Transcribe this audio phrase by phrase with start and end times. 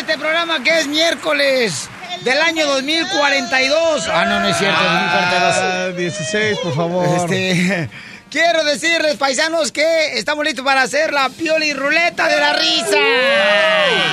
[0.00, 1.90] este programa que es miércoles
[2.22, 4.08] del año 2042.
[4.08, 5.96] Ah, no, no es cierto, 2042.
[5.96, 7.06] 16, por favor.
[7.16, 7.90] Este,
[8.30, 12.96] quiero decirles, paisanos, que estamos listos para hacer la pioli ruleta de la risa.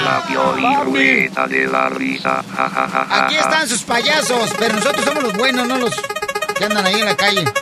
[0.03, 2.43] La pioli ruleta de la risa.
[2.55, 5.95] Ja, ja, ja, ja, Aquí están sus payasos, pero nosotros somos los buenos, no los
[6.57, 7.45] que andan ahí en la calle.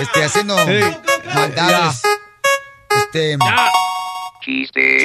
[0.00, 0.56] Este, haciendo
[1.34, 2.02] maldades.
[2.90, 3.38] Este.
[4.44, 4.98] Chiste.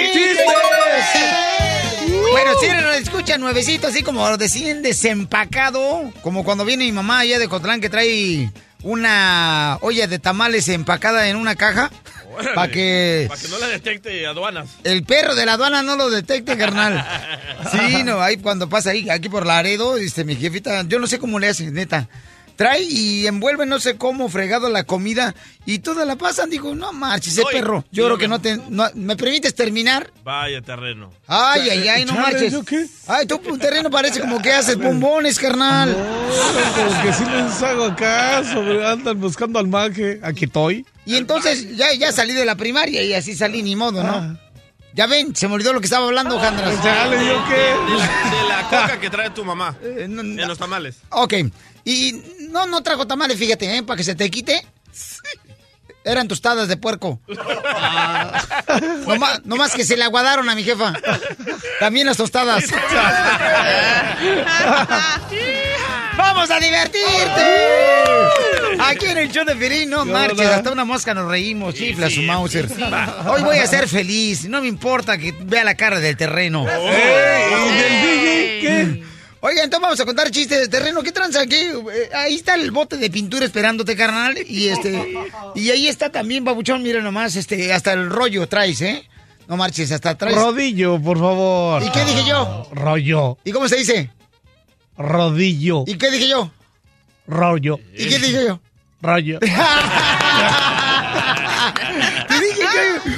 [2.32, 7.40] Bueno, si nos escucha nuevecito, así como deciden desempacado, como cuando viene mi mamá allá
[7.40, 8.52] de Cotlán que trae
[8.84, 11.90] una olla de tamales empacada en una caja
[12.56, 14.70] para que no la detecte aduanas.
[14.84, 17.06] el perro de la aduana no lo detecte, carnal.
[17.72, 21.20] Sí, no, ahí cuando pasa ahí, aquí por Laredo, dice mi jefita, yo no sé
[21.20, 22.08] cómo le hace, neta.
[22.60, 25.34] Trae y envuelve no sé cómo fregado la comida
[25.66, 26.50] y toda la pasan.
[26.50, 27.86] Digo, no marches, ese Oye, perro.
[27.90, 28.58] Yo creo lo que no te...
[28.70, 30.12] no- ¿Me permites terminar?
[30.26, 31.10] Vaya terreno.
[31.26, 32.54] Ay, ay, ay, no marches.
[33.08, 35.94] Ay, tu terreno parece como que haces bombones, carnal.
[35.94, 38.84] Como que sí les hago caso, güey.
[38.84, 40.20] andan buscando al maje.
[40.22, 40.86] Aquí estoy.
[41.06, 44.38] Y entonces ya, ya salí de la primaria y así salí, ni modo, ¿no?
[45.00, 46.84] Ya ven, se me olvidó lo que estaba hablando, Jandras.
[46.84, 47.56] Chale, ¿yo qué?
[47.56, 49.74] De la, de la coca que trae tu mamá.
[49.82, 50.20] Eh, no.
[50.20, 50.98] En los tamales.
[51.08, 51.36] Ok,
[51.86, 53.84] y no, no trajo tamales, fíjate, ¿eh?
[53.84, 54.62] Para que se te quite.
[56.04, 57.22] Eran tostadas de puerco.
[59.08, 60.94] No más, no más que se le aguadaron a mi jefa.
[61.80, 62.66] También las tostadas.
[66.20, 67.46] ¡Vamos a divertirte!
[68.82, 72.22] Aquí en el show de Pirín, no marches, hasta una mosca nos reímos, chifla su
[72.24, 72.68] Mauser.
[73.26, 76.64] Hoy voy a ser feliz, no me importa que vea la cara del terreno.
[76.64, 79.04] ¿Y del DJ qué?
[79.42, 81.02] Oigan, entonces vamos a contar chistes de terreno.
[81.02, 81.56] ¿Qué tranza aquí?
[81.56, 84.38] Eh, Ahí está el bote de pintura esperándote, carnal.
[84.46, 85.14] Y este.
[85.56, 89.08] Y ahí está también, babuchón, mira nomás, este, hasta el rollo traes, ¿eh?
[89.48, 90.36] No marches, hasta traes.
[90.36, 91.82] Rodillo, por favor.
[91.82, 92.68] ¿Y qué dije yo?
[92.74, 93.38] Rollo.
[93.46, 94.10] ¿Y cómo se dice?
[95.00, 95.86] Rodillo.
[95.88, 96.52] ¿Y qué dije yo?
[97.26, 97.80] Rollo.
[97.98, 98.60] ¿Y qué dije yo?
[99.02, 99.40] Rollo.
[102.28, 102.64] Te dije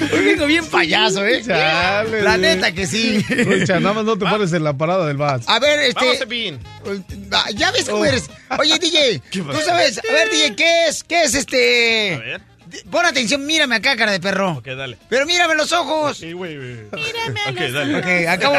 [0.09, 1.41] que hoy vengo bien payaso, ¿eh?
[1.43, 3.23] Chale, La neta que sí.
[3.29, 5.47] Escucha, nada más no te pones en la parada del bus.
[5.47, 6.05] A ver, este.
[6.25, 7.01] Vamos.
[7.31, 7.93] Ah, Ya ves Oh.
[7.93, 8.29] cómo eres.
[8.59, 9.99] Oye, DJ, tú sabes.
[9.99, 11.03] A ver, DJ, ¿qué es?
[11.03, 12.15] ¿Qué es este?
[12.15, 12.41] A ver.
[12.89, 14.53] Pon atención, mírame acá, cara de perro.
[14.53, 14.97] Ok, dale.
[15.09, 16.17] Pero mírame los ojos.
[16.17, 16.85] Sí, güey, güey.
[16.91, 17.97] Ok, dale.
[17.99, 18.55] Ok, acabo.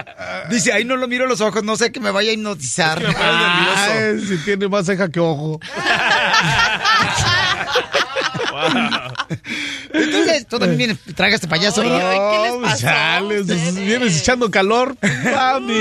[0.50, 3.02] Dice, ahí no lo miro los ojos, no sé que me vaya a hipnotizar.
[3.02, 3.22] Es que me.
[3.22, 5.60] Ay, si tiene más ceja que ojo.
[9.92, 11.82] Entonces, tú también vienes, traga este payaso.
[11.82, 14.96] No, chale, pues, vienes echando calor.
[15.02, 15.74] Mami.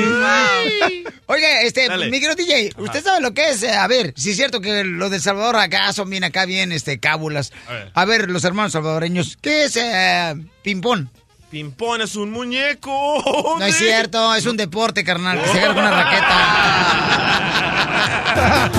[1.28, 2.10] Oiga, este, Dale.
[2.10, 3.62] mi querido DJ, ¿usted sabe lo que es?
[3.64, 6.72] Eh, A ver, si es cierto que los de Salvador acá son bien acá, bien,
[6.72, 7.52] este, cábulas.
[7.68, 7.92] A ver.
[7.94, 11.08] A ver, los hermanos salvadoreños, ¿qué es eh, ping-pong?
[11.52, 13.58] Pimpón es un muñeco.
[13.60, 16.36] No es cierto, es un deporte, carnal, que se agarra con una raqueta.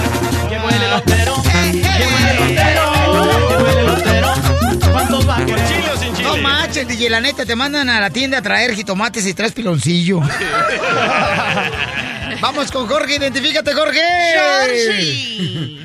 [0.51, 1.49] Que huele el otero, que
[2.07, 2.55] huele
[5.47, 6.29] ¿Con chile o sin chile?
[6.29, 9.53] No manches, DJ, la neta, te mandan a la tienda a traer jitomates y traes
[9.53, 10.21] piloncillo.
[12.41, 14.01] Vamos con Jorge, identifícate, Jorge.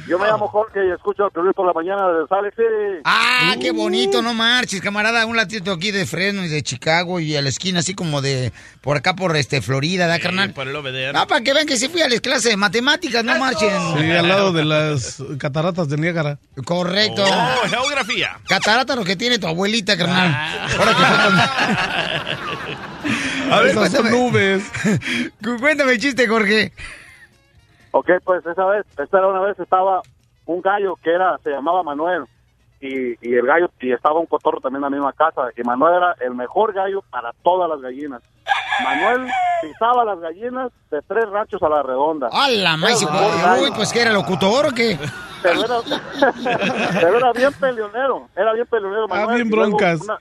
[0.07, 3.01] Yo me llamo Jorge y escucho a Piolín por la mañana Salt Lake City.
[3.03, 5.25] Ah, qué bonito, no marches, camarada.
[5.25, 8.53] Un latito aquí de Fresno y de Chicago y a la esquina así como de
[8.81, 10.53] por acá por este Florida, ¿da, carnal?
[10.53, 11.13] Para el.
[11.13, 13.69] No, para que vean que sí fui a las clases de matemáticas, no marchen.
[13.97, 16.39] Sí, al lado de las cataratas de Niágara.
[16.63, 17.23] Correcto.
[17.25, 18.37] Oh, geografía.
[18.47, 20.33] Catarata lo que tiene tu abuelita, carnal.
[20.79, 22.74] Ahora que
[23.51, 24.11] A ver, Esas son cuéntame.
[24.31, 24.71] nubes.
[25.59, 26.71] Cuéntame el chiste, Jorge.
[27.91, 30.01] Ok, pues esa vez, esta era una vez estaba
[30.45, 32.25] un gallo que era, se llamaba Manuel.
[32.81, 35.43] Y, y el gallo, y estaba un cotorro también en la misma casa.
[35.57, 38.21] Y Manuel era el mejor gallo para todas las gallinas.
[38.83, 39.27] Manuel
[39.61, 42.29] pisaba las gallinas de tres ranchos a la redonda.
[43.11, 43.63] Mejor gallo.
[43.63, 44.99] Uy, pues que era locutor o qué?
[45.41, 45.75] pero era,
[47.01, 49.05] pero era bien peleonero, era bien peleonero.
[49.05, 50.01] Ah, Manuel, bien y luego broncas.
[50.01, 50.17] una-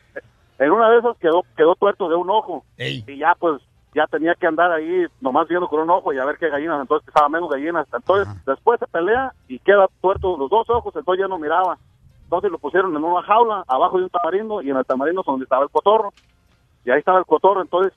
[0.59, 2.65] en una de esas quedó, quedó tuerto de un ojo.
[2.77, 3.05] Ey.
[3.07, 3.61] Y ya pues,
[3.95, 6.81] ya tenía que andar ahí nomás viendo con un ojo y a ver qué gallinas,
[6.81, 7.87] entonces estaba menos gallinas.
[7.93, 11.79] Entonces después se pelea y queda tuerto los dos ojos, entonces ya no miraba.
[12.25, 15.27] Entonces lo pusieron en una jaula abajo de un tamarindo y en el tamarindo es
[15.27, 16.13] donde estaba el cotorro.
[16.85, 17.93] Y ahí estaba el cotorro, entonces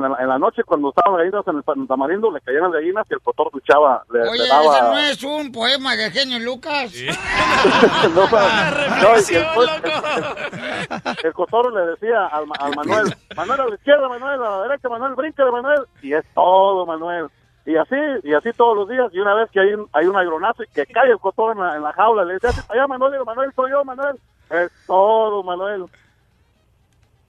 [0.00, 2.72] cuando en la, en la noche cuando estaban gallinas en el, tamarindo le caían las
[2.72, 4.62] gallinas y el cotorro luchaba, le, le Oye, daba...
[4.78, 6.92] ese no es un poema de genio Lucas.
[8.14, 13.66] No, no, y después, el, el cotorro le decía al, Ma- al Manuel, Manuel a
[13.66, 17.26] la izquierda, Manuel a la derecha, Manuel brinca de Manuel, y es todo, Manuel.
[17.64, 20.16] Y así, y así todos los días, y una vez que hay un, hay un
[20.16, 22.80] agronazo y que cae el cotorro en la, en la jaula, le dice, "Hazte para
[22.80, 24.16] allá, Manuel, Manuel, soy yo, Manuel.
[24.50, 25.86] Es todo, Manuel.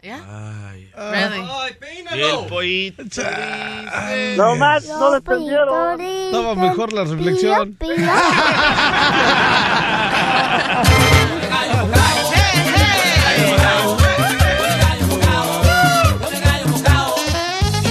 [0.04, 0.92] Ay.
[0.96, 1.42] Really?
[2.14, 3.04] Y el pollito.
[4.38, 6.02] No más, no lo entendieron.
[6.02, 7.76] Estaba mejor la reflexión.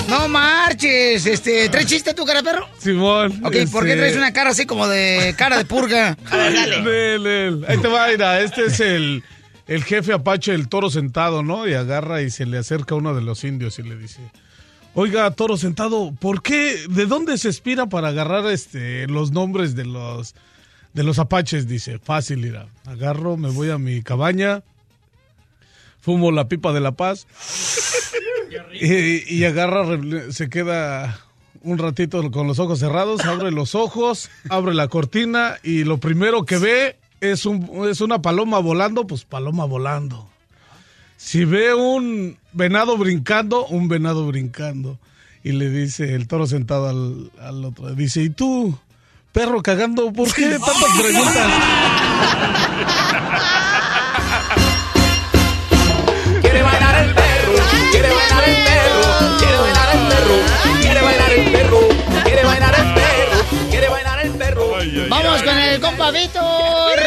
[0.09, 2.69] No marches, este, ¿traes chiste tú, cara perro?
[2.79, 3.41] Simón.
[3.45, 6.17] Ok, ¿por qué este, traes una cara así como de cara de purga?
[6.33, 7.65] Nel.
[7.69, 9.25] Ahí te va, mira, este es el,
[9.67, 11.67] el jefe apache, el toro sentado, ¿no?
[11.67, 14.21] Y agarra y se le acerca a uno de los indios y le dice,
[14.95, 19.85] oiga, toro sentado, ¿por qué, de dónde se inspira para agarrar este, los nombres de
[19.85, 20.35] los,
[20.95, 21.67] de los apaches?
[21.67, 24.63] Dice, fácil, mira, agarro, me voy a mi cabaña,
[26.01, 27.27] fumo la pipa de la paz
[28.73, 29.99] y, y agarra,
[30.31, 31.21] se queda
[31.63, 36.45] un ratito con los ojos cerrados, abre los ojos, abre la cortina y lo primero
[36.45, 40.29] que ve es, un, es una paloma volando, pues paloma volando.
[41.17, 44.99] Si ve un venado brincando, un venado brincando.
[45.43, 48.77] Y le dice el toro sentado al, al otro, dice, ¿y tú,
[49.31, 51.47] perro cagando, por qué tantas preguntas?
[56.41, 57.53] Quiere bailar el perro,
[57.93, 59.03] quiere bailar el perro,
[59.39, 60.37] quiere bailar el perro,
[60.81, 61.79] quiere bailar el perro,
[62.25, 62.96] quiere bailar el perro,
[65.09, 66.99] Vamos con el compa Víctor.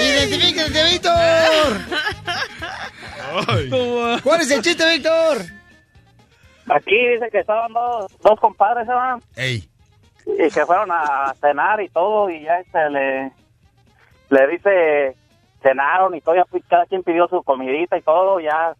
[0.00, 1.12] Identifíquete, Víctor.
[4.22, 5.38] ¿Cuál es el chiste, Víctor?
[6.70, 9.20] Aquí dice que estaban dos, dos compadres, ¿se van?
[9.36, 9.68] Ey.
[10.26, 13.32] y que fueron a cenar y todo y ya este le
[14.30, 15.16] le dice
[15.62, 18.74] cenaron y todo ya cada quien pidió su comidita y todo ya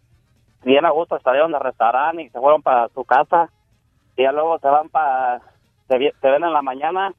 [0.63, 3.49] bien a gusto salieron del restaurante y se fueron para su casa
[4.15, 5.41] y ya luego se van para
[5.87, 7.13] se, se ven en la mañana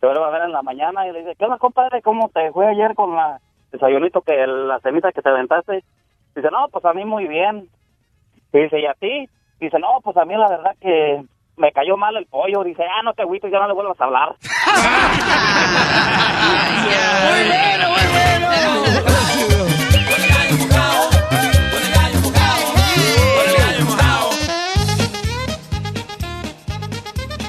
[0.00, 2.02] se vuelven a ver en la mañana y le dice ¿qué onda compadre?
[2.02, 3.38] ¿cómo te fue ayer con la
[3.72, 5.82] desayunito que el- la ceniza que te aventaste?
[6.34, 7.68] dice no pues a mí muy bien
[8.52, 9.28] y dice ¿y a ti?
[9.60, 11.22] dice no pues a mí la verdad que
[11.58, 12.62] me cayó mal el pollo.
[12.64, 14.36] Dice, ah, no te agüites, ya no le vuelvas a hablar.
[17.24, 19.66] Muy bueno, muy bueno.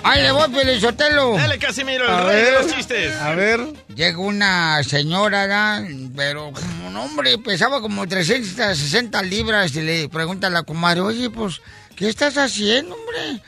[0.10, 1.34] Ahí le voy, Pelizotelo.
[1.36, 2.54] Dale, Casimiro, el A rey de ver.
[2.64, 3.16] los chistes.
[3.16, 3.62] A ver,
[3.96, 5.84] Llega una señora,
[6.16, 11.30] pero como un hombre, pesaba como 360 libras y le pregunta a la comadre, oye,
[11.30, 11.62] pues,
[11.96, 13.42] ¿qué estás haciendo, hombre?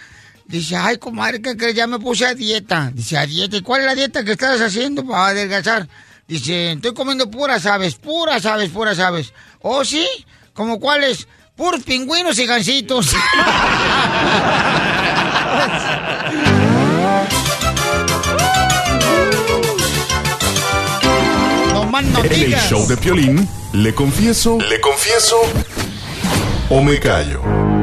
[0.45, 1.75] Dice, ay, comadre, ¿qué crees?
[1.75, 2.91] Ya me puse a dieta.
[2.93, 3.55] Dice, ¿a dieta?
[3.57, 5.87] ¿Y cuál es la dieta que estás haciendo para adelgazar?
[6.27, 9.31] Dice, estoy comiendo puras aves, puras aves, puras aves.
[9.61, 10.07] ¿Oh, sí?
[10.53, 11.27] ¿Como cuáles?
[11.55, 13.11] Puros pingüinos y gansitos.
[21.73, 25.37] no más no En el show de Piolín, le confieso, le confieso
[26.69, 27.41] o me callo.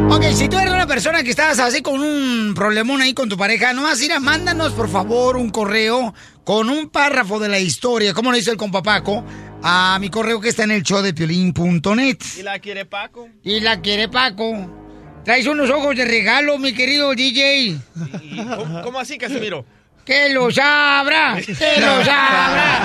[0.08, 3.37] Ok, si tú eres una persona que estás así con un problemón ahí con tu
[3.37, 8.14] pareja, nomás ir a mándanos por favor un correo con un párrafo de la historia,
[8.14, 9.25] como lo hizo el compa Paco,
[9.62, 12.18] a mi correo que está en el show de piolín.net.
[12.38, 13.28] ¿Y la quiere Paco?
[13.42, 14.85] Y la quiere Paco.
[15.26, 17.76] Traes unos ojos de regalo, mi querido DJ.
[18.23, 19.66] ¿Y cómo, cómo así, Casimiro?
[20.04, 22.78] Que lo sabrá, que lo sabrá.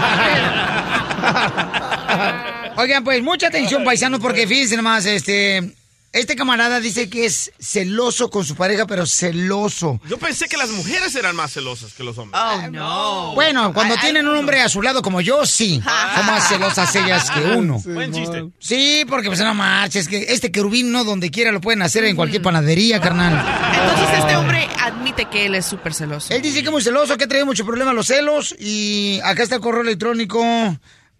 [2.77, 5.71] Oigan, pues mucha atención, paisano, porque fíjense nomás, este,
[6.13, 9.99] este camarada dice que es celoso con su pareja, pero celoso.
[10.09, 12.41] Yo pensé que las mujeres eran más celosas que los hombres.
[12.43, 13.33] Oh, no.
[13.33, 15.81] Bueno, cuando tienen un hombre a su lado como yo, sí.
[15.81, 17.79] Son más celosas ellas que uno.
[17.85, 18.45] Buen chiste.
[18.59, 22.15] Sí, porque pues no marches, que este querubín no donde quiera lo pueden hacer en
[22.15, 23.33] cualquier panadería, carnal.
[23.73, 26.33] Entonces este hombre admite que él es súper celoso.
[26.33, 29.55] Él dice que es muy celoso, que trae mucho problema los celos y acá está
[29.55, 30.41] el correo electrónico.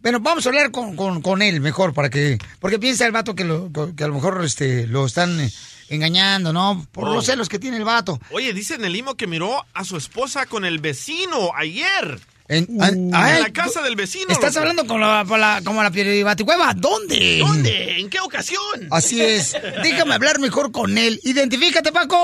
[0.02, 2.38] Bueno, vamos a hablar con, con- con él mejor para que...
[2.60, 5.52] Porque piensa el vato que, lo- que a lo mejor este, lo están eh,
[5.90, 6.86] engañando, ¿no?
[6.92, 7.14] Por Oh.
[7.14, 8.20] los celos que tiene el vato.
[8.32, 12.20] Oye, dice en el limo que miró a su esposa con el vecino ayer.
[12.48, 14.26] En, Uh, en ay, la casa del vecino.
[14.30, 14.60] Estás loco.
[14.68, 15.90] hablando con la, con la- como la
[16.26, 16.74] Baticueva.
[16.76, 17.38] ¿Dónde?
[17.40, 18.00] ¿Dónde?
[18.00, 18.62] ¿En qué ocasión?
[18.90, 19.56] Así es.
[19.84, 21.20] Déjame hablar mejor con él.
[21.24, 22.18] Identifícate, Paco.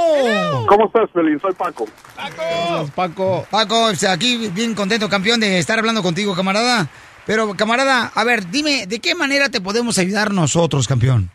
[0.68, 1.40] ¿Cómo estás, Pelín?
[1.40, 1.88] Soy Paco.
[2.16, 2.90] Paco.
[2.94, 3.48] Paco.
[3.50, 6.90] Paco, aquí bien contento, campeón, de estar hablando contigo, camarada.
[7.28, 11.30] Pero, camarada, a ver, dime, ¿de qué manera te podemos ayudar nosotros, campeón?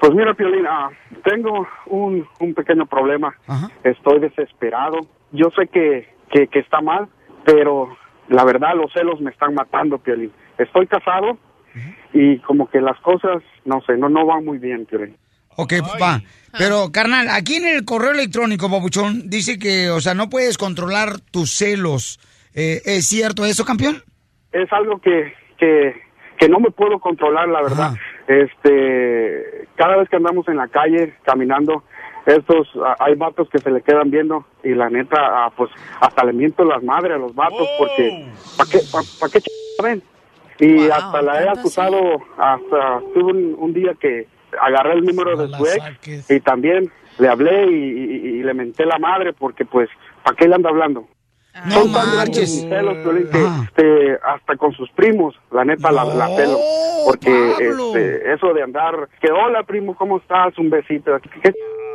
[0.00, 0.88] Pues mira, Piolín, ah,
[1.22, 3.36] tengo un, un pequeño problema.
[3.84, 4.98] Estoy desesperado.
[5.32, 7.08] Yo sé que, que, que está mal,
[7.44, 7.94] pero
[8.28, 10.32] la verdad los celos me están matando, Piolín.
[10.58, 11.38] Estoy casado
[12.14, 15.16] y como que las cosas, no sé, no, no van muy bien, Piolín.
[15.56, 16.22] Ok, papá.
[16.56, 21.20] Pero, carnal, aquí en el correo electrónico, papuchón, dice que, o sea, no puedes controlar
[21.20, 22.18] tus celos.
[22.54, 24.02] Eh, ¿Es cierto eso, campeón?
[24.54, 25.94] Es algo que, que,
[26.38, 27.90] que no me puedo controlar, la verdad.
[28.26, 31.82] Este, cada vez que andamos en la calle caminando,
[32.26, 32.68] estos,
[33.00, 35.70] hay vatos que se le quedan viendo y la neta, ah, pues
[36.00, 39.48] hasta le miento las madres a los vatos porque, ¿para qué, pa, pa qué ch...
[39.82, 40.02] ven?
[40.60, 41.98] Y hasta la he acusado,
[42.38, 44.26] hasta tuve un, un día que
[44.60, 45.84] agarré el número de su ex
[46.30, 49.90] y también le hablé y, y- y le menté la madre porque pues,
[50.22, 51.06] ¿para qué le anda hablando?
[51.66, 55.92] No Son tan grandes mis celos, Piolín, que, este, hasta con sus primos, la neta
[55.92, 56.58] la, la celo.
[57.06, 60.56] Porque este, eso de andar, que hola primo, ¿cómo estás?
[60.58, 61.12] Un besito.
[61.42, 61.52] ¿Qué,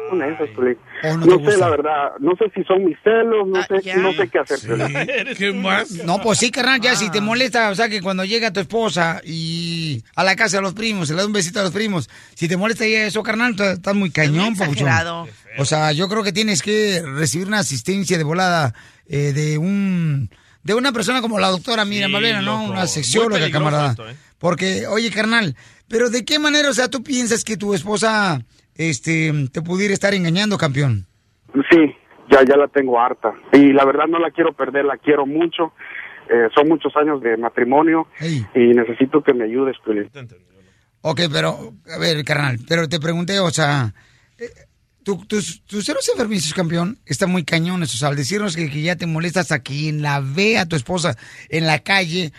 [0.09, 0.19] son
[0.55, 0.77] Piolín?
[1.03, 1.57] Oh, no no sé, gusta.
[1.57, 4.59] la verdad, no sé si son mis celos, no sé, no sé qué hacer.
[4.59, 5.35] Piolín.
[5.37, 5.91] ¿Qué más?
[6.05, 6.95] No, pues sí, carnal, ya Ah.
[6.95, 10.63] si te molesta, o sea, que cuando llega tu esposa y a la casa de
[10.63, 13.21] los primos, se le da un besito a los primos, si te molesta ya eso,
[13.23, 14.87] carnal, estás muy cañón, papuchón.
[14.87, 15.27] exagerado.
[15.57, 18.73] O sea, yo creo que tienes que recibir una asistencia de volada
[19.09, 20.29] eh, de un
[20.63, 22.59] de una persona como la doctora Miriam Sí, Valera, ¿no?
[22.61, 22.71] loco.
[22.71, 23.89] Una peligroso camarada.
[23.91, 24.15] esto, ¿eh?
[24.37, 25.55] Porque, oye, carnal,
[25.89, 28.39] pero ¿de qué manera, o sea, tú piensas que tu esposa
[28.75, 31.07] este te pudiera estar engañando, campeón?
[31.69, 31.93] Sí,
[32.31, 33.33] ya, ya la tengo harta.
[33.51, 35.73] Y la verdad no la quiero perder, la quiero mucho.
[36.31, 38.07] Eh, son muchos años de matrimonio
[38.53, 40.09] y necesito que me ayudes, Piolín.
[41.01, 43.93] Ok, pero, a ver, carnal, pero te pregunté, o sea,
[44.37, 44.49] eh,
[45.03, 47.93] tu- tus, tus celos enfermizos, campeón, están muy cañones.
[47.93, 50.75] O sea, al decirnos que, que ya te molestas a quien la ve a tu
[50.75, 51.17] esposa
[51.49, 52.31] en la calle,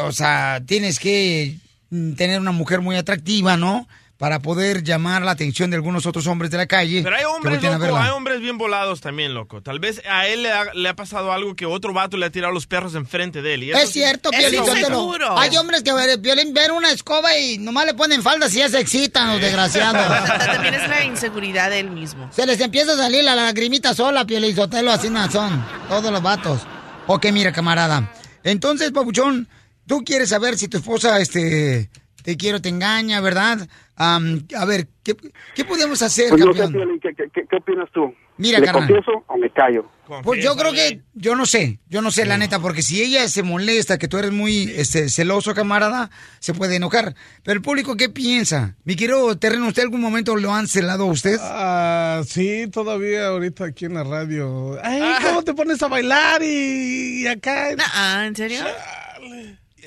[0.00, 1.58] o sea, tienes que
[1.90, 3.86] mm, tener una mujer muy atractiva, ¿no?
[4.16, 7.02] Para poder llamar la atención de algunos otros hombres de la calle.
[7.02, 9.60] Pero hay hombres, loco, hay hombres bien volados también, loco.
[9.60, 12.30] Tal vez a él le ha, le ha pasado algo que otro vato le ha
[12.30, 13.64] tirado los perros enfrente de él.
[13.64, 15.36] y eso Es sí- cierto, Piolín, eso seguro.
[15.36, 15.90] Hay hombres que
[16.22, 20.06] Piolín, ven una escoba y nomás le ponen faldas y ya se excitan, los desgraciados.
[20.46, 22.30] También es la inseguridad de él mismo.
[22.32, 25.64] Se les empieza a salir la lagrimita sola, Piolín Sotelo, así no son.
[25.88, 26.60] Todos los vatos.
[27.08, 28.12] Ok, mira, camarada.
[28.44, 29.48] Entonces, papuchón,
[29.88, 31.90] tú quieres saber si tu esposa, este,
[32.22, 33.68] te quiero, te engaña, ¿verdad?
[33.96, 35.14] Am, a ver, ¿qué,
[35.54, 36.98] qué podemos hacer, Pues no sé, campeón?
[37.00, 38.12] ¿qué, qué, qué- qué opinas tú?
[38.36, 38.88] Mira, ¿Le carnal.
[38.88, 39.88] confieso o me callo?
[40.24, 43.28] Pues yo creo que, yo no sé, yo no sé la neta, porque si ella
[43.28, 46.10] se molesta, que tú eres muy este, celoso, camarada,
[46.40, 47.14] se puede enojar.
[47.44, 48.74] Pero el público, ¿qué piensa?
[48.84, 51.38] Mi querido Terreno, ¿usted algún momento lo han celado a usted?
[51.40, 54.76] Ah, sí, todavía ahorita aquí en la radio.
[54.82, 57.68] Ay, ¿cómo te pones a bailar y, y acá?
[57.94, 58.60] Ah, ¿en serio?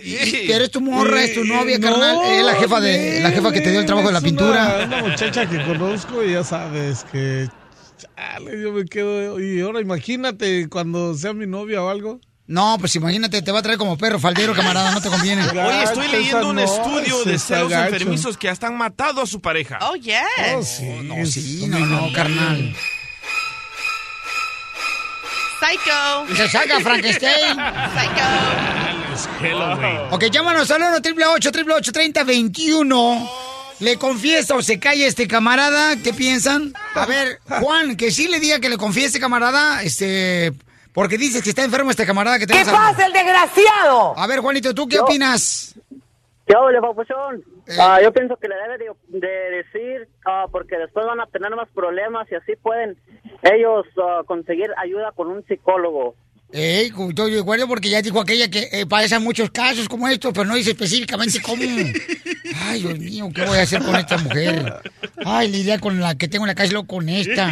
[0.04, 2.18] Y- Pero es tu morra, es tu novia, No, carnal.
[2.32, 4.84] Es la jefa de la jefa que te dio el trabajo de la pintura.
[4.86, 7.48] Una, una muchacha que conozco y ya sabes que.
[7.98, 9.40] Chale, yo me quedo.
[9.40, 12.20] Y ahora imagínate cuando sea mi novia o algo.
[12.46, 15.44] No, pues imagínate, te va a traer como perro faldero, camarada, no te conviene.
[15.52, 19.42] Oye, estoy leyendo un no, estudio de celos enfermizos que hasta han matado a su
[19.42, 19.80] pareja.
[19.82, 20.16] Oh, yes.
[20.56, 22.74] Oh, sí, No, sí, no, no, carnal.
[25.60, 26.36] Psycho.
[26.36, 27.58] Se saca Frankenstein.
[27.58, 28.87] Psycho.
[30.12, 33.30] Ok, llámanos al 1 888 3021
[33.80, 35.96] ¿Le confiesa o se calla este camarada?
[36.04, 36.74] ¿Qué piensan?
[36.96, 40.52] A ver, Juan, que sí le diga que le confiese, camarada, este...
[40.94, 44.18] Porque dices que está enfermo este camarada que ¿Qué tenemos al- pasa, el desgraciado?
[44.18, 45.76] A ver, Juanito, ¿tú qué Yo- opinas?
[46.48, 47.44] ¿Qué ole, papuchón?
[47.68, 47.78] Eh.
[47.80, 51.56] Ah, yo pienso que le debe de, de decir, ah, porque después van a tener
[51.56, 52.98] más problemas y así pueden
[53.44, 56.16] ellos ah, conseguir ayuda con un psicólogo.
[56.52, 60.32] Ey, estoy de acuerdo porque ya dijo aquella que eh, pasan muchos casos como estos,
[60.34, 61.62] pero no dice específicamente cómo.
[62.62, 64.82] Ay, Dios mío, ¿qué voy a hacer con esta mujer?
[65.26, 67.52] Ay, lidiar con la que tengo en la casa, luego con esta.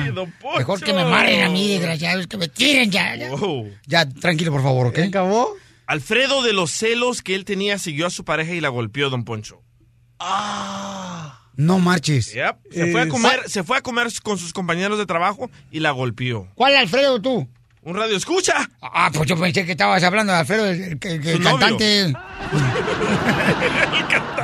[0.57, 3.15] Mejor que me marren a mí, desgraciados, que me tiren ya.
[3.15, 3.69] Ya, Wow.
[3.85, 4.99] Ya, tranquilo, por favor, ¿ok?
[4.99, 5.53] ¿Acabó?
[5.87, 9.25] Alfredo de los celos que él tenía siguió a su pareja y la golpeó, don
[9.25, 9.61] Poncho.
[11.57, 12.33] No marches.
[12.33, 12.55] Yep.
[12.71, 15.91] Se, fue a comer, se fue a comer con sus compañeros de trabajo y la
[15.91, 16.47] golpeó.
[16.55, 17.47] ¿Cuál Alfredo tú?
[17.85, 18.67] Un radio escucha.
[18.81, 22.13] Ah, pues yo pensé que estabas hablando de Alfredo, el, el- el- cantante.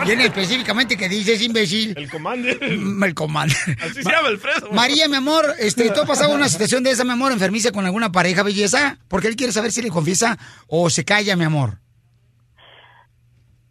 [0.05, 1.93] Viene específicamente que dices imbécil.
[1.97, 2.77] El comandante.
[2.77, 3.53] Mm, El comando.
[3.81, 4.71] Así se llama Alfredo.
[4.71, 7.83] María, mi amor, este, ¿tú has pasado una situación de esa, mi amor, enfermiza con
[7.85, 8.97] alguna pareja belleza?
[9.07, 11.79] Porque él quiere saber si le confiesa o se calla, mi amor.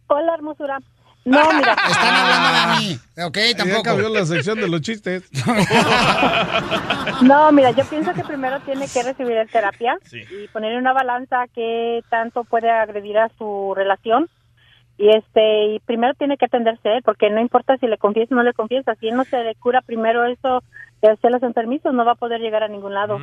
[0.07, 0.79] Hola, hermosura.
[1.23, 1.73] No, mira.
[1.89, 2.99] Están hablando de mí.
[3.23, 3.83] Ok, Ya tampoco.
[3.83, 5.29] cambió la sección de los chistes.
[7.21, 10.21] No, mira, yo pienso que primero tiene que recibir el terapia Sí.
[10.43, 14.29] y poner en una balanza qué tanto puede agredir a su relación.
[14.97, 18.43] Y este, y primero tiene que atenderse porque no importa si le confiesa o no
[18.43, 20.63] le confiesa, si él no se le cura primero eso
[21.01, 23.17] de celos enfermizos, no va a poder llegar a ningún lado.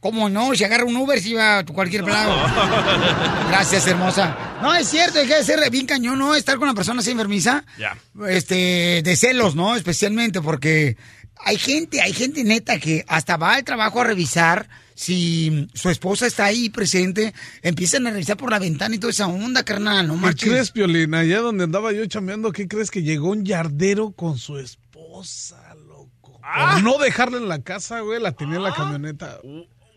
[0.00, 0.54] ¿Cómo no?
[0.54, 2.34] Si agarra un Uber, si va a cualquier lado.
[3.48, 4.58] Gracias, hermosa.
[4.62, 6.34] No, es cierto, hay que ser bien cañón, ¿no?
[6.34, 7.64] Estar con una persona así enfermiza.
[7.78, 7.96] Ya.
[8.28, 9.74] Este, de celos, ¿no?
[9.74, 10.96] Especialmente porque
[11.44, 16.26] hay gente, hay gente neta que hasta va al trabajo a revisar si su esposa
[16.26, 17.34] está ahí presente.
[17.62, 20.48] Empiezan a revisar por la ventana y toda esa onda, carnal, no ¿Qué marches.
[20.48, 21.14] crees, Piolín?
[21.14, 26.40] Allá donde andaba yo chambeando, ¿qué crees que llegó un yardero con su esposa, loco?
[26.40, 29.38] Por no dejarla en la casa, güey, la tenía en la camioneta.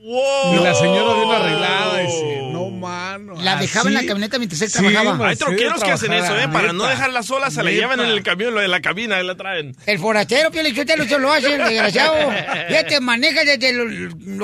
[0.01, 0.55] Wow.
[0.55, 3.33] Y la señora bien arreglada, dice, no, mano.
[3.41, 5.27] La dejaba en la camioneta mientras él Sí, trabajaba.
[5.27, 6.47] Hay troqueros que hacen eso, ¿eh?
[6.47, 6.89] Para no neta.
[6.91, 7.81] dejarla sola, se la Neta.
[7.81, 9.75] llevan en el camión, lo de la cabina, y la traen.
[9.85, 12.15] El forastero, Pio Lichotelo, eso lo hace, el desgraciado.
[12.69, 13.85] Ya te maneja desde Lo-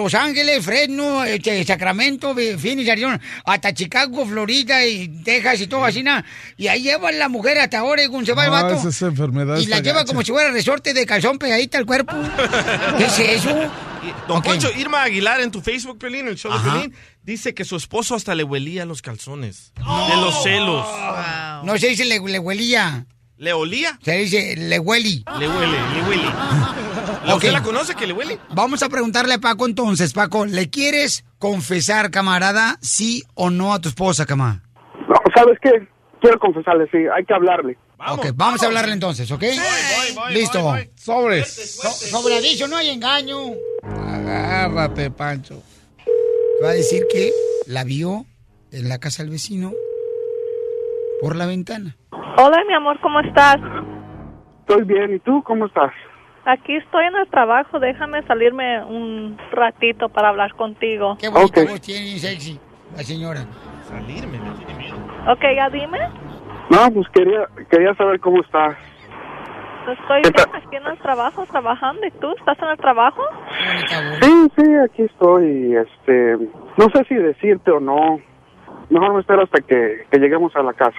[0.04, 6.04] Los Ángeles, Fresno, este, Sacramento, Phoenix, Arizona, hasta Chicago, Florida y Texas y todo así,
[6.04, 6.26] nada.
[6.58, 8.76] Y ahí lleva la mujer hasta Oregon, se va el Ah, vato.
[8.76, 9.58] esa es enfermedad.
[9.58, 10.08] Y la lleva gacha.
[10.08, 12.13] como si fuera resorte de calzón pegadita al cuerpo.
[12.98, 13.72] ¿Qué es eso?
[14.28, 14.46] Don Ok.
[14.46, 16.63] Poncho, Irma Aguilar en tu Facebook, Pelín, el show Ajá.
[16.63, 19.74] de Pelín, dice que su esposo hasta le huelía los calzones.
[19.76, 20.86] De los celos.
[21.63, 23.06] No se dice le, le huelía,
[23.38, 24.00] ¿Le olía?
[24.02, 25.24] se dice le hueli.
[25.39, 26.24] Le huele, le huele.
[27.26, 27.38] ¿La Ok.
[27.38, 28.39] ¿Usted la conoce que le huele?
[28.52, 33.82] Vamos a preguntarle a Paco entonces, Paco, ¿le quieres confesar, camarada, sí o no a
[33.82, 34.62] tu esposa, camarada?
[35.10, 35.72] No, ¿sabes qué?
[36.22, 37.78] Quiero confesarle, sí, hay que hablarle.
[37.98, 39.44] Ok, vamos a hablarle entonces, ¿ok?
[40.32, 40.74] Listo.
[40.96, 41.80] Sobres.
[41.82, 43.38] So- sobre aviso no hay engaño.
[43.84, 45.62] Agárrate, Pancho.
[46.64, 47.32] Va a decir que
[47.68, 48.26] la vio
[48.72, 49.72] en la casa del vecino
[51.22, 51.96] por la ventana.
[52.38, 53.58] Hola, mi amor, ¿cómo estás?
[54.62, 55.92] Estoy bien, ¿y tú cómo estás?
[56.46, 61.18] Aquí estoy en el trabajo, déjame salirme un ratito para hablar contigo.
[61.20, 61.70] Qué bonita Ok.
[61.70, 62.60] voz tiene, sexy,
[62.96, 63.46] la señora.
[63.88, 64.96] Salirme, me tiene miedo.
[65.32, 65.98] Ok, ya dime.
[66.69, 68.75] No, pues quería, quería saber cómo estás.
[69.88, 70.45] Estoy ¿Qué tal?
[70.51, 72.06] bien aquí en el trabajo trabajando.
[72.06, 73.21] ¿Y tú estás en el trabajo?
[74.21, 76.38] Sí, sí, aquí estoy, este,
[76.78, 78.19] no sé si decirte o no.
[78.89, 80.97] Mejor me espero hasta que, que lleguemos a la casa.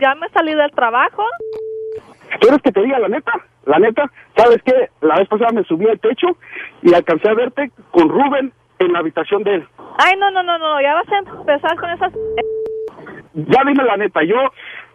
[0.00, 1.24] Ya me salí del trabajo.
[2.40, 3.32] ¿Quieres que te diga la neta?
[3.66, 4.04] La neta,
[4.36, 4.90] ¿sabes qué?
[5.00, 6.28] La vez pasada me subí al techo
[6.82, 9.68] y alcancé a verte con Rubén en la habitación de él.
[9.98, 12.12] Ay, no, no, no, no, ya vas a empezar con esas...
[13.34, 14.36] Ya dime la neta, yo,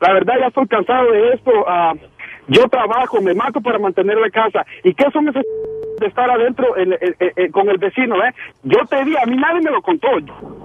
[0.02, 1.52] la verdad, ya estoy cansado de esto.
[1.68, 1.94] ah,
[2.48, 4.64] yo trabajo, me mato para mantener la casa.
[4.84, 5.44] ¿Y qué son esas
[6.00, 8.32] de estar adentro en- en- en- con el vecino, eh?
[8.64, 10.08] Yo te di, a mí nadie me lo contó.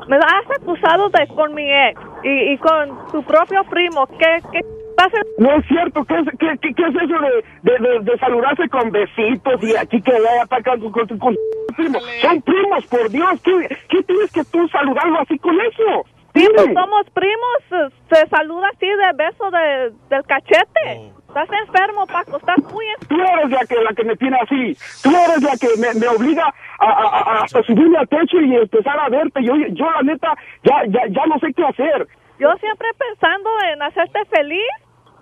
[0.08, 4.06] Me has acusado de con mi ex y, y con tu propio primo.
[4.18, 4.60] ¿Qué, qué
[4.96, 5.18] pasa?
[5.38, 8.68] No es cierto, ¿qué es, qué, qué- qué es eso de, de, de- de saludarse
[8.68, 11.36] con besitos y aquí que le atacan con, con, con-
[11.76, 11.98] primo?
[12.20, 13.52] Son primos, por Dios, ¿qué,
[13.88, 16.04] ¿qué tienes que tú saludarlo así con eso?
[16.34, 21.12] Sí, pues somos primos, se saluda así de beso de, del cachete.
[21.28, 23.08] Estás enfermo, Paco, estás muy enfermo.
[23.08, 24.76] Tú eres la que, la que me tiene así.
[25.02, 28.54] Tú eres la que me, me obliga a, a, a- hasta subirme al techo y
[28.56, 29.42] empezar a verte.
[29.44, 32.06] Yo, yo la neta, ya, ya, ya no sé qué hacer.
[32.38, 34.66] Yo siempre pensando en hacerte feliz.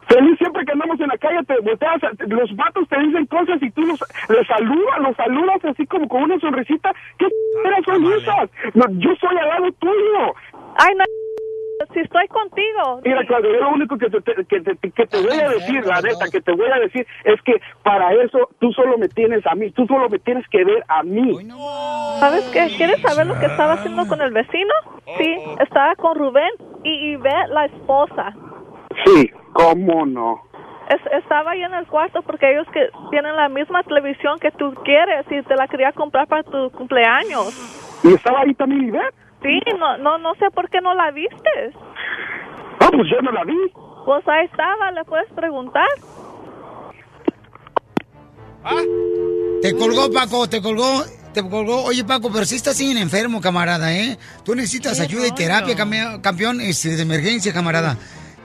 [0.09, 3.71] Feliz siempre que andamos en la calle, te volteas, los vatos te dicen cosas y
[3.73, 6.93] tú los, los saludas, los saludas así como con una sonrisita.
[7.19, 7.27] ¿Qué
[7.65, 8.51] eras son esas?
[8.75, 10.35] No, yo soy al lado tuyo.
[10.77, 11.05] Ay, no,
[11.93, 13.01] si estoy contigo.
[13.05, 15.85] Mira, Claudio, yo lo único que te, te- que te, que te voy a decir,
[15.87, 19.47] la neta, que te voy a decir es que para eso tú solo me tienes
[19.47, 21.37] a mí, tú solo me tienes que ver a mí.
[22.21, 22.67] ¿Sabes qué?
[22.77, 24.73] ¿Quieres saber lo que estaba haciendo con el vecino?
[25.19, 26.51] Sí, estaba con Rubén
[26.83, 28.35] y, y ve la esposa.
[29.05, 30.43] Sí, cómo no.
[30.89, 34.73] Es- estaba ahí en el cuarto porque ellos que tienen la misma televisión que tú
[34.85, 37.53] quieres y te la quería comprar para tu cumpleaños.
[38.05, 39.15] ¿Y estaba ahí también Ivette?
[39.43, 41.51] Sí, no, no, no sé por qué no la viste.
[42.81, 43.57] Ah, pues yo no la vi.
[44.07, 45.87] Pues ahí estaba, le puedes preguntar.
[49.63, 51.03] Te colgó, Paco, te colgó,
[51.35, 51.83] te colgó.
[51.85, 54.17] Oye, Paco, pero si estás bien enfermo, camarada, ¿eh?
[54.45, 55.75] Tú necesitas ayuda y terapia,
[56.23, 57.97] campeón, este, de emergencia, camarada.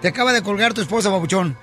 [0.04, 1.56] Te acaba de colgar tu esposa, babuchón.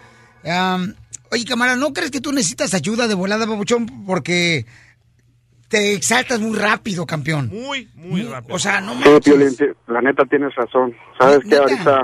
[1.31, 3.85] Oye, camarada, ¿no crees que tú necesitas ayuda de volada, babuchón?
[4.07, 4.65] Porque
[5.69, 7.51] te exaltas muy rápido, campeón.
[7.53, 8.55] Muy, muy rápido.
[8.55, 8.95] O sea, no.
[9.21, 10.97] Piolín, sí, la neta tienes razón.
[11.19, 12.01] Sabes que ahorita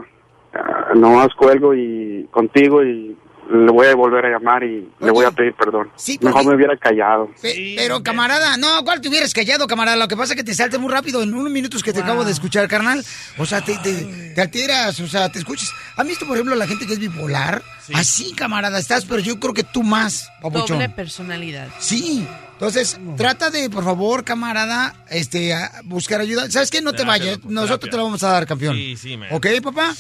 [0.53, 3.17] ah, nomás cuelgo y contigo y
[3.51, 5.91] le voy a volver a llamar y le voy a pedir perdón.
[5.97, 7.31] Sí, Mejor porque- me hubiera callado.
[7.41, 9.97] Pe- pero, camarada, no, ¿cuál te hubieras callado, camarada?
[9.97, 12.25] Lo que pasa es que te saltes muy rápido en unos minutos que te acabo
[12.25, 13.05] de escuchar, carnal.
[13.39, 15.71] O sea, te, te, te alteras, o sea, te escuchas.
[15.97, 17.63] ¿Han visto, por ejemplo, la gente que es bipolar?
[17.95, 20.79] Así, camarada, estás, pero yo creo que tú más, papuchón.
[20.79, 21.69] Doble personalidad.
[21.79, 22.27] Sí.
[22.53, 26.51] Entonces, trata de, por favor, camarada, este, a- buscar ayuda.
[26.51, 26.81] ¿Sabes qué?
[26.81, 27.39] No te vayas.
[27.45, 27.91] Nosotros terapia.
[27.91, 28.75] te lo vamos a dar, campeón.
[28.75, 29.29] Sí, sí, man.
[29.33, 29.95] ¿Ok, papá?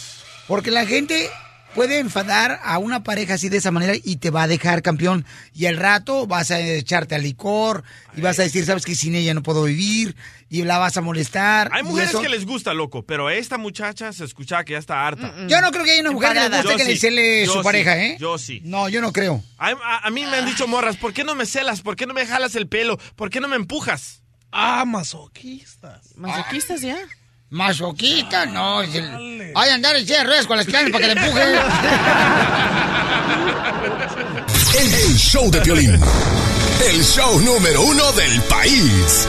[0.48, 1.28] Porque la gente
[1.76, 5.24] puede enfadar a una pareja así de esa manera y te va a dejar campeón.
[5.54, 7.84] Y al rato vas a echarte al licor
[8.16, 10.16] y vas a decir, sabes que sin ella no puedo vivir
[10.48, 11.68] y la vas a molestar.
[11.72, 15.06] Hay mujeres eso- que les gusta, loco, pero esta muchacha se escucha que ya está
[15.06, 15.32] harta.
[15.48, 17.52] Yo no creo que haya una mujer que le guste Yo que le cele su
[17.52, 18.16] sí, pareja, ¿eh?
[18.18, 18.60] Yo sí.
[18.64, 19.44] No, yo no creo.
[19.58, 21.82] A, a- a mí me han dicho morras, ¿por qué no me celas?
[21.82, 22.98] ¿Por qué no me jalas el pelo?
[23.16, 24.22] ¿Por qué no me empujas?
[24.50, 26.16] Ah, masoquistas.
[26.16, 26.96] ¿Masoquistas ya?
[27.50, 28.82] Masoquista, no.
[28.82, 31.42] es el- Hay andar en silla de ruedas con las clanes para que le empuje.
[34.78, 35.98] El, el show de Piolín.
[36.86, 39.26] El show número uno del país.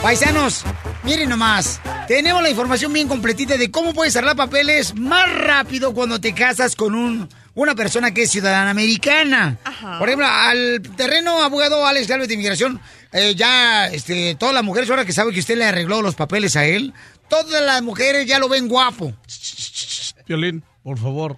[0.00, 0.62] Paisanos,
[1.02, 1.80] miren nomás.
[2.06, 6.76] Tenemos la información bien completita de cómo puedes arreglar papeles más rápido cuando te casas
[6.76, 9.58] con un, una persona que es ciudadana americana.
[9.98, 12.80] Por ejemplo, al terreno abogado Alex Galvez de Inmigración,
[13.12, 16.56] eh, ya este, todas las mujeres, ahora que sabe que usted le arregló los papeles
[16.56, 16.92] a él,
[17.28, 19.12] todas las mujeres ya lo ven guapo.
[20.26, 21.36] Piolín, por favor.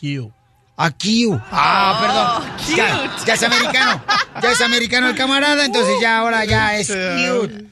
[0.00, 0.32] Kio.
[0.76, 1.28] Aquí.
[1.52, 2.76] Ah, perdón.
[2.76, 4.02] Ya, ya es americano.
[4.42, 7.66] Ya es americano el camarada, entonces ya ahora ya es cute.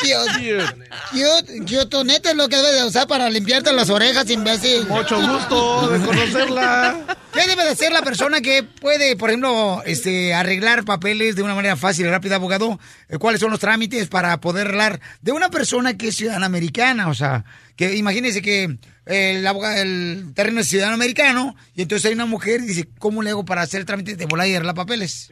[0.00, 0.64] Cute.
[1.10, 1.58] Cute.
[1.60, 2.04] Cute.
[2.04, 4.86] Neta es lo que debes de usar para limpiarte las orejas, imbécil.
[4.86, 7.16] Mucho gusto de conocerla.
[7.32, 11.54] ¿Qué debe de ser la persona que puede, por ejemplo, este, arreglar papeles de una
[11.54, 12.78] manera fácil y rápida, abogado?
[13.08, 17.08] Eh, ¿Cuáles son los trámites para poder arreglar de una persona que es ciudadana americana?
[17.08, 17.44] O sea,
[17.76, 22.60] que imagínese que el, abogado, el terreno es ciudadano americano y entonces hay una mujer
[22.62, 25.28] y dice, ¿cómo le hago para hacer el trámite de volar y arreglar papeles?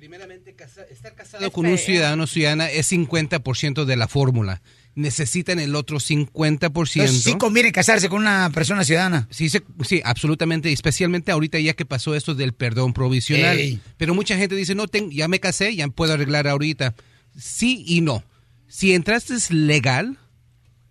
[1.16, 4.62] casado con un ciudadano ciudadana es 50% de la fórmula.
[4.94, 6.60] Necesitan el otro 50%.
[7.00, 9.26] Entonces sí conviene casarse con una persona ciudadana.
[9.30, 13.56] Sí, sí, absolutamente, especialmente ahorita ya que pasó esto del perdón provisional.
[13.56, 13.80] Ey.
[13.96, 16.94] Pero mucha gente dice, no, ten- ya me casé, ya puedo arreglar ahorita.
[17.38, 18.22] Sí y no.
[18.68, 20.18] Si entraste es legal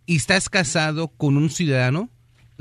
[0.08, 2.10] y estás casado con un ciudadano,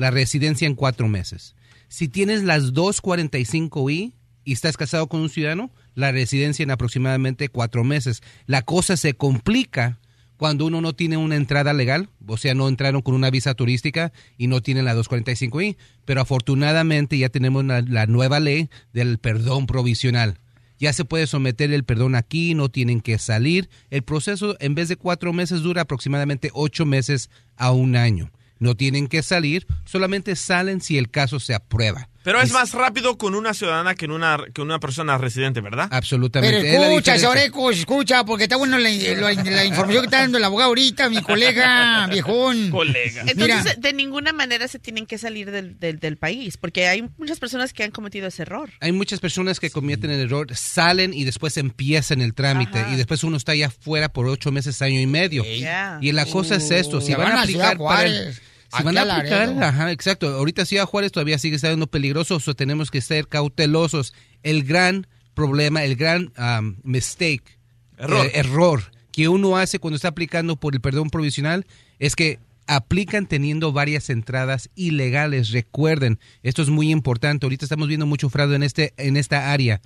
[0.01, 1.55] la residencia en cuatro meses.
[1.89, 7.85] Si tienes las 245I y estás casado con un ciudadano, la residencia en aproximadamente cuatro
[7.85, 8.23] meses.
[8.47, 9.99] La cosa se complica
[10.39, 14.11] cuando uno no tiene una entrada legal, o sea, no entraron con una visa turística
[14.39, 19.67] y no tienen la 245I, pero afortunadamente ya tenemos la, la nueva ley del perdón
[19.67, 20.39] provisional.
[20.79, 23.69] Ya se puede someter el perdón aquí, no tienen que salir.
[23.91, 28.31] El proceso en vez de cuatro meses dura aproximadamente ocho meses a un año.
[28.61, 32.07] No tienen que salir, solamente salen si el caso se aprueba.
[32.23, 35.89] Pero es más rápido con una ciudadana que en una, que una persona residente, ¿verdad?
[35.91, 36.61] Absolutamente.
[36.61, 40.45] Pero escucha, Soreco, escucha, porque está bueno la, la- la información que está dando el
[40.45, 42.71] abogado ahorita, mi colega, viejón.
[42.71, 43.23] Colega.
[43.27, 43.75] Entonces, Mira.
[43.79, 47.73] de ninguna manera se tienen que salir del, del, del país, porque hay muchas personas
[47.73, 48.69] que han cometido ese error.
[48.81, 52.93] Hay muchas personas que cometen el error, salen y después empiezan el trámite Ajá.
[52.93, 55.43] y después uno está allá afuera por ocho meses, año y medio.
[55.45, 55.99] Ya.
[56.03, 58.35] Y la cosa es esto, si van van a aplicar para el,
[58.77, 60.29] Se van a aplicar, ajá, exacto.
[60.29, 64.15] Ahorita Ciudad Juárez todavía sigue siendo peligroso, o tenemos que ser cautelosos.
[64.43, 67.59] El gran problema, el gran um, mistake,
[67.99, 68.27] Error.
[68.27, 71.67] eh, error que uno hace cuando está aplicando por el perdón provisional
[71.99, 75.51] es que aplican teniendo varias entradas ilegales.
[75.51, 77.45] Recuerden, esto es muy importante.
[77.47, 79.81] Ahorita estamos viendo mucho fraude en este en esta área.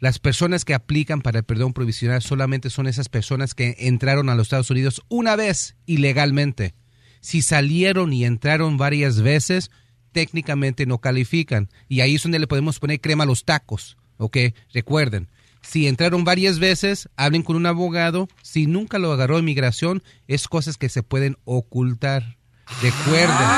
[0.00, 4.34] Las personas que aplican para el perdón provisional solamente son esas personas que entraron a
[4.34, 6.74] los Estados Unidos una vez ilegalmente.
[7.20, 9.70] Si salieron y entraron varias veces,
[10.12, 11.68] técnicamente no califican.
[11.88, 13.96] Y ahí es donde le podemos poner crema a los tacos.
[14.16, 14.36] ¿Ok?
[14.72, 15.28] Recuerden,
[15.62, 18.28] si entraron varias veces, hablen con un abogado.
[18.42, 22.36] Si nunca lo agarró inmigración, es cosas que se pueden ocultar.
[22.82, 23.48] Recuerden,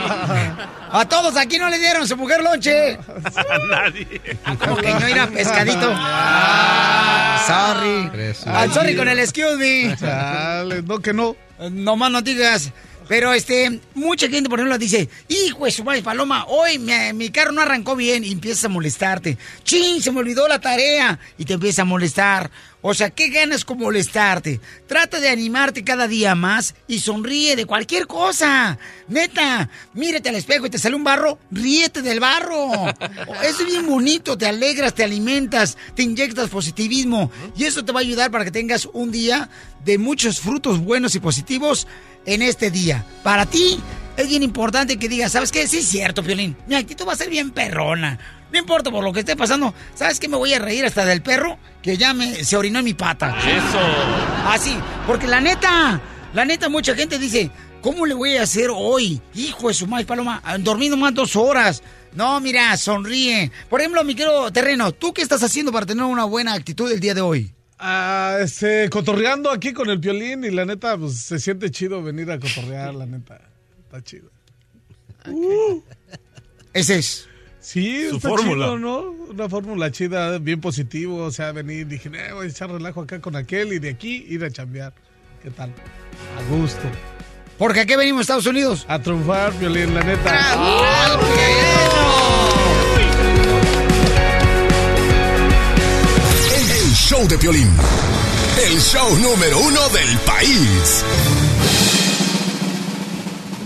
[0.91, 2.93] A todos aquí no le dieron su mujer lonche.
[2.93, 4.21] A nadie.
[4.63, 5.91] Como que no era pescadito.
[5.95, 8.35] Ah, sorry.
[8.45, 9.97] Ah, sorry con el excuse me.
[9.97, 11.35] Chale, no que no.
[11.71, 12.71] No más no digas.
[13.09, 17.31] Pero este, mucha gente, por ejemplo, dice, hijo de su madre, Paloma, hoy mi, mi
[17.31, 19.38] carro no arrancó bien y empiezas a molestarte.
[19.62, 22.51] Chin, se me olvidó la tarea y te empieza a molestar.
[22.87, 24.61] O sea, ¿qué ganas con molestarte?
[24.87, 28.79] Trata de animarte cada día más y sonríe de cualquier cosa.
[29.09, 32.71] Neta, mírate al espejo y te sale un barro, ríete del barro.
[33.43, 38.03] Es bien bonito, te alegras, te alimentas, te inyectas positivismo y eso te va a
[38.03, 39.49] ayudar para que tengas un día
[39.83, 41.87] de muchos frutos buenos y positivos
[42.27, 43.05] en este día.
[43.23, 43.81] Para ti
[44.17, 45.67] es bien importante que digas, ¿sabes qué?
[45.67, 46.57] Sí es cierto, Piolín.
[46.67, 48.19] Mi actitud va a ser bien perrona.
[48.53, 49.75] No importa por lo que esté pasando.
[49.95, 50.29] ¿Sabes qué?
[50.29, 53.37] Me voy a reír hasta del perro que ya me, se orinó en mi pata.
[53.41, 53.81] Eso.
[54.47, 56.01] Así, porque la neta,
[56.33, 59.21] la neta, mucha gente dice, ¿cómo le voy a hacer hoy?
[59.35, 61.83] Hijo de su madre, Paloma, ah, dormido más dos horas.
[62.15, 63.51] No, mira, sonríe.
[63.69, 67.01] Por ejemplo, mi querido terreno, ¿tú qué estás haciendo para tener una buena actitud el
[67.01, 67.54] día de hoy?
[67.87, 72.31] Ah, este, cotorreando aquí con el piolín y la neta, pues se siente chido venir
[72.31, 73.38] a cotorrear, la neta.
[73.85, 74.31] Está chido.
[76.73, 77.29] Ese es.
[77.61, 78.64] Sí, Su está fórmula.
[78.66, 79.01] chido, ¿no?
[79.29, 81.25] Una fórmula chida, bien positivo.
[81.25, 84.25] O sea, venir, dije, eh, voy a echar relajo acá con aquel y de aquí
[84.31, 84.94] ir a chambear.
[85.42, 85.70] ¿Qué tal?
[86.38, 86.81] A gusto.
[87.59, 88.87] Porque aquí venimos a Estados Unidos.
[88.88, 90.33] A triunfar, violín, la neta.
[97.25, 97.71] Show de Piolín.
[98.67, 101.05] El show número uno del país.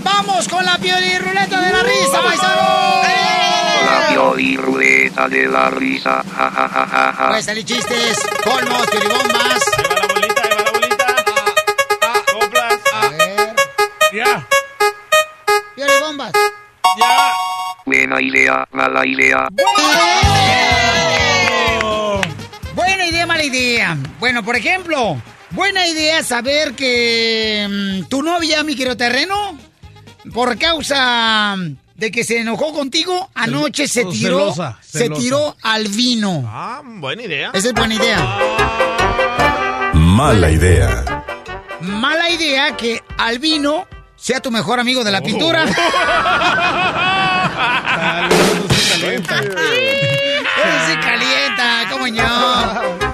[0.03, 3.03] ¡Vamos con la pioli ruleta de la risa, paisano!
[3.91, 6.23] La pioliruleta de la risa.
[6.37, 7.27] Ja, ja, ja, ja, ja.
[7.29, 9.63] Pueden salir chistes, colmos, piolibombas.
[12.93, 13.57] A ver.
[14.13, 14.47] Ya.
[15.75, 16.33] Piolibombas.
[16.99, 17.33] Ya.
[17.87, 19.49] Buena idea, mala idea.
[23.49, 23.99] Idea.
[24.21, 29.59] Bueno, por ejemplo, buena idea saber que mm, tu novia, mi querido terreno,
[30.33, 31.57] por causa
[31.95, 36.45] de que se enojó contigo, anoche se oh, tiró, celosa, se tiró al vino.
[36.47, 37.51] Ah, buena idea.
[37.53, 38.39] Esa es buena idea.
[39.95, 41.25] Mala idea.
[41.81, 45.65] Mala idea que al vino sea tu mejor amigo de la pintura.
[50.59, 53.08] Ese calienta, ¿cómo no?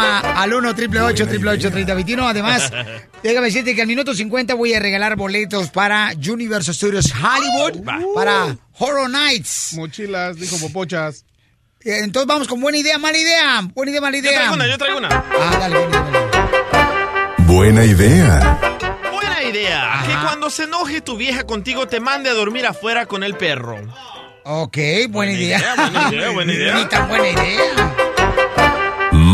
[0.00, 2.72] Llama al 1 888 3021 Además,
[3.22, 7.84] déjame decirte que al minuto 50 voy a regalar boletos para Universal Studios Hollywood
[8.14, 9.74] para Horror Nights.
[9.74, 11.24] Mochilas, dijo popochas.
[11.84, 13.60] Eh, Entonces vamos con buena idea, mala idea.
[13.74, 14.34] Buena idea, mala Yo idea.
[14.34, 15.08] traigo una, yo traigo una.
[15.38, 17.38] Ah, dale, buena idea.
[17.38, 18.58] Buena idea.
[19.12, 20.02] Buena idea.
[20.06, 23.76] Que cuando se enoje tu vieja contigo te mande a dormir afuera con el perro.
[24.44, 24.78] Ok,
[25.10, 25.74] buena, idea.
[25.76, 26.74] buena idea, buena idea.
[26.74, 27.94] Ni tan buena idea.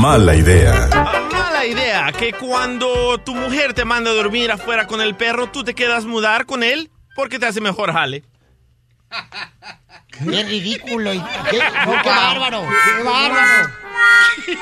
[0.01, 0.89] Mala idea.
[1.33, 2.13] Mala idea.
[2.13, 6.05] Que cuando tu mujer te manda a dormir afuera con el perro, tú te quedas
[6.05, 8.23] mudar con él porque te hace mejor jale.
[10.11, 11.13] Qué ridículo.
[11.15, 11.19] y-
[11.51, 12.63] Qué, qué bárbaro.
[12.97, 13.71] Qué bárbaro.
[14.45, 14.55] Qué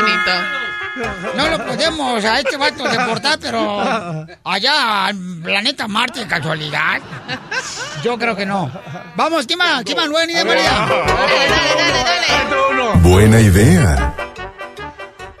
[0.00, 0.30] bonito.
[1.36, 3.82] No lo podemos a este vato deportar, pero
[4.44, 7.00] allá en planeta Marte, de casualidad.
[8.02, 8.70] Yo creo que no.
[9.16, 9.82] Vamos, ¿quién más?
[9.84, 10.08] ¿Quién más?
[10.10, 10.44] Buena idea,
[12.70, 12.92] uno.
[13.00, 14.14] Buena idea.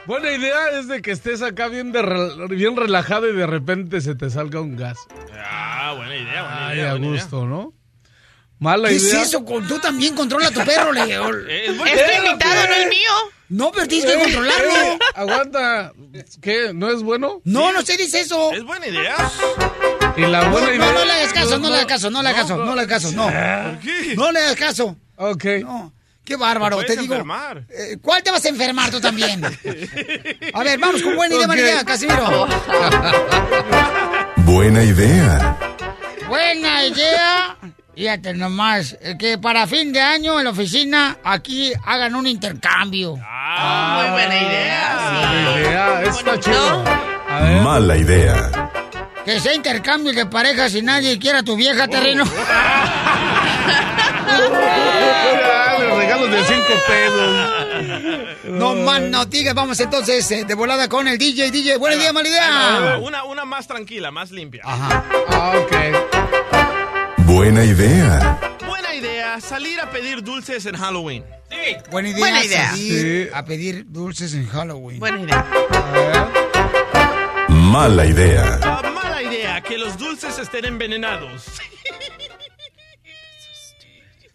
[0.06, 2.02] Buena idea es de que estés acá bien, de
[2.50, 4.98] bien relajado y de repente se te salga un gas.
[5.44, 6.88] Ah, buena idea, buena Ay, idea.
[6.88, 7.22] a buena idea.
[7.22, 7.72] gusto, ¿no?
[8.62, 9.22] Mala ¿Qué idea.
[9.22, 9.44] es eso?
[9.68, 11.00] Tú también controla a tu perro, le.
[11.48, 13.10] Es tu invitado, no el mío.
[13.48, 14.70] No, pero tienes que Eh, controlarlo.
[14.72, 15.92] eh, aguanta.
[16.40, 16.70] ¿Qué?
[16.72, 17.40] ¿No es bueno?
[17.44, 18.52] No, no se dice eso.
[18.52, 19.16] Es buena idea.
[20.16, 20.92] Y la No, buena no, idea.
[20.92, 23.02] no le hagas caso, no le hagas caso, no le hagas caso, no le hagas
[23.02, 23.26] caso, no.
[23.82, 24.14] qué?
[24.16, 24.96] No le hagas caso.
[25.16, 25.44] Ok.
[25.62, 25.92] No.
[26.24, 27.14] Qué bárbaro, Te te digo.
[27.14, 27.64] enfermar.
[27.68, 29.44] Eh, ¿Cuál te vas a enfermar tú también?
[30.54, 31.68] A ver, vamos con buena idea, buena Ok.
[31.68, 32.46] idea, Casimiro.
[34.36, 35.58] Buena idea.
[36.28, 37.56] Buena idea.
[37.94, 43.16] Fíjate nomás, eh, que para fin de año en la oficina aquí hagan un intercambio.
[43.22, 45.20] Ah, Muy buena idea.
[45.20, 46.02] Buena idea.
[46.04, 46.84] Está chido.
[47.28, 47.62] A ver.
[47.62, 48.70] Mala idea.
[49.24, 52.24] Que sea intercambio de parejas y nadie quiera tu vieja terreno.
[55.42, 58.42] Dale, regalos de cinco pesos.
[58.44, 61.76] No más no digas, vamos entonces eh, de volada con el DJ, DJ.
[61.76, 62.98] Buena idea, mala idea.
[63.00, 64.62] Una, una más tranquila, más limpia.
[64.64, 65.04] Ajá.
[65.28, 66.41] Ah, ok.
[67.26, 68.38] Buena idea.
[68.66, 71.24] Buena idea, salir a pedir dulces en Halloween.
[71.50, 71.76] Sí.
[71.90, 72.18] Buena idea.
[72.20, 72.70] Buena idea.
[72.70, 73.28] salir Sí.
[73.32, 74.98] A pedir dulces en Halloween.
[74.98, 75.46] Buena idea.
[77.48, 78.58] Mala idea.
[78.94, 81.44] Mala idea, que los dulces estén envenenados.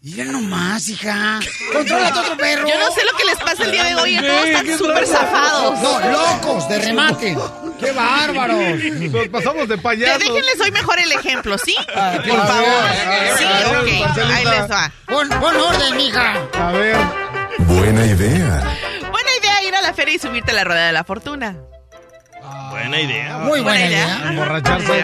[0.08, 1.40] Mira nomás, hija.
[1.74, 2.66] Controla a tu otro perro.
[2.66, 4.18] Yo no sé lo que les pasa el día de hoy.
[4.18, 4.26] ¿Qué?
[4.28, 5.80] Todos ¿Qué están súper zafados.
[5.82, 7.38] No, locos, de remate.
[7.78, 8.84] ¡Qué bárbaros!
[9.12, 10.20] Nos pasamos de payasos.
[10.20, 11.76] déjenles hoy mejor el ejemplo, ¿sí?
[11.94, 12.84] Ah, Por favor.
[13.10, 14.08] ver, Sí, ver, ok.
[14.08, 14.36] Marcelita.
[14.38, 14.92] Ahí les va.
[15.08, 16.34] Pon, pon orden, mija.
[16.54, 16.96] A ver.
[17.60, 18.78] Buena idea.
[19.12, 21.58] Buena idea ir a la feria y subirte a la rueda de la fortuna.
[22.70, 23.38] Buena idea.
[23.40, 24.22] Muy buena idea.
[24.30, 25.04] Emborracharse.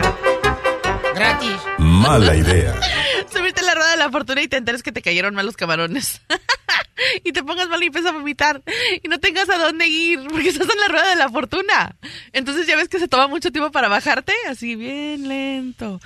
[1.15, 1.57] Gratis.
[1.77, 2.73] Mala idea.
[3.31, 5.55] Subirte a la rueda de la fortuna y te enteres que te cayeron mal los
[5.55, 6.21] camarones.
[7.23, 8.61] y te pongas mal y empiezas a vomitar.
[9.01, 11.95] Y no tengas a dónde ir porque estás en la rueda de la fortuna.
[12.31, 14.33] Entonces ya ves que se toma mucho tiempo para bajarte.
[14.49, 15.99] Así bien lento.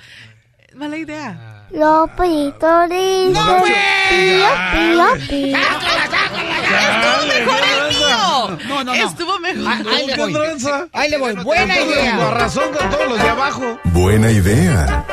[0.74, 1.66] Mala idea.
[1.70, 3.72] Los pollitos ¡No, güey!
[4.12, 4.46] Mío.
[8.48, 8.94] No, no, no.
[8.94, 9.64] Estuvo mejor.
[9.66, 10.34] Ah, ahí le ¿Qué voy.
[10.92, 11.34] Ahí le voy.
[11.36, 12.30] Buena Con idea.
[12.30, 13.78] razón con todos los de abajo.
[13.84, 15.06] Buena idea.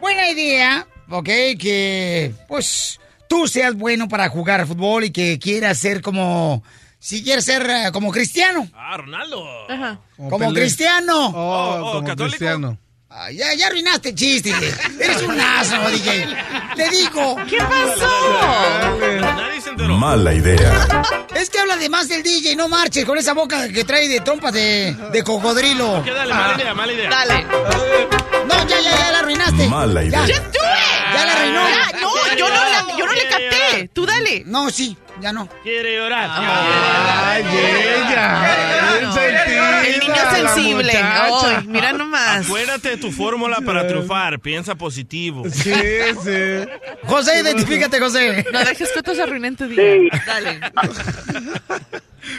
[0.00, 0.86] Buena idea.
[1.10, 1.24] Ok,
[1.58, 6.62] que pues tú seas bueno para jugar fútbol y que quieras ser como...
[7.00, 8.66] Si quieres ser eh, como cristiano.
[8.74, 9.44] Ah, Ronaldo.
[9.70, 10.00] Ajá.
[10.16, 11.28] Como cristiano.
[11.28, 12.36] Oh, Oh, oh, como ¿católico?
[12.38, 12.78] cristiano.
[13.10, 14.52] Ah, ya, ya arruinaste el chiste.
[15.00, 16.26] Eres un asno, DJ.
[16.76, 17.36] Te digo.
[17.48, 18.38] ¿Qué pasó?
[18.42, 19.20] Dale.
[19.20, 19.94] Nadie se enteró.
[19.96, 20.86] Mala idea.
[21.34, 24.20] Es que habla de más del DJ, no marches con esa boca que trae de
[24.20, 26.02] trompa de, de cocodrilo.
[26.04, 26.34] ¿Qué dale?
[26.34, 27.10] Mala idea, mala idea.
[27.10, 27.44] Dale.
[28.46, 29.66] No, ya, ya, ya la arruinaste.
[29.68, 30.26] Mala idea.
[30.26, 31.14] Ya, Just do it.
[31.14, 31.68] ya la arruinó.
[31.68, 33.88] Ya, no, yo no, la- yo no le capté.
[33.94, 34.42] Tú dale.
[34.46, 35.48] No, sí, ya no.
[35.62, 36.30] Quiere llorar.
[36.32, 39.84] Ay, ella.
[39.86, 40.92] El niño sensible.
[40.92, 42.46] Ay, mira nomás.
[42.46, 44.38] Acuérdate de tu fórmula para triunfar.
[44.40, 45.44] Piensa positivo.
[45.50, 45.72] Sí,
[46.22, 46.66] sí.
[47.04, 48.44] José, identifícate, José.
[48.52, 49.82] No dejes que otros arruinen tu día.
[49.82, 50.08] Sí.
[50.26, 50.60] Dale.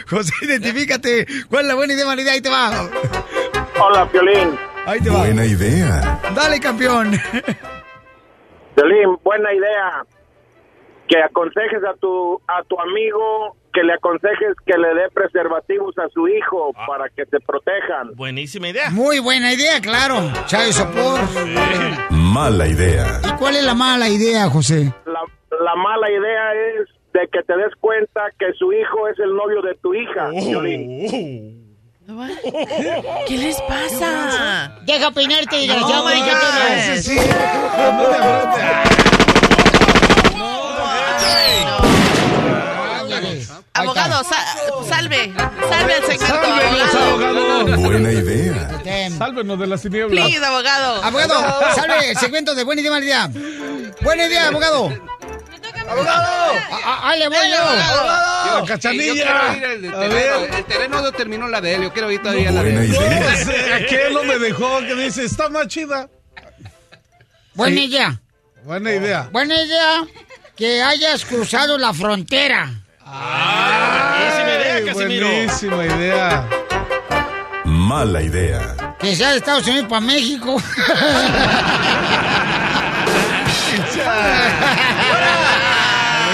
[0.08, 1.26] José, identifícate.
[1.48, 2.32] ¿Cuál es la buena idea, mala idea?
[2.32, 2.88] Ahí te va.
[3.78, 4.58] Hola, Piolín.
[4.86, 5.18] Ahí te va.
[5.18, 6.20] Buena idea.
[6.34, 7.20] Dale, campeón.
[8.74, 10.04] Piolín, buena idea.
[11.10, 16.08] Que aconsejes a tu, a tu amigo, que le aconsejes que le dé preservativos a
[16.10, 18.14] su hijo para que se protejan.
[18.14, 18.90] Buenísima idea.
[18.90, 20.30] Muy buena idea, claro.
[20.46, 21.18] Chávez Sopor.
[22.10, 23.20] Mala idea.
[23.28, 24.94] ¿Y cuál es la mala idea, José?
[25.04, 25.20] La,
[25.64, 29.62] la mala idea es de que te des cuenta que su hijo es el novio
[29.62, 31.76] de tu hija, Piolín.
[33.26, 34.78] ¿Qué les pasa?
[34.86, 36.04] Deja peinarte, desgraciado.
[36.04, 36.08] Oh.
[36.08, 36.14] Toro.
[36.76, 37.16] Ese sí.
[37.16, 38.62] No te afrontes.
[38.62, 39.10] Ándale.
[40.22, 40.29] Ahí
[43.72, 45.32] Abogado Abogado, sa- salve.
[45.68, 46.26] Salve al segmento.
[46.26, 47.76] ¡Sálvenos, abogado!
[47.78, 49.10] Buena idea.
[49.16, 50.10] Sálvenos de las tinieblas.
[50.26, 51.02] Please, abogado.
[51.04, 53.30] Abogado, salve el segmento de buena idea, mala idea.
[54.02, 54.92] Buena idea, abogado.
[55.88, 56.52] ¡Abogado!
[57.02, 58.60] Ahí le voy yo.
[58.60, 59.06] ¡La cachanilla!
[59.06, 60.54] Yo quiero ir el, el A terreno, ver.
[60.54, 62.88] el terreno no terminó la de él, yo quiero oír todavía la de él.
[62.92, 66.08] No sé, aquel no me dejó que dice, está más chida.
[67.54, 68.20] Buena idea.
[68.64, 69.28] Buena idea.
[69.32, 70.04] Buena idea
[70.60, 72.70] que hayas cruzado la frontera.
[73.02, 75.26] Buenísima idea, Ay, Casimiro.
[75.26, 76.48] Buenísima idea.
[77.64, 78.76] Mala idea.
[79.00, 80.60] Que sea de Estados Unidos para México.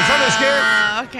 [0.06, 0.46] ¿Sabes qué?
[0.62, 1.16] Ah, ok.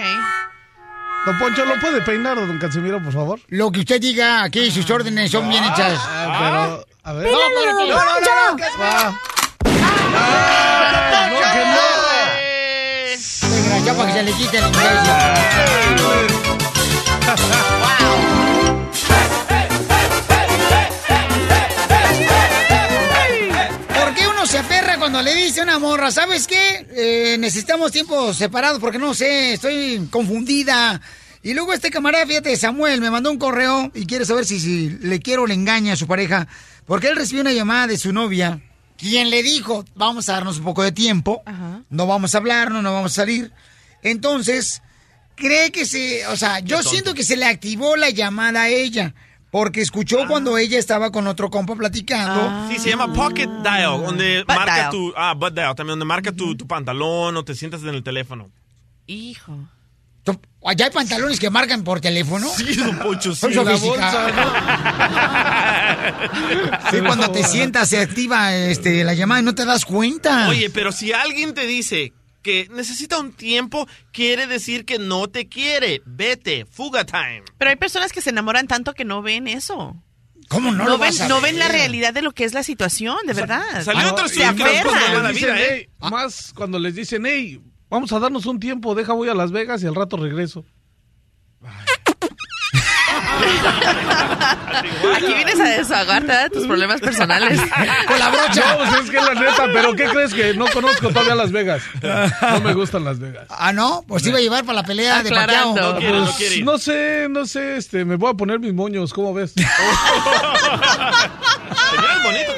[1.25, 3.39] Don Poncho, ¿lo puede peinar, don Casimiro, por favor?
[3.49, 5.99] Lo que usted diga, aquí sus órdenes son bien hechas.
[6.03, 7.31] Ah, pero, a ver.
[7.31, 7.37] No.
[7.37, 7.97] No, no, no, no,
[8.79, 9.11] Ah.
[9.71, 10.86] no,
[13.87, 16.17] Desgraciado para que se le quite el imbécil.
[23.93, 26.85] ¿Por qué uno se aferra cuando le dice a una morra, ¿sabes qué?
[26.91, 30.99] Eh, necesitamos tiempos separados porque no sé, estoy confundida.
[31.43, 34.89] Y luego este camarada, fíjate, Samuel, me mandó un correo y quiere saber si, si
[34.89, 36.47] le quiero o le engaña a su pareja.
[36.85, 38.59] Porque él recibió una llamada de su novia,
[38.97, 41.41] quien le dijo, vamos a darnos un poco de tiempo,
[41.89, 43.53] no vamos a hablar, no, no vamos a salir.
[44.07, 44.81] Entonces,
[45.35, 49.13] cree que se, o sea, yo siento que se le activó la llamada a ella.
[49.49, 52.67] Porque escuchó cuando ella estaba con otro compa platicando.
[52.69, 54.89] Sí, se llama Pocket Dial, donde Butt marca dial.
[54.91, 55.13] tu...
[55.15, 58.51] Ah, Butt Dial, también donde marca tu, tu pantalón o te sientas en el teléfono.
[59.07, 59.57] Hijo.
[60.23, 62.45] ¿Tú- ¿Allá hay pantalones que marcan por teléfono?
[62.57, 63.39] Sí, don Poncho, sí.
[63.39, 64.33] Son La sofisticados.
[66.91, 70.47] Sí, cuando te sientas se activa este, la llamada y no te das cuenta.
[70.49, 72.13] Oye, pero si alguien te dice
[72.47, 76.01] que necesita un tiempo, quiere decir que no te quiere.
[76.05, 77.43] Vete, fuga time.
[77.57, 80.01] Pero hay personas que se enamoran tanto que no ven eso.
[80.47, 82.53] ¿Cómo no, No, lo ven, vas a no ven la realidad de lo que es
[82.53, 83.83] la situación, de verdad.
[83.83, 84.29] salió otro
[85.33, 85.73] vida, ¿eh?
[85.73, 89.51] "Ey", Más cuando les dicen, hey, vamos a darnos un tiempo, deja voy a Las
[89.51, 90.63] Vegas y al rato regreso.
[95.15, 97.59] Aquí vienes a desahogarte de tus problemas personales.
[98.07, 98.73] Con la brocha.
[98.73, 101.81] No, pues es que la neta, pero ¿qué crees que no conozco todavía Las Vegas?
[102.01, 103.47] No me gustan Las Vegas.
[103.49, 104.03] Ah, ¿no?
[104.07, 105.29] Pues iba a llevar para la pelea de.
[105.29, 105.75] Pacquiao.
[105.75, 108.73] No quiere, no Pues, quiere no sé, no sé, este, me voy a poner mis
[108.73, 109.53] moños, ¿cómo ves?
[112.35, 112.53] Casimiro.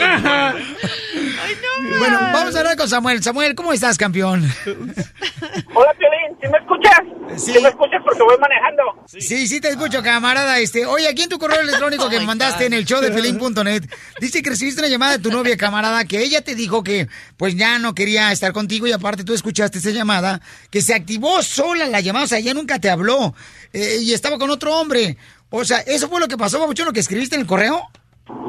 [1.98, 3.24] Bueno, vamos a hablar con Samuel.
[3.24, 4.42] Samuel, ¿cómo estás, campeón?
[4.64, 7.00] Hola, Piolín, ¿sí me escuchas?
[7.38, 7.54] Sí.
[7.54, 8.84] ¿Sí me escuchas porque voy manejando?
[9.08, 10.60] Sí, sí te escucho, camarada.
[10.60, 12.68] Este, oye, aquí en tu correo electrónico que Oh me my mandaste God.
[12.68, 13.84] en el show de Pelín.net,
[14.20, 17.56] dice que recibiste una llamada de tu novia, camarada, que ella te dijo que pues
[17.56, 21.88] ya no quería estar contigo y aparte tú escuchaste esa llamada, que se activó sola
[21.88, 23.34] la llamada, o sea, ella nunca te habló
[23.74, 25.18] eh, y estaba con otro hombre.
[25.52, 27.82] O sea, ¿eso fue lo que pasó, Babuchón, lo que escribiste en el correo?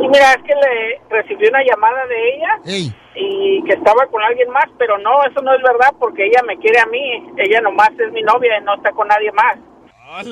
[0.00, 2.94] Y mira, es que le recibí una llamada de ella Ey.
[3.14, 6.58] y que estaba con alguien más, pero no, eso no es verdad porque ella me
[6.58, 7.32] quiere a mí.
[7.38, 9.56] Ella nomás es mi novia y no está con nadie más.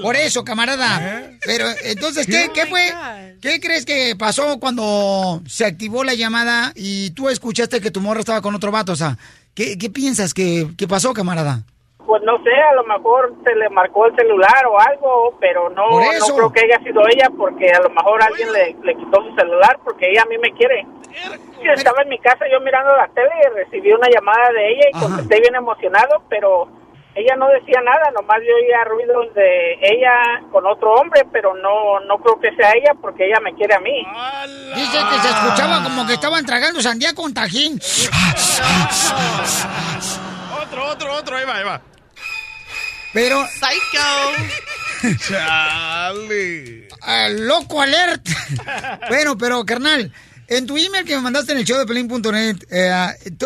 [0.03, 1.31] Por eso, camarada.
[1.45, 2.83] Pero entonces, ¿qué, ¿qué fue?
[3.41, 8.21] ¿Qué crees que pasó cuando se activó la llamada y tú escuchaste que tu morra
[8.21, 8.93] estaba con otro vato?
[8.93, 9.17] O sea,
[9.55, 11.63] ¿qué, qué piensas que, que pasó, camarada?
[12.09, 15.85] Pues no sé, a lo mejor se le marcó el celular o algo, pero no,
[15.91, 19.35] no creo que haya sido ella porque a lo mejor alguien le, le quitó su
[19.35, 20.87] celular porque ella a mí me quiere.
[21.13, 24.85] Sí, estaba en mi casa yo mirando la tele y recibí una llamada de ella
[24.91, 25.07] y Ajá.
[25.07, 26.69] contesté bien emocionado, pero
[27.15, 32.01] ella no decía nada, nomás yo oía ruidos de ella con otro hombre, pero no
[32.01, 34.07] no creo que sea ella porque ella me quiere a mí.
[34.75, 37.79] Dice que se escuchaba como que estaban tragando sandía con tajín.
[40.63, 41.81] Otro, otro, otro, ahí va, ahí va.
[43.19, 45.19] Pero, Psycho.
[45.29, 46.87] Chale.
[47.03, 48.25] ah, loco alert.
[49.09, 50.13] bueno, pero, carnal,
[50.47, 52.93] en tu email que me mandaste en el show de Pelín.net, eh,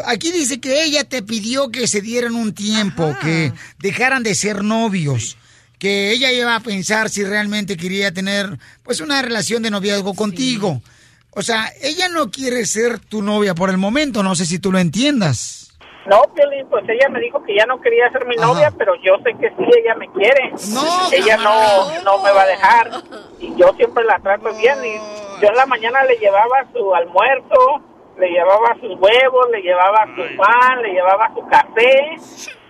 [0.04, 4.62] aquí dice que ella te pidió que se dieran un tiempo, que dejaran de ser
[4.62, 5.38] novios.
[5.78, 10.82] Que ella iba a pensar si realmente quería tener, pues, una relación de noviazgo contigo.
[11.30, 14.70] O sea, ella no quiere ser tu novia por el momento, no sé si tú
[14.70, 15.61] lo entiendas.
[16.07, 19.18] No, Piolín, pues ella me dijo que ya no quería ser mi novia, pero yo
[19.18, 20.50] sé que sí, ella me quiere.
[20.74, 20.82] No,
[21.12, 22.90] ella no, no me va a dejar.
[23.38, 24.78] Y yo siempre la trato bien.
[24.84, 24.96] Y
[25.40, 27.82] yo en la mañana le llevaba su almuerzo,
[28.18, 32.16] le llevaba sus huevos, le llevaba su pan, le llevaba su café.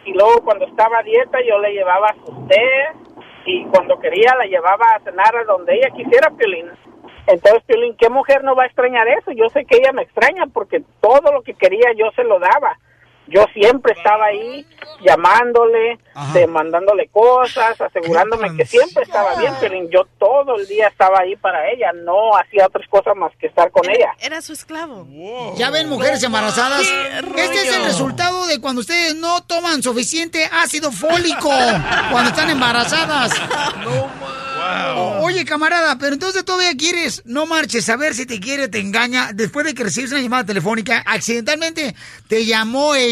[0.04, 2.62] Y luego cuando estaba a dieta yo le llevaba sus té.
[3.46, 6.70] Y cuando quería la llevaba a cenar a donde ella quisiera, Piolín.
[7.26, 9.30] Entonces, Piolín, ¿qué mujer no va a extrañar eso?
[9.32, 12.76] Yo sé que ella me extraña porque todo lo que quería yo se lo daba.
[13.28, 14.66] Yo siempre estaba ahí
[15.04, 15.98] llamándole,
[16.32, 21.36] de- mandándole cosas, asegurándome que siempre estaba bien, pero yo todo el día estaba ahí
[21.36, 24.12] para ella, no hacía otras cosas más que estar con ella.
[24.20, 25.06] Era su esclavo.
[25.56, 26.82] Ya ven, mujeres embarazadas.
[26.82, 31.48] Este es el resultado de cuando ustedes no toman suficiente ácido fólico
[32.10, 33.32] cuando están embarazadas.
[34.96, 38.78] O- Oye, camarada, pero entonces todavía quieres, no marches, a ver si te quiere, te
[38.80, 39.30] engaña.
[39.32, 41.94] Después de que recibes una llamada telefónica, accidentalmente
[42.28, 43.11] te llamó ella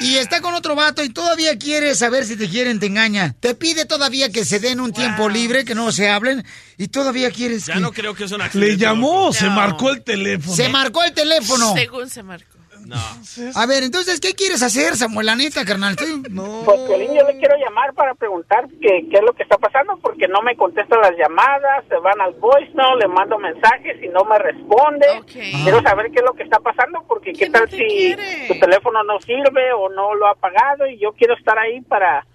[0.00, 3.34] y está con otro vato y todavía quieres saber si te quieren, te engaña.
[3.40, 6.44] Te pide todavía que se den un tiempo libre, que no se hablen
[6.76, 7.80] y todavía quieres Ya que...
[7.80, 8.54] no creo que es.
[8.54, 10.56] Le llamó, se marcó el teléfono.
[10.56, 11.74] Se marcó el teléfono.
[11.74, 12.53] Según se marcó.
[12.86, 12.96] No.
[13.54, 15.26] A ver, entonces, ¿qué quieres hacer, Samuel?
[15.26, 15.92] La neta, carnal.
[15.92, 16.22] Estoy...
[16.64, 19.98] Pues Piolín, yo le quiero llamar para preguntar qué, qué es lo que está pasando,
[20.00, 24.24] porque no me contestan las llamadas, se van al voicemail, le mando mensajes y no
[24.24, 25.06] me responde.
[25.26, 28.14] Quiero saber qué es lo que está pasando, porque qué tal si
[28.48, 32.26] tu teléfono no sirve o no lo ha pagado y yo quiero estar ahí para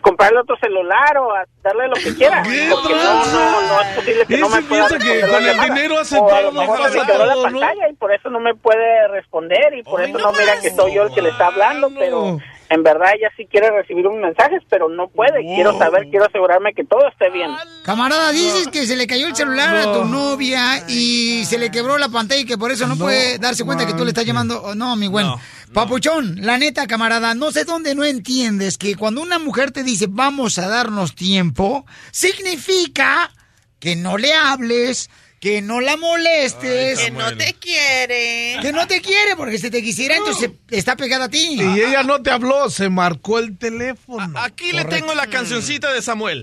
[0.00, 2.42] comprarle otro celular o a darle lo que quiera.
[2.42, 6.18] Porque no, no, no es posible que no me pueda que con el dinero hace
[6.18, 7.60] O a lo todo, mejor me quedó la todo, ¿no?
[7.60, 10.94] pantalla y por eso no me puede responder y por eso no mira que soy
[10.94, 12.38] yo el que le está hablando, pero
[12.70, 15.40] en verdad ella sí quiere recibir un mensaje, pero no puede.
[15.42, 17.50] Quiero saber, quiero asegurarme que todo esté bien.
[17.82, 21.96] Camarada, dices que se le cayó el celular a tu novia y se le quebró
[21.96, 24.62] la pantalla y que por eso no, puede darse cuenta que tú le estás llamando.
[24.62, 25.26] Oh, No, mi buen.
[25.72, 30.06] Papuchón, la neta, camarada, no sé dónde no entiendes que cuando una mujer te dice
[30.08, 33.32] vamos a darnos tiempo, significa
[33.78, 35.10] que no le hables,
[35.40, 36.98] que no la molestes.
[36.98, 38.58] Que no te quiere.
[38.60, 41.56] Que no te quiere, porque si te quisiera, entonces está pegada a ti.
[41.60, 44.38] Y ella no te habló, se marcó el teléfono.
[44.40, 46.42] Aquí le tengo la cancioncita de Samuel.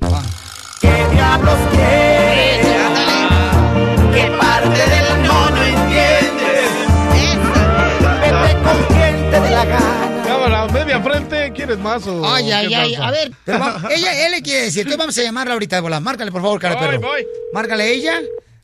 [0.80, 2.68] ¿Qué diablos quieres?
[4.14, 5.25] ¿Qué parte del
[9.36, 10.24] te dé la gana.
[10.26, 12.96] Cámara, media frente, ¿quieres más o Ay, ay, qué ay.
[12.96, 14.82] A ver, pero va- ella, él le quiere decir.
[14.82, 16.00] Entonces vamos a llamarla ahorita de bola.
[16.00, 17.02] Márcale, por favor, cara Voy, perro.
[17.02, 17.28] voy.
[17.54, 18.22] Márcale a ella.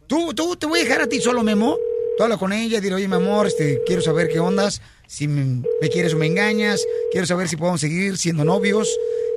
[0.07, 1.78] Tú, tú, te voy a dejar a ti solo, Memo.
[2.17, 5.63] Tú habla con ella, dile, oye, mi amor, este, quiero saber qué ondas, si me,
[5.82, 8.89] me quieres o me engañas, quiero saber si podemos seguir siendo novios.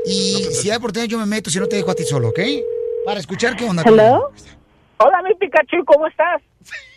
[0.04, 2.40] Y si hay oportunidad, yo me meto, si no te dejo a ti solo, ¿ok?
[3.06, 3.82] Para escuchar qué onda.
[3.86, 4.30] Hello?
[4.98, 6.42] Hola, mi Pikachu, ¿cómo estás?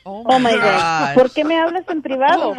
[0.03, 1.15] Oh my God.
[1.15, 2.53] ¿Por qué me hablas en privado?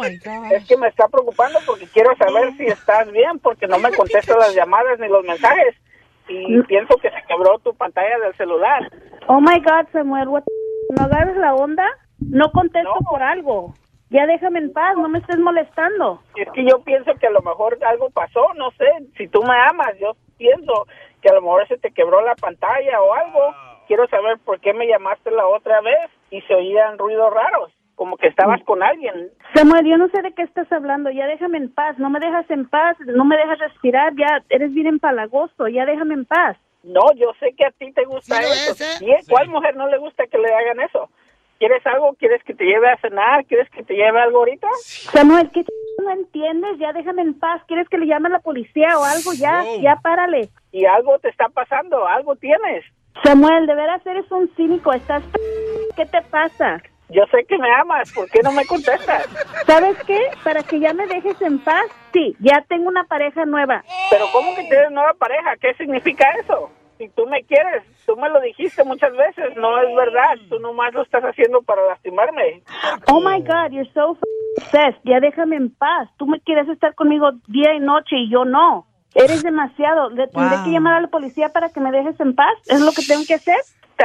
[0.51, 4.37] Es que me está preocupando porque quiero saber si estás bien, porque no me contestas
[4.37, 5.75] las llamadas ni los mensajes.
[6.27, 8.91] Y pienso que se quebró tu pantalla del celular.
[9.27, 11.87] Oh my God, Samuel, what the- ¿no agarras la onda?
[12.19, 13.73] No contesto por algo.
[14.11, 16.21] Ya déjame en paz, no me estés molestando.
[16.35, 18.85] Es que yo pienso que a lo mejor algo pasó, no sé.
[19.17, 20.85] Si tú me amas, yo pienso
[21.21, 23.55] que a lo mejor se te quebró la pantalla o algo.
[23.87, 28.17] Quiero saber por qué me llamaste la otra vez y se oían ruidos raros, como
[28.17, 29.29] que estabas con alguien.
[29.53, 32.49] Samuel, yo no sé de qué estás hablando, ya déjame en paz, no me dejas
[32.49, 36.57] en paz, no me dejas respirar, ya eres bien empalagoso, ya déjame en paz.
[36.83, 38.73] No, yo sé que a ti te gusta eso.
[38.99, 41.09] ¿Quién- ¿Cuál mujer no le gusta que le hagan eso?
[41.59, 42.13] ¿Quieres algo?
[42.17, 43.45] ¿Quieres que te lleve a cenar?
[43.45, 44.67] ¿Quieres que te lleve algo ahorita?
[45.11, 45.69] Samuel, ¿qué ch-
[46.03, 46.77] no entiendes?
[46.79, 49.33] Ya déjame en paz, ¿quieres que le llame a la policía o algo?
[49.37, 50.47] Ya, ya párale.
[50.71, 52.85] Y algo te está pasando, algo tienes.
[53.23, 55.21] Samuel, de veras eres un cínico, estás...
[55.97, 56.81] ¿Qué te pasa?
[57.09, 59.27] Yo sé que me amas, ¿por qué no me contestas?
[59.65, 60.17] ¿Sabes qué?
[60.43, 61.83] Para que ya me dejes en paz,
[62.13, 63.83] sí, ya tengo una pareja nueva.
[64.11, 65.57] Pero ¿cómo que tienes nueva pareja?
[65.59, 66.71] ¿Qué significa eso?
[66.99, 70.93] Si tú me quieres, tú me lo dijiste muchas veces, no es verdad, tú nomás
[70.93, 72.61] lo estás haciendo para lastimarme.
[73.07, 74.17] Oh my God, you're so
[74.57, 74.99] obsessed.
[75.05, 76.09] Ya déjame en paz.
[76.17, 78.88] Tú me quieres estar conmigo día y noche y yo no.
[79.15, 80.09] Eres demasiado.
[80.09, 82.53] ¿Le tendré que llamar a la policía para que me dejes en paz?
[82.67, 83.57] ¿Es lo que tengo que hacer?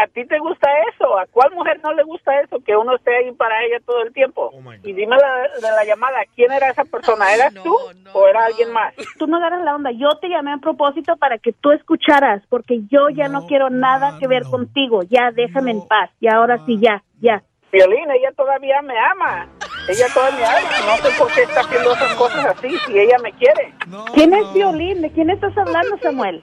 [0.02, 1.16] ¿A ti te gusta eso?
[1.16, 2.58] ¿A cuál mujer no le gusta eso?
[2.64, 4.50] Que uno esté ahí para ella todo el tiempo.
[4.82, 7.32] y dime la, de la llamada, ¿quién era esa persona?
[7.32, 7.76] ¿Eras tú
[8.12, 8.92] o era alguien más?
[9.18, 9.92] Tú no agarras la onda.
[9.92, 14.18] Yo te llamé a propósito para que tú escucharas, porque yo ya no, quiero nada
[14.18, 15.02] que ver contigo.
[15.04, 16.10] Ya déjame en paz.
[16.18, 17.44] Y ahora sí, ya, ya.
[17.70, 19.48] Violín, ella todavía me ama.
[19.88, 20.70] Ella todavía me ama.
[20.86, 23.74] No sé por qué está haciendo esas cosas así, si ella me quiere.
[24.14, 25.02] ¿Quién es Violín?
[25.02, 26.42] ¿De quién estás hablando, Samuel?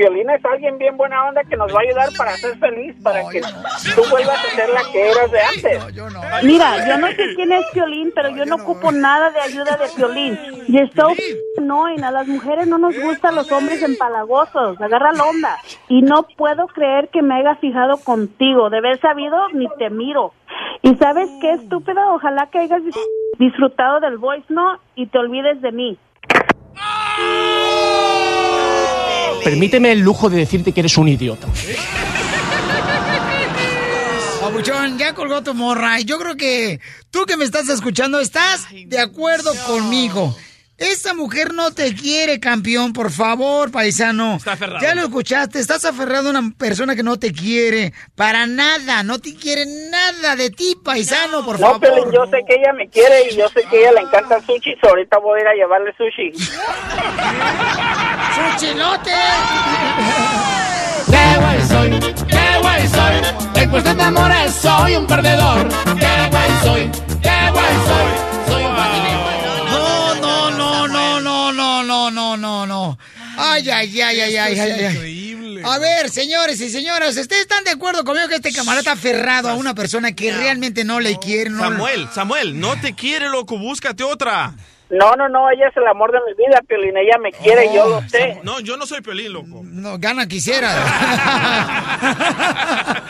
[0.00, 3.28] Violín es alguien bien buena onda que nos va a ayudar para ser feliz, para
[3.28, 5.94] que tú vuelvas a ser la que eras de antes.
[6.42, 9.88] Mira, yo no sé quién es Piolín, pero yo no ocupo nada de ayuda de
[9.94, 10.38] Piolín.
[10.68, 11.12] You're so
[11.58, 12.02] annoying.
[12.02, 14.80] A las mujeres no nos gustan los hombres empalagosos.
[14.80, 15.56] Agarra la onda.
[15.88, 18.70] Y no puedo creer que me haya fijado contigo.
[18.70, 20.32] De haber sabido, ni te miro.
[20.82, 22.96] Y sabes qué, estúpida, ojalá que hayas dis-
[23.38, 24.78] disfrutado del voice, ¿no?
[24.94, 25.98] Y te olvides de mí.
[29.44, 31.48] Permíteme el lujo de decirte que eres un idiota.
[34.40, 36.00] Papuchón, ya colgó tu morra.
[36.00, 36.80] Y yo creo que
[37.10, 40.34] tú que me estás escuchando estás de acuerdo conmigo.
[40.80, 44.36] Esta mujer no te quiere, campeón, por favor, paisano.
[44.36, 44.80] Está aferrado.
[44.80, 47.92] Ya lo escuchaste, estás aferrado a una persona que no te quiere.
[48.16, 51.80] Para nada, no te quiere nada de ti, paisano, por No, favor.
[51.80, 54.36] pero yo sé que ella me quiere y yo sé que a ella le encanta
[54.36, 56.32] el sushi, so ahorita voy a ir a llevarle sushi.
[58.58, 59.10] ¡Suchilote!
[61.10, 61.90] ¡Qué güey soy!
[62.26, 63.62] ¡Qué güey soy!
[63.62, 65.68] En cuestión de amores soy un perdedor.
[65.98, 66.90] ¡Qué güey soy!
[67.20, 68.29] ¡Qué güey soy!
[73.40, 73.50] No.
[73.50, 75.60] Ay, ay, ay, ay, ay, ay, ay.
[75.64, 79.48] A ver, señores y señoras, ¿ustedes están de acuerdo conmigo que este camarada está aferrado
[79.48, 81.50] a una persona que realmente no le quiere?
[81.50, 84.54] No, Samuel, Samuel, no te quiere, loco, búscate otra.
[84.90, 87.88] No, no, no, ella es el amor de mi vida, Piolín, ella me quiere, yo
[87.88, 88.40] lo sé.
[88.42, 89.60] No, yo no soy Piolín, loco.
[89.62, 90.72] No, gana quisiera.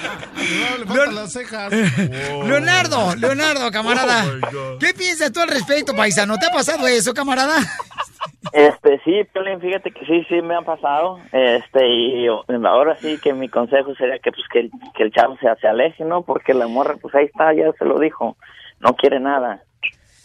[0.79, 1.73] le faltan las cejas.
[1.73, 4.27] Leonardo, Leonardo, camarada.
[4.27, 4.79] Oh.
[4.79, 6.37] ¿Qué piensas tú al respecto, paisano?
[6.39, 7.57] ¿Te ha pasado eso, camarada?
[8.53, 11.19] Este, sí, Piolín, fíjate que sí, sí me han pasado.
[11.33, 15.37] Este, y ahora sí que mi consejo sería que, pues, que el, que el chavo
[15.37, 16.23] se, se aleje, ¿no?
[16.23, 18.37] Porque la morra, pues ahí está, ya se lo dijo.
[18.81, 19.63] No quiere nada.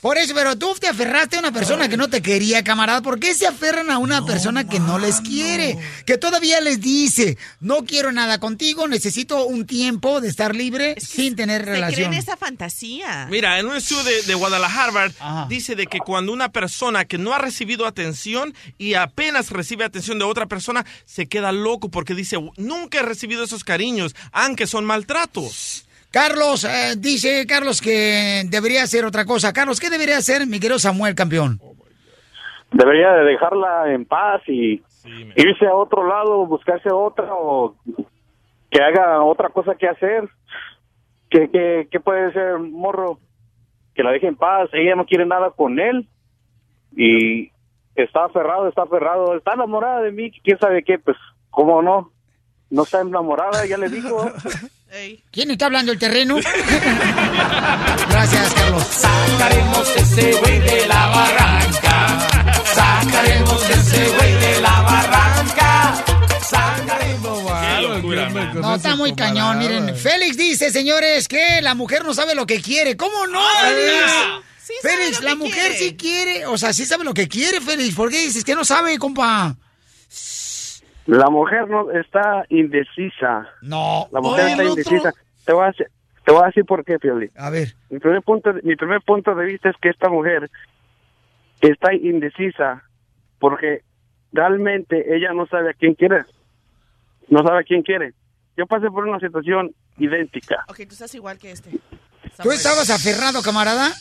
[0.05, 3.01] Por eso, pero tú te aferraste a una persona que no te quería, camarada.
[3.01, 5.79] ¿Por qué se aferran a una persona que no les quiere?
[6.05, 11.35] Que todavía les dice, no quiero nada contigo, necesito un tiempo de estar libre sin
[11.35, 11.95] tener Se relación.
[11.95, 13.27] creen esa fantasía.
[13.31, 17.33] Mira, en un estudio de, de Guadalajara dice de que cuando una persona que no
[17.33, 22.37] ha recibido atención y apenas recibe atención de otra persona, se queda loco porque dice,
[22.57, 25.84] nunca he recibido esos cariños, aunque son maltratos.
[26.15, 29.51] Carlos, eh, dice Carlos que debería hacer otra cosa.
[29.51, 31.59] Carlos, ¿qué debería hacer mi querido Samuel, campeón?
[32.71, 34.81] Debería de dejarla en paz y
[35.35, 37.75] irse a otro lado, buscarse otra o
[38.71, 40.29] que haga otra cosa que hacer.
[41.29, 43.19] que que que puede ser, morro?
[43.93, 44.69] Que la deje en paz.
[44.71, 46.07] Ella no quiere nada con él
[46.95, 47.51] y
[47.93, 49.35] está aferrado, está aferrado.
[49.35, 51.17] Está enamorada de mí, quién sabe qué, pues,
[51.49, 52.13] ¿cómo no?
[52.69, 54.31] No está enamorada, ya le dijo.
[55.31, 56.35] ¿Quién está hablando el terreno?
[58.09, 58.83] Gracias, Carlos.
[58.83, 62.27] Sacaremos ese güey de la barranca.
[62.73, 66.03] Sacaremos ese güey de la barranca.
[66.41, 67.05] Sacaremos.
[68.55, 69.59] No, está muy cañón.
[69.59, 72.95] Miren, Félix dice, señores, que la mujer no sabe lo que quiere.
[72.95, 74.13] ¿Cómo no, Félix?
[74.81, 76.45] Félix, la mujer sí quiere.
[76.45, 77.95] O sea, sí sabe lo que quiere, Félix.
[77.95, 79.55] ¿Por qué dices que no sabe, compa?
[81.05, 83.47] La mujer no está indecisa.
[83.61, 84.07] No.
[84.11, 85.13] La mujer Oye, está otro- indecisa.
[85.45, 85.87] Te voy a decir,
[86.25, 87.29] te voy a decir por qué, Pioli.
[87.37, 87.75] A ver.
[87.89, 90.49] Mi primer punto, de- mi primer punto de vista es que esta mujer
[91.61, 92.83] está indecisa
[93.39, 93.81] porque
[94.33, 96.23] realmente ella no sabe a quién quiere.
[97.29, 98.13] No sabe a quién quiere.
[98.57, 100.63] Yo pasé por una situación idéntica.
[100.67, 101.71] Ok, tú estás igual que este.
[102.41, 103.91] ¿Tú estabas aferrado, camarada?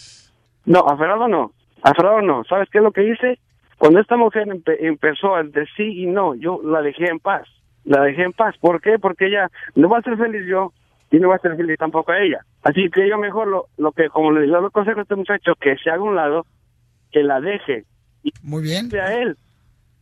[0.64, 1.52] No, aferrado no.
[1.82, 2.44] Aferrado no.
[2.48, 3.38] ¿Sabes qué es lo que hice?
[3.84, 7.46] Cuando esta mujer empe- empezó a decir sí y no, yo la dejé en paz.
[7.84, 8.54] La dejé en paz.
[8.58, 8.98] ¿Por qué?
[8.98, 10.72] Porque ella no va a ser feliz yo
[11.10, 12.38] y no va a ser feliz tampoco a ella.
[12.62, 15.76] Así que yo mejor lo, lo que, como le digo, consejo a este muchacho, que
[15.76, 16.46] se haga un lado,
[17.12, 17.84] que la deje.
[18.22, 18.88] Y Muy bien.
[18.98, 19.36] A él.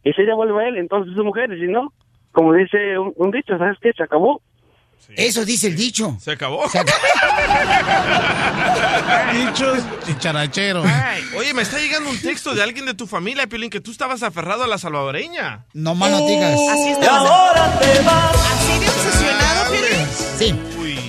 [0.05, 1.53] Y si ella vuelve a él, entonces su mujer.
[1.53, 1.93] Y si no,
[2.31, 3.93] como dice un, un dicho, ¿sabes qué?
[3.95, 4.43] Se acabó.
[5.17, 6.17] Eso dice el dicho.
[6.21, 6.65] Se acabó.
[9.33, 10.87] Dichos chicharacheros.
[11.37, 14.23] Oye, me está llegando un texto de alguien de tu familia, Piolín, que tú estabas
[14.23, 15.67] aferrado a la salvadoreña.
[15.73, 16.59] No más no digas.
[16.71, 17.31] Así estabas.
[17.81, 20.07] ¿Así de obsesionado, Piolín?
[20.39, 20.55] Sí.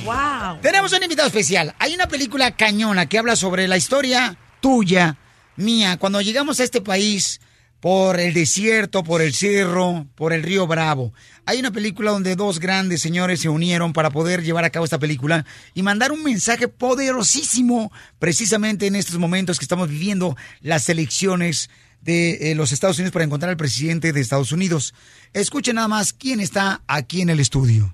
[0.06, 0.60] Wow.
[0.62, 1.74] Tenemos un invitado especial.
[1.80, 5.18] Hay una película cañona que habla sobre la historia tuya,
[5.56, 7.40] mía, cuando llegamos a este país
[7.84, 11.12] por el desierto, por el cerro, por el río Bravo.
[11.46, 15.00] Hay una película donde dos grandes señores se unieron para poder llevar a cabo esta
[15.00, 21.70] película y mandar un mensaje poderosísimo precisamente en estos momentos que estamos viviendo las elecciones
[22.00, 24.94] de eh, los Estados Unidos para encontrar al presidente de Estados Unidos.
[25.34, 27.94] Escuchen nada más quién está aquí en el estudio.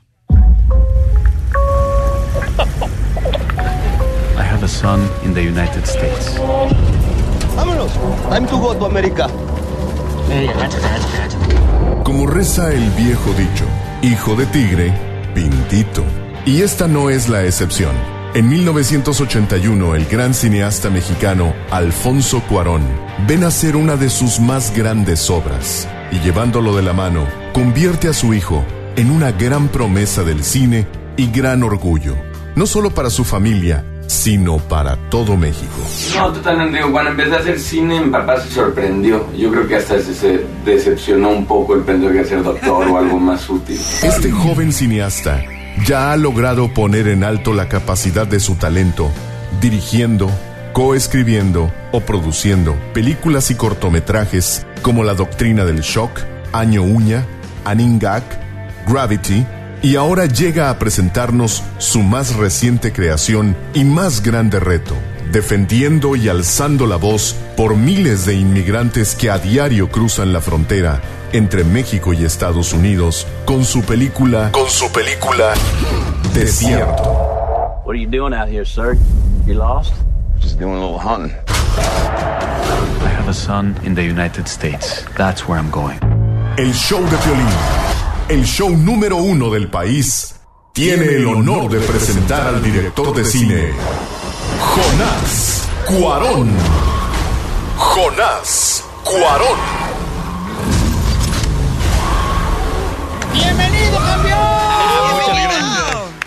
[4.38, 6.38] I have a son in the United States.
[7.56, 7.92] Vámonos.
[8.30, 9.28] Time to go to America.
[12.04, 13.66] Como reza el viejo dicho,
[14.02, 14.94] hijo de tigre,
[15.34, 16.04] pintito.
[16.46, 17.96] Y esta no es la excepción.
[18.34, 22.84] En 1981, el gran cineasta mexicano Alfonso Cuarón
[23.28, 28.14] ve nacer una de sus más grandes obras y llevándolo de la mano, convierte a
[28.14, 28.64] su hijo
[28.96, 32.16] en una gran promesa del cine y gran orgullo,
[32.56, 35.78] no solo para su familia, sino para todo México.
[36.16, 36.82] No, totalmente.
[36.92, 39.32] Cuando empecé a hacer cine, mi papá se sorprendió.
[39.38, 41.76] Yo creo que hasta se, decepcionó un poco.
[41.76, 43.80] Él pensó que iba a ser doctor o algo más útil.
[44.02, 45.44] Este joven cineasta
[45.86, 49.12] ya ha logrado poner en alto la capacidad de su talento,
[49.62, 50.28] dirigiendo,
[50.74, 56.20] coescribiendo o produciendo películas y cortometrajes como La Doctrina del Shock,
[56.52, 57.26] Año Uña,
[57.64, 58.24] Aningak,
[58.88, 59.46] Gravity,
[59.82, 64.96] y ahora llega a presentarnos su más reciente creación y más grande reto,
[65.32, 71.02] defendiendo y alzando la voz por miles de inmigrantes que a diario cruzan la frontera
[71.32, 75.54] entre México y Estados Unidos con su película con su película
[76.34, 77.82] Desierto.
[77.86, 78.98] What are you doing out here, sir?
[79.46, 79.94] You lost?
[80.40, 81.36] Just doing a little hunting.
[83.02, 85.04] I have a son in the United States.
[85.18, 86.00] That's where I'm going.
[86.58, 87.48] El show de Piolín,
[88.30, 90.36] el show número uno del país,
[90.72, 93.72] tiene el honor de presentar al director de cine,
[94.60, 96.52] Jonás Cuarón.
[97.76, 99.60] Jonás Cuarón.
[103.34, 104.40] ¡Bienvenido, campeón!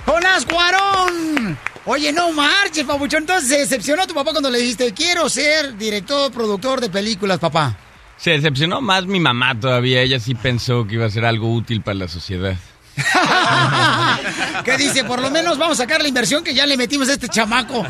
[0.05, 1.59] ¡Jonás Cuarón!
[1.85, 3.23] Oye, no marches, papuchón.
[3.23, 7.77] Entonces se decepcionó tu papá cuando le dijiste, quiero ser director, productor de películas, papá.
[8.23, 10.01] Se decepcionó más mi mamá todavía.
[10.01, 12.57] Ella sí pensó que iba a ser algo útil para la sociedad.
[14.65, 15.03] ¿Qué dice?
[15.03, 17.85] Por lo menos vamos a sacar la inversión que ya le metimos a este chamaco.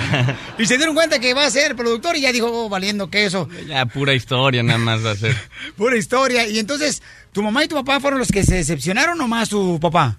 [0.58, 3.48] y se dieron cuenta que va a ser productor y ya dijo, oh, valiendo queso.
[3.68, 5.36] Ya, pura historia nada más va a ser.
[5.76, 6.48] Pura historia.
[6.48, 7.00] Y entonces,
[7.30, 10.18] ¿tu mamá y tu papá fueron los que se decepcionaron o más tu papá?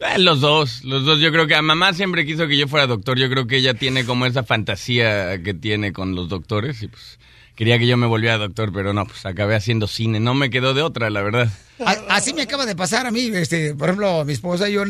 [0.00, 1.20] Eh, los dos, los dos.
[1.20, 3.16] Yo creo que a mamá siempre quiso que yo fuera doctor.
[3.16, 7.20] Yo creo que ella tiene como esa fantasía que tiene con los doctores y pues
[7.60, 10.18] quería que yo me volviera doctor, pero no, pues acabé haciendo cine.
[10.18, 11.50] No me quedó de otra, la verdad.
[12.08, 14.84] Así me acaba de pasar a mí, este, por ejemplo, mi esposa y yo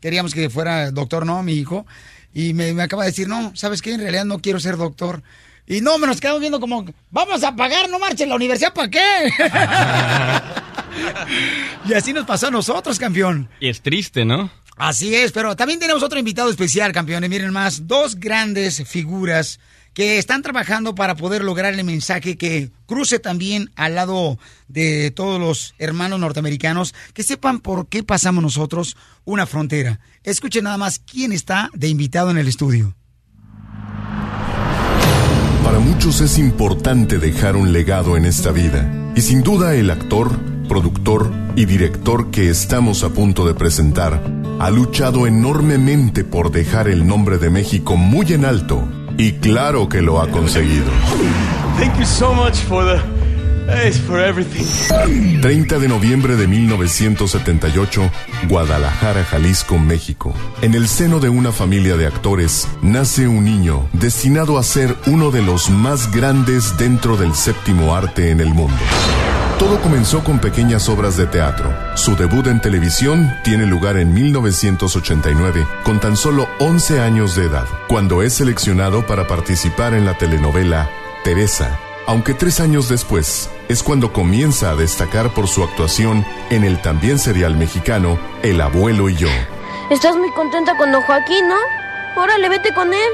[0.00, 1.86] queríamos que fuera doctor, no, mi hijo,
[2.34, 3.92] y me, me acaba de decir, no, ¿sabes qué?
[3.92, 5.22] En realidad no quiero ser doctor.
[5.64, 8.90] Y no, me nos quedamos viendo como, vamos a pagar, no marchen, la universidad, ¿para
[8.90, 9.30] qué?
[11.88, 13.48] y así nos pasó a nosotros, campeón.
[13.60, 14.50] Y es triste, ¿no?
[14.76, 17.30] Así es, pero también tenemos otro invitado especial, campeones.
[17.30, 19.60] Miren más, dos grandes figuras
[19.98, 24.38] que están trabajando para poder lograr el mensaje que cruce también al lado
[24.68, 29.98] de todos los hermanos norteamericanos, que sepan por qué pasamos nosotros una frontera.
[30.22, 32.94] Escuchen nada más quién está de invitado en el estudio.
[35.64, 38.88] Para muchos es importante dejar un legado en esta vida.
[39.16, 40.38] Y sin duda el actor,
[40.68, 44.22] productor y director que estamos a punto de presentar
[44.60, 48.88] ha luchado enormemente por dejar el nombre de México muy en alto.
[49.18, 50.86] Y claro que lo ha conseguido.
[51.76, 53.02] Thank you so much for the.
[53.68, 54.64] Hey, for everything.
[55.42, 58.10] 30 de noviembre de 1978,
[58.48, 60.32] Guadalajara, Jalisco, México.
[60.62, 65.30] En el seno de una familia de actores, nace un niño destinado a ser uno
[65.32, 68.78] de los más grandes dentro del séptimo arte en el mundo.
[69.58, 71.74] Todo comenzó con pequeñas obras de teatro.
[71.96, 77.66] Su debut en televisión tiene lugar en 1989, con tan solo 11 años de edad,
[77.88, 80.88] cuando es seleccionado para participar en la telenovela
[81.24, 86.80] Teresa, aunque tres años después es cuando comienza a destacar por su actuación en el
[86.80, 89.28] también serial mexicano El abuelo y yo.
[89.90, 91.56] Estás muy contenta con don Joaquín, ¿no?
[92.18, 93.12] Órale, vete con él.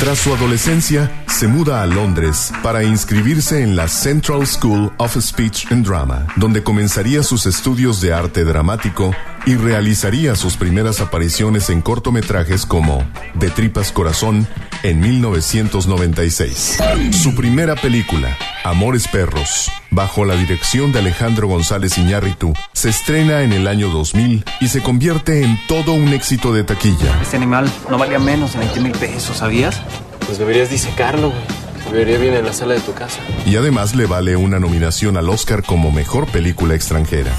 [0.00, 5.70] Tras su adolescencia, se muda a Londres para inscribirse en la Central School of Speech
[5.70, 9.14] and Drama, donde comenzaría sus estudios de arte dramático
[9.48, 14.46] y realizaría sus primeras apariciones en cortometrajes como De Tripas Corazón
[14.82, 16.78] en 1996.
[17.12, 23.54] Su primera película, Amores Perros, bajo la dirección de Alejandro González Iñárritu, se estrena en
[23.54, 27.18] el año 2000 y se convierte en todo un éxito de taquilla.
[27.22, 29.80] Este animal no valía menos de 20 mil pesos, ¿sabías?
[30.26, 31.67] Pues deberías disecarlo, güey.
[31.88, 33.18] Se vería bien en la sala de tu casa.
[33.46, 37.32] y además le vale una nominación al Oscar como Mejor Película Extranjera.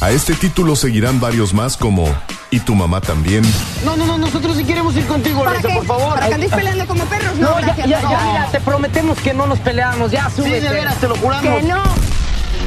[0.00, 2.04] A este título seguirán varios más como
[2.50, 3.42] Y tu mamá también,
[3.84, 5.68] No, no, no, nosotros sí queremos ir contigo, ¿Para qué?
[5.68, 6.14] por favor.
[6.14, 7.36] ¿Para que andes peleando como perros?
[7.36, 8.10] No, No, ya, gracias, ya, no.
[8.10, 10.60] ya, mira, te prometemos que no nos peleamos, ya, súbete.
[10.60, 11.60] de veras, te lo juramos.
[11.60, 11.82] Que no.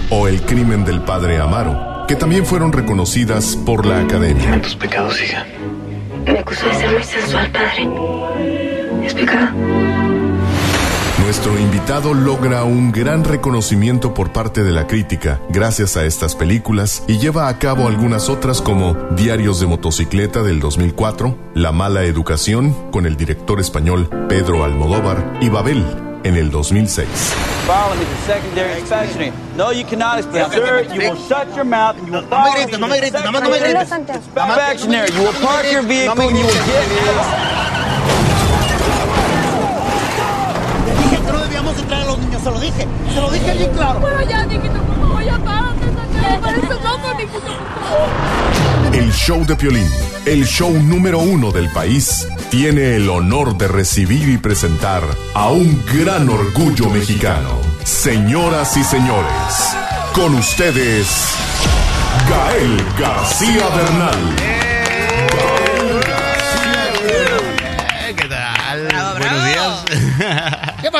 [0.10, 4.60] o El crimen del padre Amaro, que también fueron reconocidas por la Academia.
[4.62, 5.46] Tus pecados, hija.
[6.26, 7.88] Me acusó de ser muy sensual, padre.
[9.06, 9.50] ¿Es pecado?
[11.26, 17.02] Nuestro invitado logra un gran reconocimiento por parte de la crítica gracias a estas películas
[17.08, 22.92] y lleva a cabo algunas otras como Diarios de motocicleta del 2004, La mala educación
[22.92, 25.84] con el director español Pedro Almodóvar y Babel
[26.24, 27.08] en el 2006.
[27.66, 29.34] Follow me to secondary inspection.
[29.58, 30.54] No, you cannot inspect.
[30.54, 32.88] Sir, you will shut your mouth and you will No me follow grites, me no
[32.88, 33.92] me grites, no me grites.
[33.92, 35.12] Inspectionary.
[35.12, 36.86] You will park your vehicle and you will get
[37.80, 37.85] Le
[41.86, 42.88] no entrar a los niños, se lo dije.
[43.14, 44.00] Se lo dije bien claro.
[44.02, 45.86] Pero ya, Niquito, por favor, ya párate.
[46.30, 48.94] Me parece loco, Niquito, por favor.
[48.94, 49.90] El show de Piolín,
[50.26, 55.84] el show número uno del país, tiene el honor de recibir y presentar a un
[55.86, 57.60] gran orgullo mexicano.
[57.84, 59.76] Señoras y señores,
[60.14, 61.08] con ustedes,
[62.30, 64.75] Gael García Bernal.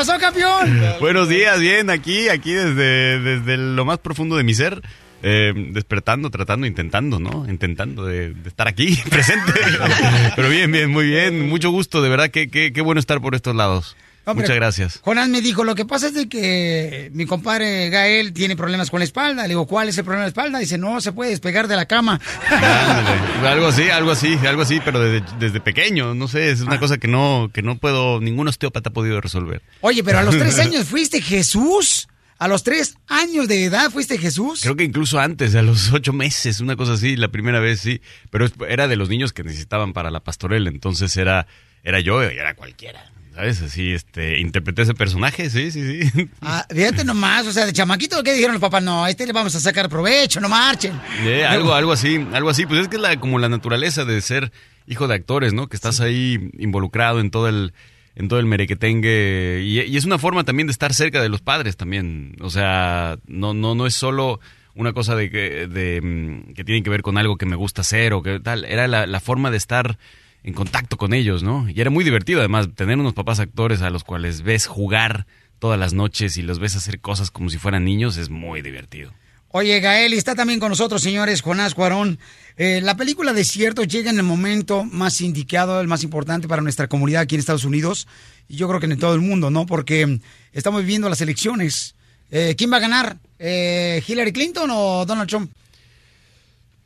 [0.06, 0.80] Pasó, campeón?
[1.00, 4.80] Buenos días, bien, aquí, aquí desde, desde lo más profundo de mi ser.
[5.22, 7.48] eh, despertando, tratando, intentando, ¿no?
[7.48, 9.52] Intentando de, estar aquí, presente.
[10.36, 11.48] Pero bien, bien, muy bien.
[11.48, 13.96] Mucho gusto, de verdad, qué, qué, qué bueno estar por estos lados.
[14.28, 15.00] Hombre, Muchas gracias.
[15.02, 18.98] Jonás me dijo, lo que pasa es de que mi compadre Gael tiene problemas con
[18.98, 19.42] la espalda.
[19.42, 20.58] Le digo, ¿cuál es el problema de la espalda?
[20.58, 22.20] Dice, no se puede despegar de la cama.
[22.50, 23.48] Ándale.
[23.48, 26.98] Algo así, algo así, algo así, pero desde, desde pequeño, no sé, es una cosa
[26.98, 29.62] que no, que no puedo, ningún osteópata ha podido resolver.
[29.80, 32.08] Oye, pero a los tres años fuiste Jesús.
[32.38, 34.60] A los tres años de edad fuiste Jesús.
[34.60, 38.02] Creo que incluso antes, a los ocho meses, una cosa así, la primera vez sí,
[38.30, 41.46] pero era de los niños que necesitaban para la pastorela, entonces era,
[41.82, 43.60] era yo y era cualquiera, ¿sabes?
[43.60, 46.28] Así, este, interpreté ese personaje, sí, sí, sí.
[46.40, 48.82] Ah, fíjate nomás, o sea, de chamaquito, ¿qué dijeron los papás?
[48.82, 50.98] No, a este le vamos a sacar provecho, no marchen.
[51.22, 54.22] Eh, algo, algo así, algo así, pues es que es la, como la naturaleza de
[54.22, 54.52] ser
[54.86, 55.68] hijo de actores, ¿no?
[55.68, 57.74] Que estás ahí involucrado en todo el,
[58.14, 61.42] en todo el merequetengue y, y es una forma también de estar cerca de los
[61.42, 64.40] padres también, o sea, no, no, no es solo
[64.74, 67.82] una cosa de que, de, mm, que tiene que ver con algo que me gusta
[67.82, 69.98] hacer o que tal, era la, la forma de estar
[70.46, 71.68] en contacto con ellos, ¿no?
[71.68, 75.26] Y era muy divertido además tener unos papás actores a los cuales ves jugar
[75.58, 79.12] todas las noches y los ves hacer cosas como si fueran niños, es muy divertido.
[79.48, 82.20] Oye, Gael, está también con nosotros, señores, Jonás Cuarón.
[82.56, 86.86] Eh, la película Desierto llega en el momento más indicado, el más importante para nuestra
[86.86, 88.06] comunidad aquí en Estados Unidos,
[88.46, 89.66] y yo creo que en todo el mundo, ¿no?
[89.66, 90.20] Porque
[90.52, 91.96] estamos viviendo las elecciones.
[92.30, 93.16] Eh, ¿Quién va a ganar?
[93.40, 95.50] Eh, ¿Hillary Clinton o Donald Trump?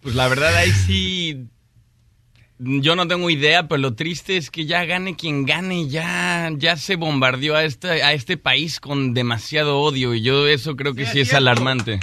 [0.00, 1.46] Pues la verdad ahí sí
[2.60, 6.76] yo no tengo idea, pero lo triste es que ya gane quien gane, ya ya
[6.76, 11.06] se bombardeó a este a este país con demasiado odio y yo eso creo que
[11.06, 12.00] sí es alarmante.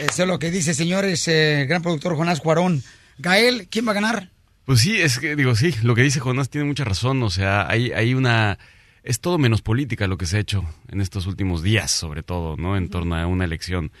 [0.00, 2.82] Eso es lo que dice, señores, eh, el gran productor Jonás Cuarón.
[3.18, 4.30] Gael, ¿quién va a ganar?
[4.64, 7.68] Pues sí, es que digo, sí, lo que dice Jonás tiene mucha razón, o sea,
[7.68, 8.58] hay, hay una...
[9.02, 12.56] Es todo menos política lo que se ha hecho en estos últimos días, sobre todo,
[12.56, 12.76] ¿no?
[12.76, 13.92] En torno a una elección.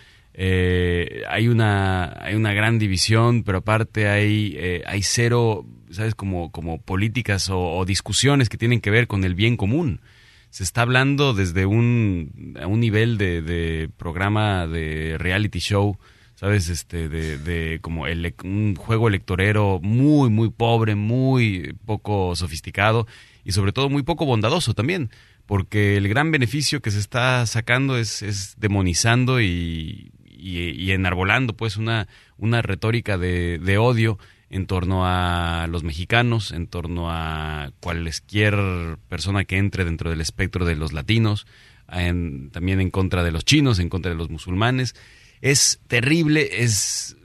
[0.42, 6.14] Eh, hay, una, hay una gran división, pero aparte hay, eh, hay cero, ¿sabes?
[6.14, 10.00] Como, como políticas o, discusiones que tienen que ver con el bien común.
[10.48, 15.98] Se está hablando desde un, a un nivel de, programa de reality show,
[16.36, 16.70] ¿sabes?
[16.70, 18.04] Este, de, de como
[18.42, 23.06] un juego electorero muy, muy pobre, muy poco sofisticado
[23.44, 25.10] y sobre todo muy poco bondadoso también,
[25.44, 31.76] porque el gran beneficio que se está sacando es demonizando y, y, y enarbolando pues
[31.76, 34.18] una, una retórica de, de odio
[34.50, 40.64] en torno a los mexicanos, en torno a cualquier persona que entre dentro del espectro
[40.64, 41.46] de los latinos,
[41.86, 44.94] también en contra de los chinos, en contra de los musulmanes.
[45.40, 47.16] Es terrible, es,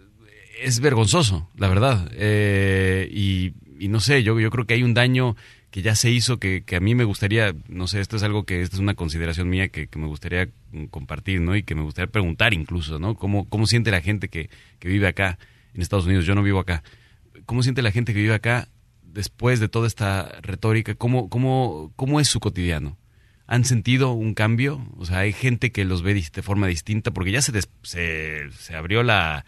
[0.62, 2.10] es vergonzoso, la verdad.
[2.14, 5.36] Eh, y, y no sé, yo, yo creo que hay un daño
[5.76, 8.46] que ya se hizo que, que a mí me gustaría, no sé, esto es algo
[8.46, 10.48] que, esto es una consideración mía que, que me gustaría
[10.90, 11.54] compartir, ¿no?
[11.54, 13.16] Y que me gustaría preguntar incluso, ¿no?
[13.16, 14.50] ¿Cómo, cómo siente la gente que,
[14.80, 15.38] que vive acá
[15.74, 16.24] en Estados Unidos?
[16.26, 16.82] Yo no vivo acá.
[17.46, 18.70] ¿Cómo siente la gente que vive acá
[19.04, 20.96] después de toda esta retórica?
[20.96, 22.98] ¿Cómo, cómo, cómo es su cotidiano?
[23.46, 24.82] ¿Han sentido un cambio?
[24.96, 28.50] O sea, hay gente que los ve de forma distinta porque ya se, des- se,
[28.52, 29.44] se abrió la,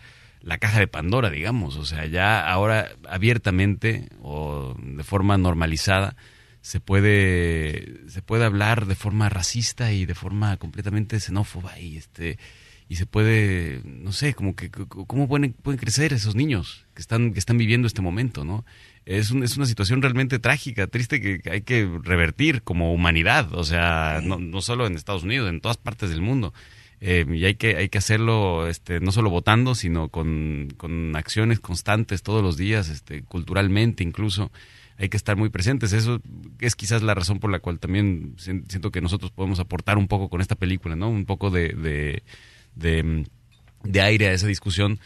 [0.48, 1.76] la caja de Pandora, digamos.
[1.76, 6.16] O sea, ya ahora abiertamente o de forma normalizada
[6.62, 12.38] se puede, se puede hablar de forma racista y de forma completamente xenófoba y este
[12.90, 17.34] y se puede, no sé, como que cómo pueden, pueden crecer esos niños que están,
[17.34, 18.64] que están viviendo este momento, ¿no?
[19.06, 23.54] Es, un- es una situación realmente trágica, triste que que hay que revertir como humanidad,
[23.54, 26.54] o sea, no, no solo en Estados Unidos, en todas partes del mundo.
[27.00, 31.60] Eh, y hay que, hay que hacerlo este, no solo votando, sino con, con acciones
[31.60, 34.52] constantes todos los días, este, culturalmente incluso.
[35.00, 35.94] Hay que estar muy presentes.
[35.94, 36.20] Eso
[36.60, 40.08] es quizás la razón por la cual también sien- siento que nosotros podemos aportar un
[40.08, 41.08] poco con esta película, ¿no?
[41.10, 42.24] Un poco de, de,
[42.76, 43.24] de, mm,
[43.84, 45.00] de aire a esa discusión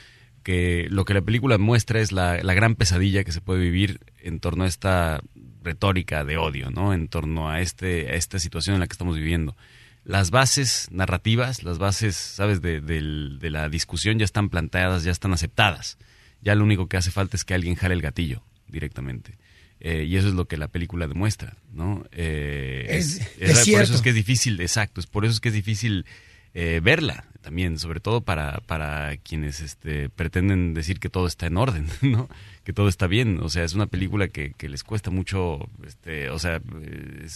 [0.43, 3.99] que lo que la película muestra es la, la gran pesadilla que se puede vivir
[4.23, 5.21] en torno a esta
[5.61, 6.93] retórica de odio, ¿no?
[6.93, 9.57] En torno a, este, a esta situación en la que estamos viviendo.
[10.03, 15.33] Las bases narrativas, las bases, ¿sabes?, de, de la discusión ya están planteadas, ya están
[15.33, 15.97] aceptadas.
[16.41, 19.37] Ya lo único que hace falta es que alguien jale el gatillo directamente.
[19.79, 22.03] Eh, y eso es lo que la película demuestra, ¿no?
[22.11, 25.39] Eh, Es- es- es por eso es que es difícil, exacto, es por eso es
[25.39, 26.05] que es difícil
[26.53, 27.25] eh, verla.
[27.41, 32.29] también, sobre todo para, para quienes este, pretenden decir que todo está en orden, ¿no?
[32.63, 33.39] Que todo está bien.
[33.41, 36.61] O sea, es una película que, que les cuesta mucho, este, o sea,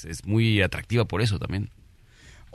[0.07, 1.71] es muy atractiva por eso también.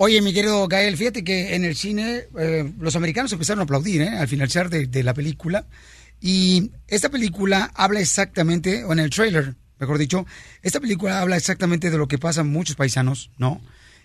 [0.03, 4.01] Oye, mi querido Gael, fíjate que en el cine eh, los americanos empezaron a aplaudir
[4.01, 4.09] ¿eh?
[4.09, 5.67] al finalizar de, la película.
[6.23, 10.25] Y esta película habla exactamente, o en el trailer, mejor dicho,
[10.63, 13.61] esta película habla exactamente de lo que pasa en muchos paisanos, ¿no?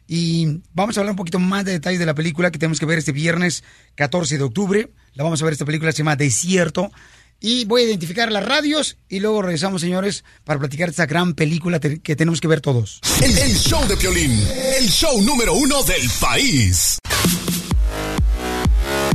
[0.05, 2.85] Y vamos a hablar un poquito más de detalles de la película que tenemos que
[2.85, 3.63] ver este viernes
[3.95, 4.91] 14 de octubre.
[5.13, 6.91] La vamos a ver esta película, se llama Desierto.
[7.39, 11.33] Y voy a identificar las radios y luego regresamos, señores, para platicar de esta gran
[11.33, 12.99] película te- que tenemos que ver todos.
[13.21, 14.31] El, el show de Piolín,
[14.79, 16.97] el show número uno del país.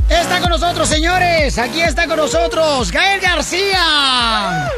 [0.07, 1.57] Está con nosotros, señores.
[1.57, 4.69] Aquí está con nosotros Gael García.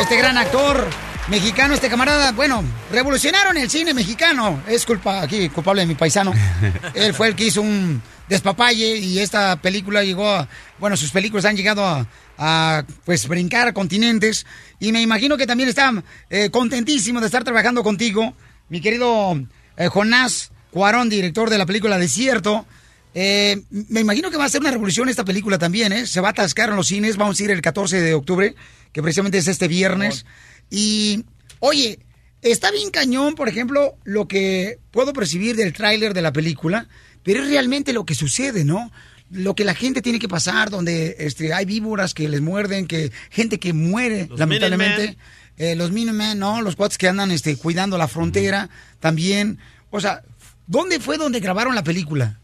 [0.00, 0.86] Este gran actor
[1.28, 4.62] mexicano, este camarada, bueno, revolucionaron el cine mexicano.
[4.66, 6.32] Es culpa aquí, culpable de mi paisano.
[6.94, 11.44] Él fue el que hizo un despapalle y esta película llegó a, bueno, sus películas
[11.44, 12.06] han llegado a,
[12.38, 14.46] a, pues brincar a continentes
[14.80, 18.34] y me imagino que también está eh, contentísimo de estar trabajando contigo,
[18.68, 19.40] mi querido
[19.76, 22.66] eh, Jonás Cuarón, director de la película Desierto.
[23.14, 26.06] Eh, me imagino que va a ser una revolución esta película también, ¿eh?
[26.06, 28.54] Se va a atascar en los cines, vamos a ir el 14 de octubre,
[28.90, 30.24] que precisamente es este viernes.
[30.70, 31.26] Y,
[31.60, 31.98] oye,
[32.40, 36.88] está bien cañón, por ejemplo, lo que puedo percibir del tráiler de la película,
[37.22, 38.90] pero es realmente lo que sucede, ¿no?
[39.32, 43.10] Lo que la gente tiene que pasar, donde este, hay víboras que les muerden, que
[43.30, 45.16] gente que muere, Los lamentablemente.
[45.58, 46.62] Eh, los Minutemen, ¿no?
[46.62, 48.70] Los cuates que andan este, cuidando la frontera
[49.00, 49.58] también.
[49.90, 50.22] O sea,
[50.66, 52.38] ¿dónde fue donde grabaron la película?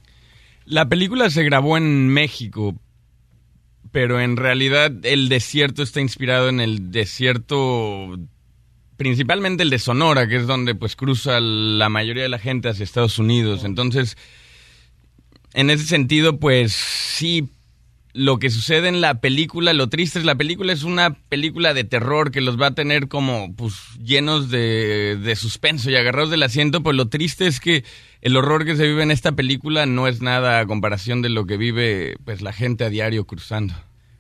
[0.67, 2.75] La película se grabó en México,
[3.91, 8.19] pero en realidad el desierto está inspirado en el desierto,
[8.99, 12.85] principalmente el de Sonora, que es donde pues cruza la mayoría de la gente hacia
[12.85, 13.65] Estados Unidos.
[13.65, 14.19] Entonces,
[15.55, 17.49] en ese sentido, pues sí,
[18.13, 21.85] lo que sucede en la película, lo triste es la película es una película de
[21.85, 26.43] terror que los va a tener como pues llenos de, de suspenso y agarrados del
[26.43, 27.85] asiento, pues lo triste es que
[28.21, 31.47] el horror que se vive en esta película no es nada a comparación de lo
[31.47, 33.75] que vive pues la gente a diario cruzando.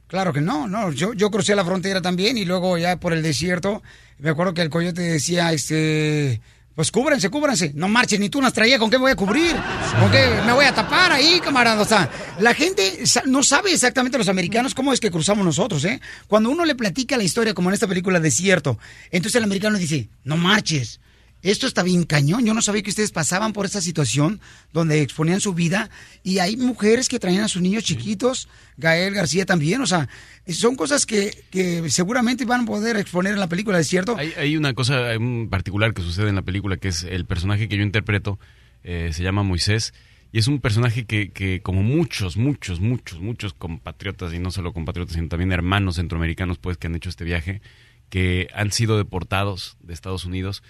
[0.06, 0.90] Claro que no, no.
[0.90, 3.82] Yo, yo crucé la frontera también y luego ya por el desierto,
[4.18, 6.40] me acuerdo que el coyote decía, este,
[6.78, 7.72] pues cúbranse, cúbranse.
[7.74, 9.56] No marchen, ni tú unas traías, ¿con qué voy a cubrir?
[9.98, 11.82] ¿Con qué me voy a tapar ahí, camarada?
[11.82, 12.08] O sea,
[12.38, 16.00] la gente no sabe exactamente los americanos cómo es que cruzamos nosotros, ¿eh?
[16.28, 18.78] Cuando uno le platica la historia, como en esta película Desierto,
[19.10, 21.00] entonces el americano dice, no marches.
[21.42, 22.44] Esto está bien cañón.
[22.44, 24.40] Yo no sabía que ustedes pasaban por esa situación
[24.72, 25.88] donde exponían su vida
[26.24, 29.80] y hay mujeres que traían a sus niños chiquitos, Gael García también.
[29.80, 30.08] O sea,
[30.48, 34.16] son cosas que, que seguramente van a poder exponer en la película, ¿es cierto?
[34.16, 37.68] Hay, hay una cosa en particular que sucede en la película, que es el personaje
[37.68, 38.38] que yo interpreto,
[38.82, 39.94] eh, se llama Moisés,
[40.32, 44.72] y es un personaje que, que como muchos, muchos, muchos, muchos compatriotas, y no solo
[44.72, 47.62] compatriotas, sino también hermanos centroamericanos, pues, que han hecho este viaje,
[48.10, 50.62] que han sido deportados de Estados Unidos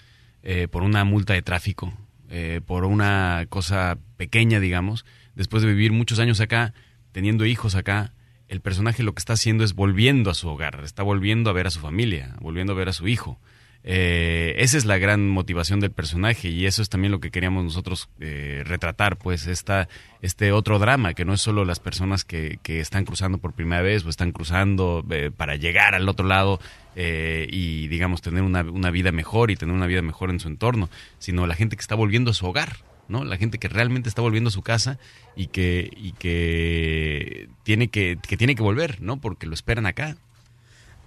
[0.43, 1.93] eh, por una multa de tráfico,
[2.29, 6.73] eh, por una cosa pequeña, digamos, después de vivir muchos años acá,
[7.11, 8.13] teniendo hijos acá,
[8.47, 11.67] el personaje lo que está haciendo es volviendo a su hogar, está volviendo a ver
[11.67, 13.39] a su familia, volviendo a ver a su hijo.
[13.83, 17.63] Eh, esa es la gran motivación del personaje y eso es también lo que queríamos
[17.63, 19.87] nosotros eh, retratar, pues esta,
[20.21, 23.81] este otro drama, que no es solo las personas que, que están cruzando por primera
[23.81, 26.59] vez o están cruzando eh, para llegar al otro lado
[27.01, 30.49] eh, y digamos tener una, una vida mejor y tener una vida mejor en su
[30.49, 32.75] entorno, sino la gente que está volviendo a su hogar.
[33.07, 33.23] ¿no?
[33.23, 34.99] La gente que realmente está volviendo a su casa
[35.33, 39.17] y que, y que tiene que, que tiene que volver, ¿no?
[39.17, 40.17] Porque lo esperan acá.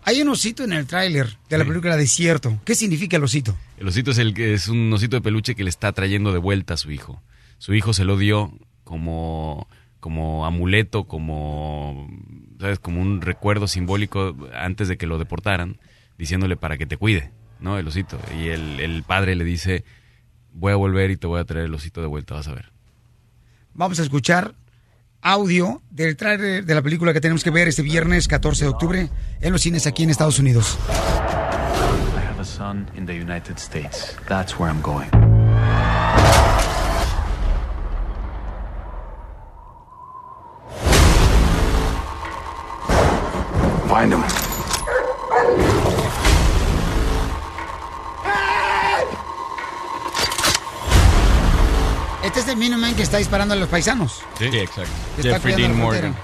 [0.03, 2.59] Hay un osito en el tráiler de la película Desierto.
[2.65, 3.55] ¿Qué significa el osito?
[3.77, 6.39] El osito es el que es un osito de peluche que le está trayendo de
[6.39, 7.23] vuelta a su hijo.
[7.59, 8.51] Su hijo se lo dio
[8.83, 9.69] como
[10.01, 12.09] como amuleto, como
[12.63, 15.79] sabes, como un recuerdo simbólico antes de que lo deportaran,
[16.17, 17.79] diciéndole para que te cuide, ¿no?
[17.79, 18.19] El osito.
[18.39, 19.85] Y el, el padre le dice,
[20.53, 22.73] voy a volver y te voy a traer el osito de vuelta, vas a ver.
[23.75, 24.55] Vamos a escuchar
[25.23, 29.09] audio del tráiler de la película que tenemos que ver este viernes 14 de octubre
[29.41, 30.79] en los cines aquí en Estados Unidos.
[30.89, 34.17] I have a son in the United States.
[34.29, 35.11] That's where I'm going.
[43.93, 44.23] Find him.
[52.25, 54.23] Este es el Minuteman que está disparando a los paisanos.
[54.39, 54.91] Sí, exacto.
[55.21, 56.17] Jeffrey Dean Morgan.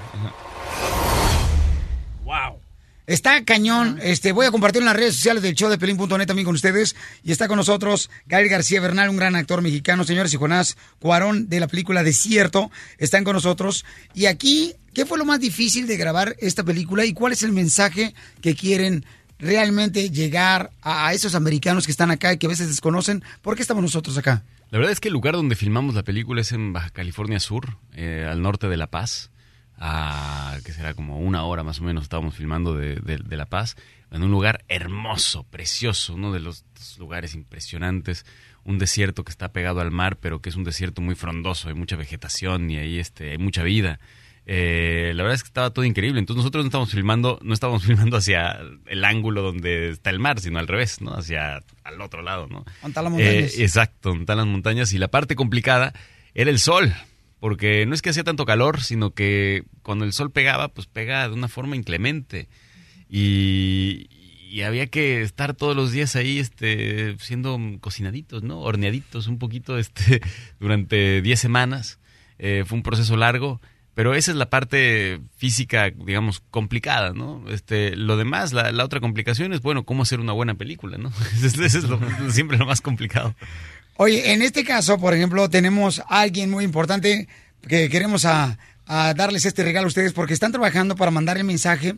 [3.09, 3.97] Está cañón.
[4.03, 6.95] Este, voy a compartir en las redes sociales del show de Pelín.net también con ustedes.
[7.23, 11.49] Y está con nosotros Gael García Bernal, un gran actor mexicano, señores, y Jonás Cuarón
[11.49, 12.69] de la película Desierto.
[12.99, 13.83] Están con nosotros.
[14.13, 17.51] Y aquí, ¿qué fue lo más difícil de grabar esta película y cuál es el
[17.51, 19.03] mensaje que quieren
[19.39, 23.23] realmente llegar a, a esos americanos que están acá y que a veces desconocen?
[23.41, 24.43] ¿Por qué estamos nosotros acá?
[24.69, 27.75] La verdad es que el lugar donde filmamos la película es en Baja California Sur,
[27.95, 29.31] eh, al norte de La Paz,
[29.79, 33.45] a, que será como una hora más o menos estábamos filmando de, de- de La
[33.45, 33.75] Paz,
[34.11, 36.65] en un lugar hermoso, precioso, uno de los
[36.97, 38.25] lugares impresionantes,
[38.63, 41.75] un desierto que está pegado al mar, pero que es un desierto muy frondoso, hay
[41.75, 43.99] mucha vegetación y ahí este, hay mucha vida.
[44.51, 46.19] Eh, la verdad es que estaba todo increíble.
[46.19, 50.39] Entonces nosotros no estábamos filmando, no estábamos filmando hacia el ángulo donde está el mar,
[50.39, 51.13] sino al revés, ¿no?
[51.13, 52.65] Hacia al otro lado, ¿no?
[52.81, 53.53] ¿Dónde están las montañas?
[53.57, 54.91] Eh, exacto, están las montañas.
[54.91, 55.93] Y la parte complicada
[56.33, 56.91] era el sol.
[57.39, 61.27] Porque no es que hacía tanto calor, sino que cuando el sol pegaba, pues pega
[61.27, 62.49] de una forma inclemente.
[63.09, 64.07] Y,
[64.49, 68.59] y había que estar todos los días ahí este, siendo cocinaditos, ¿no?
[68.59, 70.21] Horneaditos un poquito este,
[70.59, 71.99] durante 10 semanas.
[72.37, 73.61] Eh, fue un proceso largo.
[73.95, 77.43] Pero esa es la parte física, digamos, complicada, ¿no?
[77.49, 81.11] Este, lo demás, la, la otra complicación es, bueno, cómo hacer una buena película, ¿no?
[81.43, 81.99] Eso es lo-
[82.31, 83.35] siempre lo más complicado.
[84.01, 87.27] Oye, en este caso, por ejemplo, tenemos a alguien muy importante
[87.67, 91.43] que queremos a, a darles este regalo a ustedes porque están trabajando para mandar el
[91.43, 91.97] mensaje,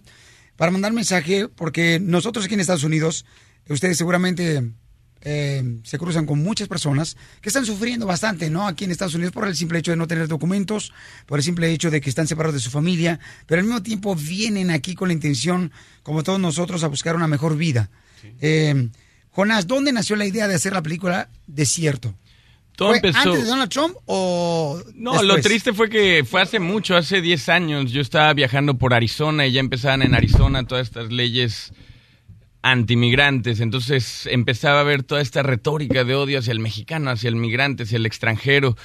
[0.55, 3.23] para mandar mensaje, porque nosotros aquí en Estados Unidos,
[3.69, 4.71] ustedes seguramente
[5.21, 8.67] eh, se cruzan con muchas personas que están sufriendo bastante, ¿no?
[8.67, 10.91] Aquí en Estados Unidos por el simple hecho de no tener documentos,
[11.27, 14.15] por el simple hecho de que están separados de su familia, pero al mismo tiempo
[14.15, 15.71] vienen aquí con la intención,
[16.01, 17.91] como todos nosotros, a buscar una mejor vida.
[18.39, 18.89] Eh,
[19.31, 22.13] Jonás, ¿dónde nació la idea de hacer la película Desierto?
[22.75, 25.27] Todo ¿Fue empezó- antes de Donald Trump o No, después?
[25.27, 27.91] lo triste fue que fue hace mucho, hace 10 años.
[27.91, 31.73] Yo estaba viajando por Arizona y ya empezaban en Arizona todas estas leyes
[32.61, 33.59] antimigrantes.
[33.59, 37.83] Entonces empezaba a ver toda esta retórica de odio hacia el mexicano, hacia el migrante,
[37.83, 38.75] hacia el extranjero.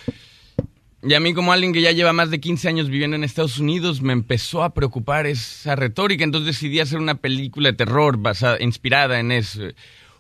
[1.03, 3.59] Y a mí como alguien que ya lleva más de 15 años viviendo en Estados
[3.59, 6.25] Unidos, me empezó a preocupar esa retórica.
[6.25, 9.63] Entonces decidí hacer una película de terror basada, inspirada en eso.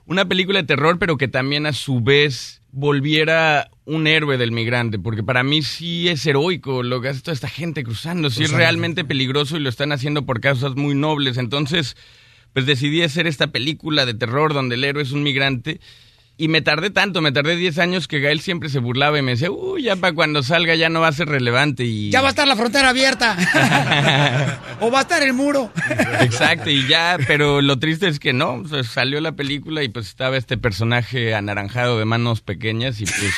[0.06, 4.98] Una película de terror, pero que también a su vez volviera un héroe del migrante.
[4.98, 8.30] Porque para mí sí es heroico lo que hace toda esta gente cruzando.
[8.30, 11.38] Sí es realmente peligroso y lo están haciendo por causas muy nobles.
[11.38, 11.96] Entonces,
[12.52, 15.80] pues decidí hacer esta película de terror donde el héroe es un migrante.
[16.38, 19.32] Y me tardé tanto, me tardé 10 años que Gael siempre se burlaba y me
[19.32, 21.84] decía, uy, ya para cuando salga ya no va a ser relevante.
[21.84, 22.10] Y...
[22.10, 23.36] Ya va a estar la frontera abierta.
[24.80, 25.70] o va a estar el muro.
[26.20, 29.88] Exacto, y ya, pero lo triste es que no, o sea, salió la película y
[29.88, 33.32] pues estaba este personaje anaranjado de manos pequeñas y pues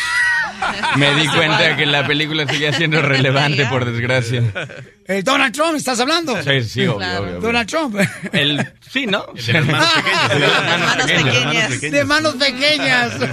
[0.96, 4.42] me di cuenta que la película seguía siendo relevante, por desgracia.
[5.06, 6.40] El Donald Trump, ¿estás hablando?
[6.42, 7.40] Sí, sí, obvio, obvio, obvio.
[7.40, 7.96] Donald Trump.
[8.32, 9.24] El, sí, ¿no?
[9.34, 13.18] de las manos pequeñas, De manos pequeñas.
[13.18, 13.28] De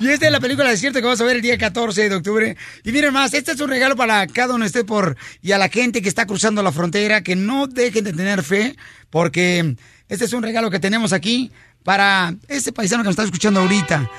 [0.00, 2.56] y esta es la película Desierto que vamos a ver el día 14 de octubre.
[2.84, 5.58] Y miren más, este es un regalo para cada uno de ustedes por, y a
[5.58, 8.76] la gente que está cruzando la frontera, que no dejen de tener fe,
[9.10, 9.76] porque
[10.08, 11.52] este es un regalo que tenemos aquí
[11.84, 14.10] para este paisano que nos está escuchando ahorita.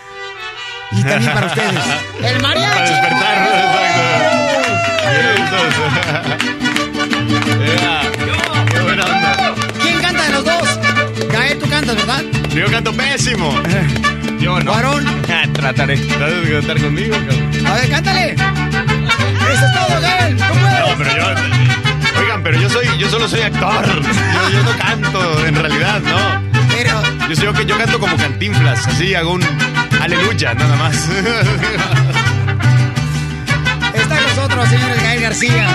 [0.95, 1.79] Y también para ustedes.
[2.23, 2.93] ¡El mariachi!
[9.81, 10.79] ¿Quién canta de los dos?
[11.31, 12.23] Gael, tú cantas, ¿verdad?
[12.49, 13.53] Yo canto pésimo.
[14.39, 14.71] Yo no.
[14.71, 15.05] Varón.
[15.53, 15.97] Trataré.
[15.97, 17.15] ¿Tratas de cantar conmigo?
[17.15, 17.67] cabrón?
[17.67, 18.31] A ver, cántale.
[18.33, 20.37] Eso es todo, Gael.
[20.37, 20.79] ¡Tú puedes!
[20.79, 22.19] No, pero yo.
[22.19, 23.85] Oigan, pero yo soy, yo solo soy actor.
[23.85, 26.43] Yo, yo no canto, en realidad, no.
[26.75, 27.01] Pero.
[27.29, 29.41] Yo soy que yo canto como cantinflas, así hago un
[30.03, 31.09] aleluya, nada más.
[33.93, 35.67] Está con nosotros, señores Gael García.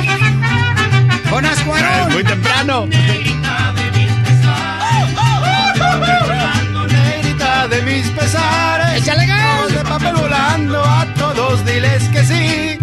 [1.30, 2.12] Jonás Cuarón.
[2.12, 2.86] Muy temprano.
[2.86, 3.72] Negrita
[7.68, 9.02] de mis pesares.
[9.02, 9.72] ¡Échale ganas!
[9.72, 12.78] De papel volando a todos, diles que sí.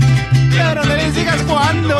[0.52, 1.98] Pero no les digas cuándo.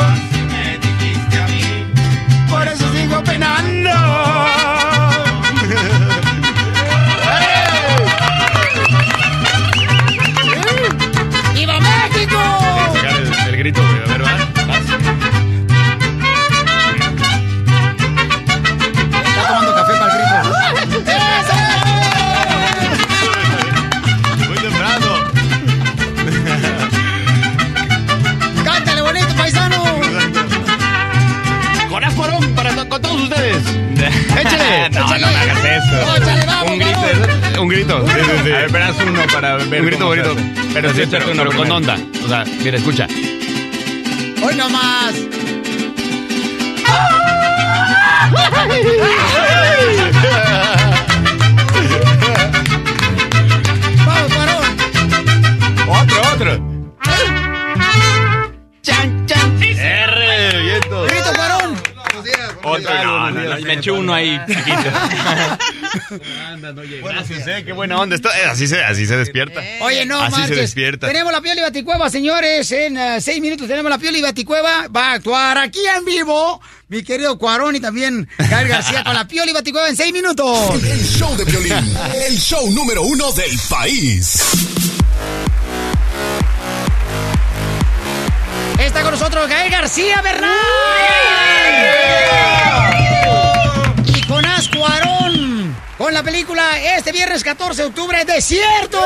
[2.48, 3.90] Por eso sigo penando.
[37.58, 38.06] Un grito.
[38.06, 38.52] Sí, sí, sí.
[38.52, 39.80] A ver, verás uno para ver.
[39.80, 40.36] Un grito bonito.
[40.74, 41.96] Pero sí, pero, uno pero con onda.
[42.24, 43.06] O sea, mira, escucha.
[44.42, 45.14] Hoy nomás.
[54.04, 54.64] Vamos, Cuarón.
[55.88, 56.50] Otro, otro.
[58.82, 59.62] Chan, chan.
[59.62, 61.04] R, viento.
[61.04, 61.76] Grito, Cuarón.
[62.64, 64.90] Otro, no, no, no, me eché uno ahí, chiquito.
[67.02, 68.16] Gracias, eh, qué buena onda.
[68.16, 69.60] Esto- eh, así, se, así se despierta.
[69.80, 71.06] Oye, no Así se despierta.
[71.06, 72.70] Tenemos la Pioli Baticueva, señores.
[72.72, 74.88] En eh, seis minutos tenemos la Pioli Baticueva.
[74.88, 79.26] Va a actuar aquí en vivo mi querido Cuarón y también Gael García con la
[79.26, 80.70] Pioli Baticueva en seis minutos.
[80.84, 81.96] El show de violín,
[82.28, 84.40] el show número uno del país.
[88.78, 91.45] Está con nosotros Gael García Bernal.
[95.98, 99.00] Con la película este viernes 14 de octubre, Desierto.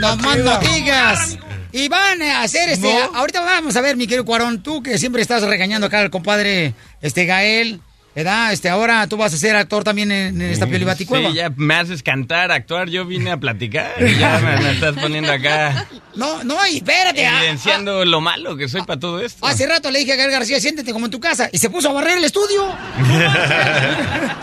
[0.00, 1.38] No más no digas.
[1.72, 2.92] Y van a hacer este.
[3.14, 6.74] Ahorita vamos a ver, mi querido Cuarón, tú que siempre estás regañando acá al compadre
[7.00, 7.80] este Gael.
[8.18, 8.52] ¿Verdad?
[8.52, 11.30] Este, ahora tú vas a ser actor también en, en esta Pioli Baticueva.
[11.30, 12.88] Sí, ya me haces cantar, actuar.
[12.88, 13.92] Yo vine a platicar.
[14.00, 15.86] y Ya me, me estás poniendo acá,
[16.16, 17.24] No, no, y espérate.
[17.24, 19.46] ah, evidenciando lo malo que soy para todo esto.
[19.46, 21.48] Hace rato le dije a Gael García, siéntete como en tu casa.
[21.52, 22.74] Y se puso a barrer el estudio.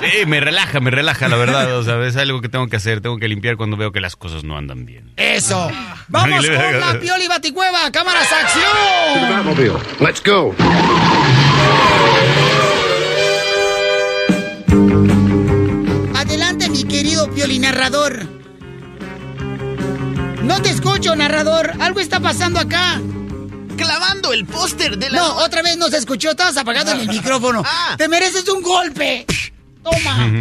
[0.02, 1.78] Sí, me relaja, me relaja, la verdad.
[1.78, 3.02] O sea, es algo que tengo que hacer.
[3.02, 5.12] Tengo que limpiar cuando veo que las cosas no andan bien.
[5.18, 5.70] Eso.
[6.08, 7.92] Vamos con la Pioli Baticueva.
[7.92, 9.30] Cámaras, acción.
[9.30, 9.74] Batmobile.
[10.00, 10.56] Let's go.
[16.16, 18.26] Adelante, mi querido Pioli narrador.
[20.44, 21.74] No te escucho, narrador.
[21.80, 23.02] Algo está pasando acá.
[23.78, 25.18] Clavando el póster de la...
[25.20, 26.32] No, otra vez no se escuchó.
[26.32, 27.64] Estabas apagando el micrófono.
[27.66, 27.96] Ah.
[27.98, 29.26] Te mereces un golpe.
[29.84, 30.32] Toma.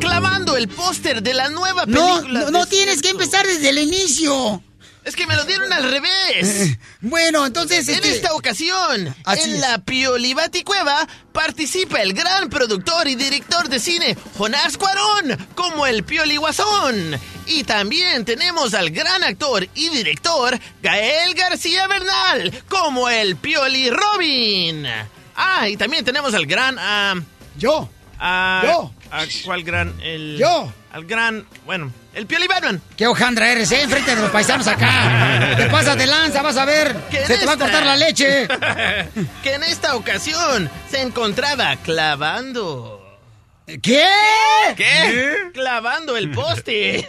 [0.00, 2.40] Clavando el póster de la nueva película.
[2.44, 4.62] no, no tienes que empezar desde el inicio.
[5.08, 6.76] Es que me lo dieron al revés.
[7.00, 7.88] Bueno, entonces...
[7.88, 9.60] En este- esta ocasión, Así en es.
[9.60, 16.04] la Piolibati Cueva, participa el gran productor y director de cine Jonás Cuarón como el
[16.04, 17.18] Pioli Guasón.
[17.46, 24.86] Y también tenemos al gran actor y director Gael García Bernal como el Pioli Robin.
[25.36, 26.76] Ah, y también tenemos al gran...
[26.78, 27.14] ah,
[27.56, 27.88] Yo.
[28.18, 28.92] ah, Yo.
[29.10, 29.94] ah, ¿Cuál gran?
[30.02, 30.70] El, Yo.
[30.98, 31.46] Al gran...
[31.64, 32.82] Bueno, el Pioli Batman.
[32.96, 33.82] Qué hojandra eres, ¿eh?
[33.82, 35.54] Enfrente de los paisanos acá.
[35.56, 36.92] Te pasas de lanza, vas a ver.
[37.08, 38.48] ¿Qué Se te va a cortar la leche.
[39.44, 43.16] que en esta ocasión se encontraba clavando.
[43.80, 44.08] ¿Qué?
[44.76, 45.50] ¿Qué?
[45.54, 47.08] Clavando el poste.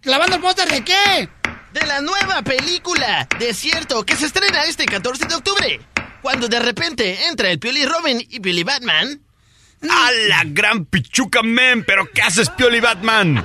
[0.00, 1.28] ¿Clavando el póster de qué?
[1.74, 5.80] De la nueva película Desierto que se estrena este 14 de octubre.
[6.22, 9.20] Cuando de repente entra el Pioli Robin y Pioli Batman.
[9.88, 11.84] ¡A la gran pichuca, men!
[11.84, 13.44] ¿Pero qué haces, Pioli Batman?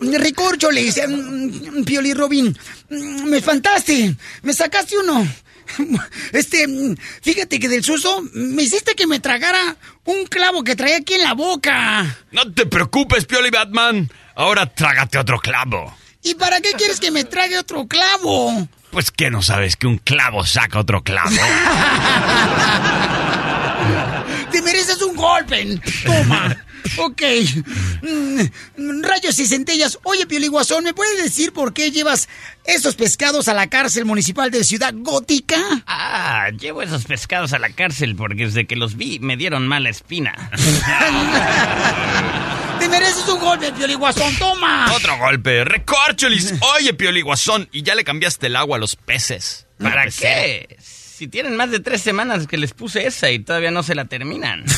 [0.00, 2.56] Recórcholes, mm, Pioli Robin.
[2.90, 4.14] mm, Me espantaste.
[4.42, 5.26] Me sacaste uno.
[6.32, 10.96] Este, mm, fíjate que del susto me hiciste que me tragara un clavo que traía
[10.98, 12.04] aquí en la boca.
[12.32, 14.10] No te preocupes, Pioli Batman.
[14.34, 15.96] Ahora trágate otro clavo.
[16.22, 18.68] ¿Y para qué quieres que me trague otro clavo?
[18.92, 21.30] Pues que no sabes que un clavo saca otro clavo.
[24.52, 25.80] Te mereces un golpe.
[26.04, 26.54] Toma.
[26.98, 27.22] Ok.
[28.02, 29.98] Mm, Rayos y centellas.
[30.02, 32.28] Oye, Pioli Guasón, ¿me puedes decir por qué llevas
[32.64, 35.56] esos pescados a la cárcel municipal de Ciudad Gótica?
[35.86, 39.88] Ah, llevo esos pescados a la cárcel porque desde que los vi me dieron mala
[39.88, 40.50] espina.
[42.92, 44.36] Mereces un golpe, Pioli Guasón.
[44.36, 44.92] Toma.
[44.94, 45.64] Otro golpe.
[45.64, 46.54] Recorcholis.
[46.76, 47.66] Oye, Pioli Guasón.
[47.72, 49.66] Y ya le cambiaste el agua a los peces.
[49.78, 50.76] ¿Para pues, qué?
[50.78, 54.04] Si tienen más de tres semanas que les puse esa y todavía no se la
[54.04, 54.64] terminan.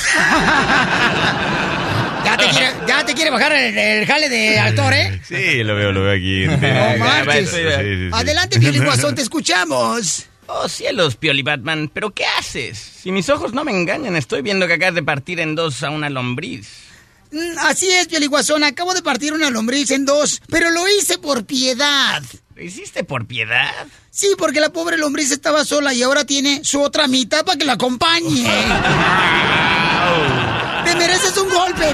[2.24, 5.20] Ya te quiere, ya te quiere bajar el, el jale de actor, ¿eh?
[5.28, 6.46] Sí, lo veo, lo veo aquí.
[6.48, 7.50] No marches.
[7.50, 8.08] Sí, sí, sí.
[8.10, 10.24] Adelante, Pioli Guasón, te escuchamos.
[10.46, 12.78] Oh, cielos, Pioli Batman, ¿pero qué haces?
[12.78, 15.90] Si mis ojos no me engañan, estoy viendo que acabas de partir en dos a
[15.90, 16.93] una lombriz.
[17.34, 18.62] Mm, Así es, Pioli Guasón.
[18.62, 22.22] Acabo de partir una lombriz en dos, pero lo hice por piedad.
[22.54, 23.72] ¿Lo hiciste por piedad?
[24.08, 27.64] Sí, porque la pobre lombriz estaba sola y ahora tiene su otra mitad para que
[27.64, 28.44] la acompañe.
[30.84, 31.86] Te mereces un golpe.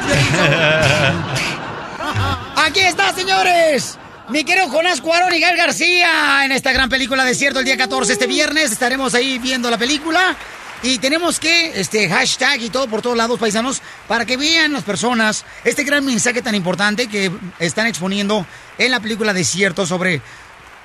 [2.56, 3.96] Aquí está, señores.
[4.28, 8.12] Mi querido Jonás Cuarón y Gal García en esta gran película Desierto el día 14
[8.12, 8.70] este viernes.
[8.70, 10.36] Estaremos ahí viendo la película.
[10.82, 14.82] Y tenemos que, este, hashtag y todo por todos lados, paisanos, para que vean las
[14.82, 18.46] personas este gran mensaje tan importante que están exponiendo
[18.78, 20.22] en la película Desierto sobre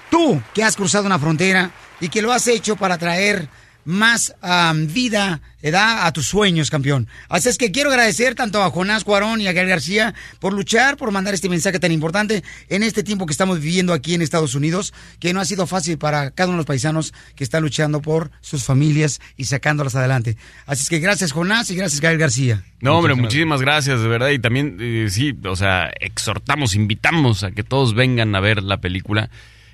[0.10, 3.48] tú que has cruzado una frontera y que lo has hecho para traer
[3.86, 5.42] más am, vida
[5.72, 7.08] da a tus sueños, campeón.
[7.30, 10.98] Así es que quiero agradecer tanto a Jonás Cuarón y a Gael García por luchar,
[10.98, 14.56] por mandar este mensaje tan importante en este tiempo que estamos viviendo aquí en Estados
[14.56, 18.02] Unidos, que no ha sido fácil para cada uno de los paisanos que están luchando
[18.02, 20.38] por sus familias y sacándolas adelante.
[20.66, 22.64] Así es que gracias Jonás y gracias Gael García.
[22.82, 24.30] No, hombre, muchísimas gracias, de verdad.
[24.30, 28.78] Y también, eh, sí, o sea, exhortamos, invitamos a que todos vengan a ver la
[28.78, 29.30] película.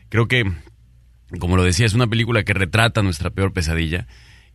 [0.08, 0.50] Creo que,
[1.40, 4.08] como lo decía, es una película que retrata nuestra peor pesadilla.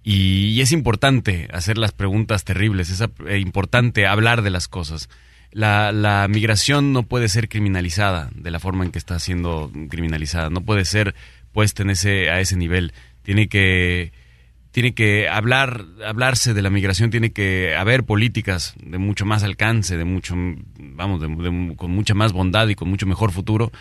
[0.02, 5.08] Y, es importante hacer las preguntas terribles, es eh, importante hablar de las cosas.
[5.50, 10.50] La, la migración no puede ser criminalizada de la forma en que está siendo criminalizada,
[10.50, 11.14] no puede ser
[11.52, 12.92] puesta en ese, a ese nivel.
[13.22, 14.12] Tiene que,
[14.70, 19.96] tiene que hablar, hablarse de la migración, tiene que haber políticas de mucho más alcance,
[19.96, 20.34] de mucho,
[20.78, 23.72] vamos, de- de- con mucha más bondad y con mucho mejor futuro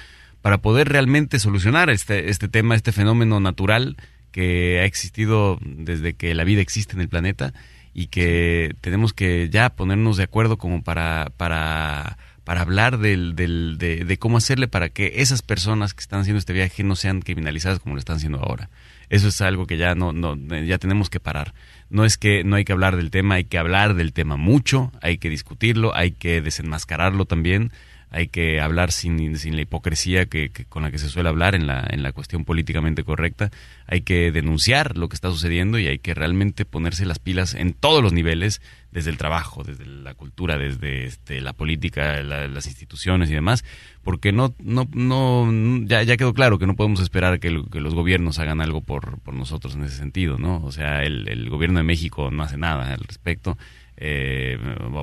[0.46, 3.98] para poder realmente solucionar este, este tema, este fenómeno natural
[4.32, 7.52] que ha existido desde que la vida existe en el planeta
[7.96, 13.78] y que tenemos que ya ponernos de acuerdo como para, para, para hablar del, del-
[13.80, 17.22] de, de cómo hacerle para que esas personas que están haciendo este viaje no sean
[17.22, 18.70] criminalizadas como lo están haciendo ahora.
[19.10, 21.56] Eso es algo que ya no, no ya tenemos que parar.
[21.90, 24.92] No es que no hay que hablar del tema, hay que hablar del tema mucho,
[25.02, 27.72] hay que discutirlo, hay que desenmascararlo también,
[28.16, 32.12] hay que hablar sin, la hipocresía que, con la que se suele hablar en la,
[32.14, 33.52] cuestión políticamente correcta,
[33.88, 37.74] hay que denunciar lo que está sucediendo y hay que realmente ponerse las pilas en
[37.74, 38.62] todos los niveles,
[38.94, 43.66] desde el trabajo, desde la cultura, desde este, la política, la- las instituciones y demás,
[44.02, 48.62] porque no, no, no, ya, quedó claro que no podemos esperar que, los gobiernos hagan
[48.62, 50.64] algo por, nosotros en ese sentido, ¿no?
[50.64, 53.58] O sea, el, gobierno de México no hace nada al respecto,
[53.98, 54.58] eh,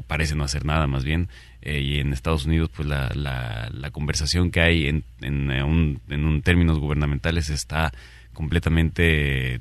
[0.06, 1.28] parece no hacer nada más bien,
[1.64, 5.62] eh, y en Estados Unidos pues la, la, la conversación que hay en, en, eh,
[5.62, 7.92] un, en un términos gubernamentales está
[8.32, 9.60] completamente eh,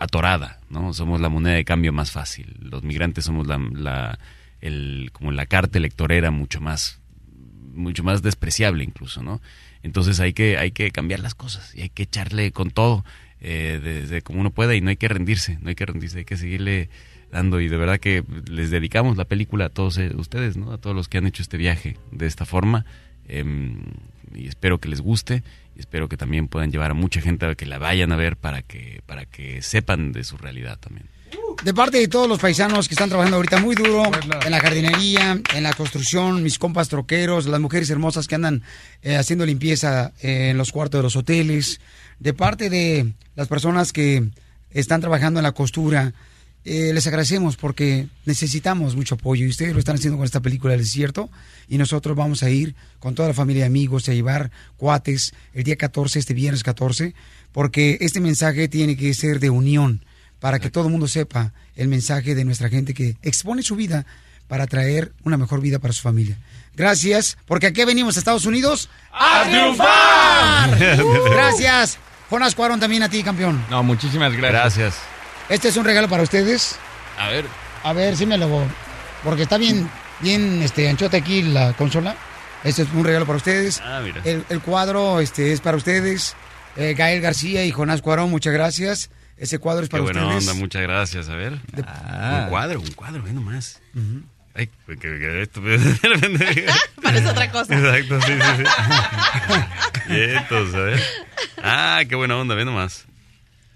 [0.00, 0.94] atorada, ¿no?
[0.94, 2.56] Somos la moneda de cambio más fácil.
[2.58, 4.18] Los migrantes somos la, la
[4.62, 7.00] el, como la carta electorera mucho más
[7.74, 9.42] mucho más despreciable incluso, ¿no?
[9.82, 13.04] Entonces hay que hay que cambiar las cosas y hay que echarle con todo
[13.40, 16.36] desde como uno pueda y no hay que rendirse, no hay que rendirse, hay que
[16.36, 16.90] seguirle
[17.32, 20.72] dando y de verdad que les dedicamos la película a todos eh, ustedes, ¿no?
[20.72, 22.84] A todos los que han hecho este viaje de esta forma
[23.26, 23.82] em,
[24.34, 25.42] y espero que les guste
[25.74, 28.36] y espero que también puedan llevar a mucha gente a que la vayan a ver
[28.36, 31.06] para que para que sepan de su realidad también.
[31.64, 34.02] De parte de todos los paisanos que están trabajando ahorita muy duro
[34.44, 38.62] en la jardinería, en la construcción, mis compas troqueros, las mujeres hermosas que andan
[39.02, 41.80] eh, haciendo limpieza eh, en los cuartos de los hoteles,
[42.18, 44.28] de parte de las personas que
[44.70, 46.12] están trabajando en la costura,
[46.64, 50.72] eh, les agradecemos porque necesitamos mucho apoyo y ustedes lo están haciendo con esta película
[50.72, 51.28] del desierto
[51.68, 55.64] y nosotros vamos a ir con toda la familia y amigos a llevar cuates el
[55.64, 57.14] día 14, este viernes 14,
[57.50, 60.04] porque este mensaje tiene que ser de unión
[60.38, 64.06] para que todo el mundo sepa el mensaje de nuestra gente que expone su vida
[64.46, 66.36] para traer una mejor vida para su familia.
[66.76, 70.78] Gracias, porque aquí venimos a Estados Unidos a triunfar.
[71.30, 71.98] Gracias.
[72.30, 73.64] Jonas Cuarón también a ti, campeón.
[73.68, 74.78] No, muchísimas gracias.
[74.78, 75.11] Gracias.
[75.52, 76.78] Este es un regalo para ustedes.
[77.18, 77.44] A ver.
[77.84, 78.64] A ver, sí me lo...
[79.22, 79.86] Porque está bien,
[80.20, 82.16] bien este, anchota aquí la consola.
[82.64, 83.82] Este es un regalo para ustedes.
[83.84, 84.22] Ah, mira.
[84.24, 86.34] El, el cuadro este, es para ustedes.
[86.76, 89.10] Eh, Gael García y Jonás Cuarón, muchas gracias.
[89.36, 90.48] Ese cuadro es Qué para buena ustedes.
[90.48, 91.28] onda, muchas gracias.
[91.28, 91.60] A ver.
[91.86, 92.44] Ah.
[92.44, 93.82] Un cuadro, un cuadro, ve nomás.
[94.54, 95.60] Ay, que, que esto.
[97.02, 97.74] Parece otra cosa.
[97.74, 100.08] Exacto, sí, sí, sí.
[100.14, 101.02] Vientos, a ver.
[101.62, 103.04] Ah, qué buena onda, ve nomás.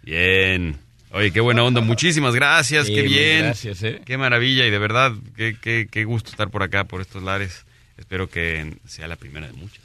[0.02, 0.85] Bien.
[1.12, 1.80] Oye, qué buena onda.
[1.80, 3.44] Muchísimas gracias, Sí, qué bien.
[3.44, 4.00] gracias, ¿eh?
[4.04, 7.64] Qué maravilla y de verdad, qué, qué, qué gusto estar por acá, por estos lares.
[7.96, 9.80] Espero que sea la primera de muchas.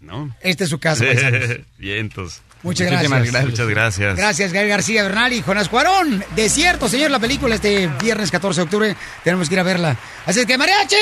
[0.00, 0.34] ¿No?
[0.40, 1.58] Esta es su casa, paisanos.
[1.76, 2.40] Vientos.
[2.62, 3.44] Muchas gracias.
[3.44, 4.16] Muchas gracias.
[4.16, 6.24] Gracias, Gael García Bernal y Jonás Cuarón.
[6.34, 8.96] Desierto, señor, la película este viernes 14 de octubre.
[9.22, 9.96] Tenemos que ir a verla.
[10.26, 10.96] Así que, ¡mariachi!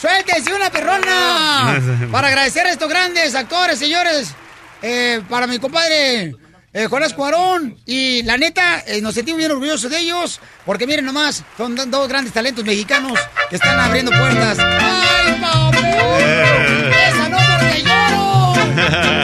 [0.00, 1.82] ¡Suéltese una perrona!
[2.12, 4.34] Para agradecer a estos grandes actores, señores.
[4.82, 6.34] Eh, para mi compadre
[6.74, 7.78] eh, Jonás Cuarón.
[7.86, 10.40] Y la neta, eh, nos sentimos bien orgullosos de ellos.
[10.66, 13.18] Porque miren nomás, son do- dos grandes talentos mexicanos
[13.48, 14.58] que están abriendo puertas.
[14.60, 15.78] ¡Ay, papi!
[17.08, 19.23] ¡Esa no porque lloro!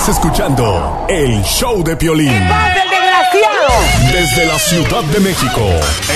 [0.00, 2.30] Estás escuchando el show de Piolín.
[2.30, 3.68] el desgraciado!
[4.10, 5.60] Desde la Ciudad de México,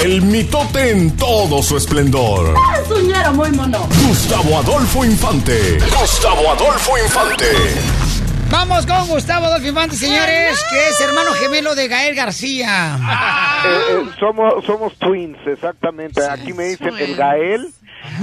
[0.02, 2.55] el mitote en todo su esplendor.
[2.82, 3.86] Es un ñero muy mono.
[4.09, 5.78] Gustavo Adolfo Infante.
[6.01, 7.44] Gustavo Adolfo Infante.
[8.51, 12.97] Vamos con Gustavo Adolfo Infante, señores, que es hermano gemelo de Gael García.
[13.66, 16.24] Eh, eh, somos, somos twins, exactamente.
[16.27, 17.69] Aquí me dicen el Gael,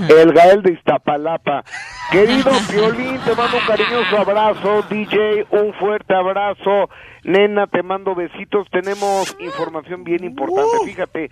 [0.09, 1.63] el Gael de Iztapalapa.
[2.11, 4.83] Querido Violín, te mando un cariñoso abrazo.
[4.89, 6.89] DJ, un fuerte abrazo.
[7.23, 8.67] Nena, te mando besitos.
[8.69, 10.77] Tenemos información bien importante.
[10.85, 11.31] Fíjate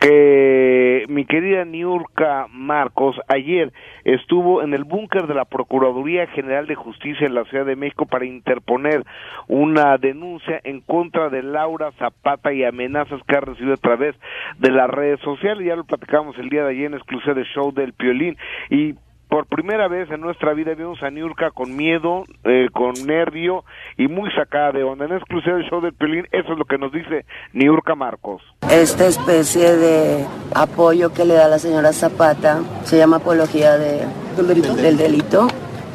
[0.00, 3.70] que mi querida Niurka Marcos ayer
[4.04, 8.06] estuvo en el búnker de la Procuraduría General de Justicia en la Ciudad de México
[8.06, 9.04] para interponer
[9.46, 14.16] una denuncia en contra de Laura Zapata y amenazas que ha recibido a través
[14.58, 15.66] de las redes sociales.
[15.66, 18.38] Ya lo platicamos el día de ayer en exclusiva de show del Piolín
[18.70, 18.94] y
[19.30, 23.64] por primera vez en nuestra vida vimos a Niurka con miedo, eh, con nervio
[23.96, 25.04] y muy sacada de onda.
[25.04, 28.42] En exclusiva del show del Piolín, eso es lo que nos dice Niurka Marcos.
[28.68, 34.04] Esta especie de apoyo que le da la señora Zapata se llama apología de,
[34.36, 35.48] del delito.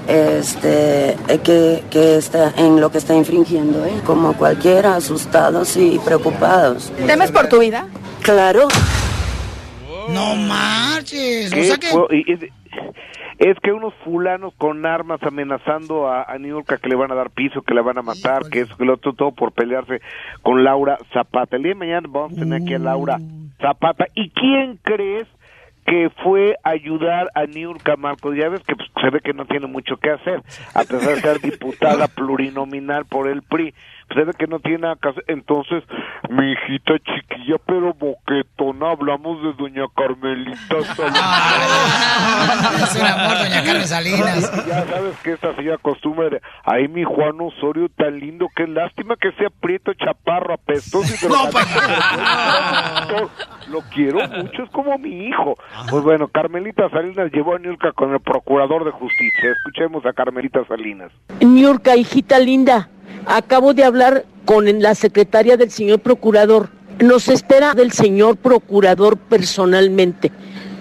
[0.07, 4.01] Este, eh, que, que está en lo que está infringiendo, ¿eh?
[4.05, 6.93] como cualquiera, asustados y preocupados.
[7.07, 7.87] ¿Temes por tu vida?
[8.21, 8.67] Claro.
[10.09, 11.51] No marches.
[11.51, 12.51] O ¿Qué sea que.
[13.37, 17.29] Es, que unos fulanos con armas amenazando a, a Niurka que le van a dar
[17.29, 20.01] piso, que le van a matar, que eso, que lo otro, todo por pelearse
[20.41, 21.55] con Laura Zapata.
[21.55, 23.19] El día de mañana vamos a tener aquí a Laura
[23.59, 24.07] Zapata.
[24.13, 25.27] ¿Y quién crees
[25.85, 28.35] que fue ayudar a Niurka Marcos?
[28.35, 30.41] Ya ves que pues, se ve que no tiene mucho que hacer,
[30.73, 33.73] a pesar de ser diputada plurinominal por el PRI.
[34.13, 35.23] Se ve que no tiene nada que hacer.
[35.27, 35.83] Entonces,
[36.29, 42.81] mi hijita chiquilla pero boquetona, hablamos de doña Carmelita Salinas.
[42.81, 44.65] Es un amor, doña Carmen Salinas.
[44.67, 49.15] Ya sabes que esta señora costumbre de, ay, mi Juan Osorio tan lindo, qué lástima
[49.15, 51.27] que sea prieto, chaparro, apestoso y
[53.05, 53.29] No.
[53.71, 55.57] Lo quiero mucho, es como mi hijo.
[55.89, 59.51] Pues bueno, Carmelita Salinas llevó a Niurka con el procurador de justicia.
[59.51, 61.11] Escuchemos a Carmelita Salinas.
[61.41, 62.89] Niurka, hijita linda,
[63.25, 66.69] acabo de hablar con la secretaria del señor procurador.
[66.99, 70.31] Nos espera del señor procurador personalmente.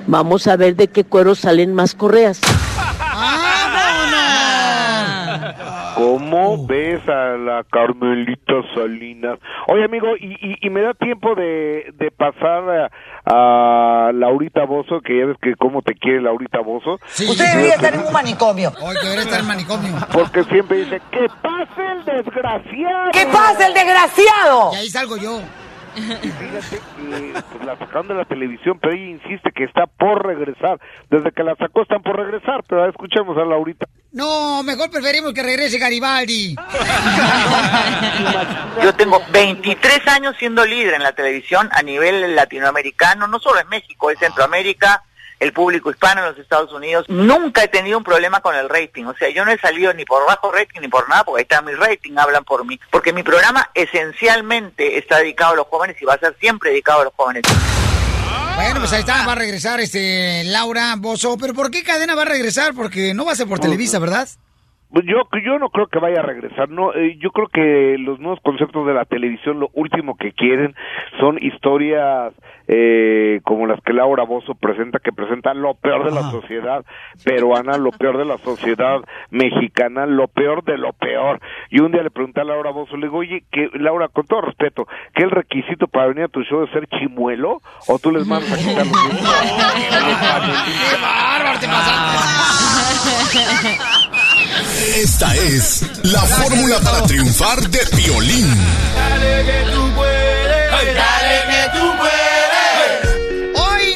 [0.07, 2.41] Vamos a ver de qué cuero salen más correas.
[5.95, 9.39] ¿Cómo ves a la Carmelita Salinas?
[9.69, 12.91] Oye, amigo, ¿y, y, y me da tiempo de, de pasar
[13.25, 16.95] a, a Laurita Bozo, que ya ves que cómo te quiere Laurita Bozo?
[17.05, 18.73] Usted debería estar en un manicomio.
[18.83, 19.93] Hoy debería estar en manicomio.
[20.13, 23.11] Porque siempre dice, ¡que pase el desgraciado!
[23.13, 24.71] ¡Que pase el desgraciado!
[24.73, 25.41] Y ahí salgo yo.
[25.97, 30.27] Y fíjate que pues, la sacaron de la televisión, pero ella insiste que está por
[30.27, 30.81] regresar.
[31.11, 33.87] Desde que la sacó están por regresar, pero escuchemos a Laurita.
[34.13, 36.55] No, mejor preferimos que regrese Garibaldi.
[38.83, 43.69] Yo tengo 23 años siendo líder en la televisión a nivel latinoamericano, no solo en
[43.69, 45.03] México, en Centroamérica,
[45.41, 47.07] el público hispano en los Estados Unidos.
[47.09, 50.05] Nunca he tenido un problema con el rating, o sea, yo no he salido ni
[50.05, 52.79] por bajo rating ni por nada, porque ahí está mi rating, hablan por mí.
[52.91, 57.01] Porque mi programa esencialmente está dedicado a los jóvenes y va a ser siempre dedicado
[57.01, 57.43] a los jóvenes.
[58.57, 61.37] Bueno, pues ahí está, va a regresar este Laura Bozo.
[61.37, 62.73] Pero ¿por qué cadena va a regresar?
[62.73, 64.29] Porque no va a ser por Televisa, ¿verdad?
[64.95, 68.21] Pues Yo, yo no creo que vaya a regresar, no, eh, yo creo que los
[68.21, 70.77] nuevos conceptos de la televisión lo último que quieren
[71.19, 72.33] son historias
[72.69, 76.85] eh, como las que Laura Bozo presenta, que presentan lo peor de la sociedad
[77.25, 79.01] peruana, lo peor de la sociedad
[79.31, 81.41] mexicana, lo peor de lo peor.
[81.71, 84.43] Y un día le pregunté a Laura Bozo, le digo, oye, que Laura, con todo
[84.43, 87.61] respeto, ¿qué el requisito para venir a tu show es ser chimuelo?
[87.89, 88.95] ¿O tú les mandas a quitar los?
[90.91, 91.67] ¡Qué bárbaro te
[94.97, 98.47] Esta es la fórmula para triunfar de Piolín.
[98.95, 103.61] Dale que tú puedes, dale que tú puedes.
[103.61, 103.95] Hoy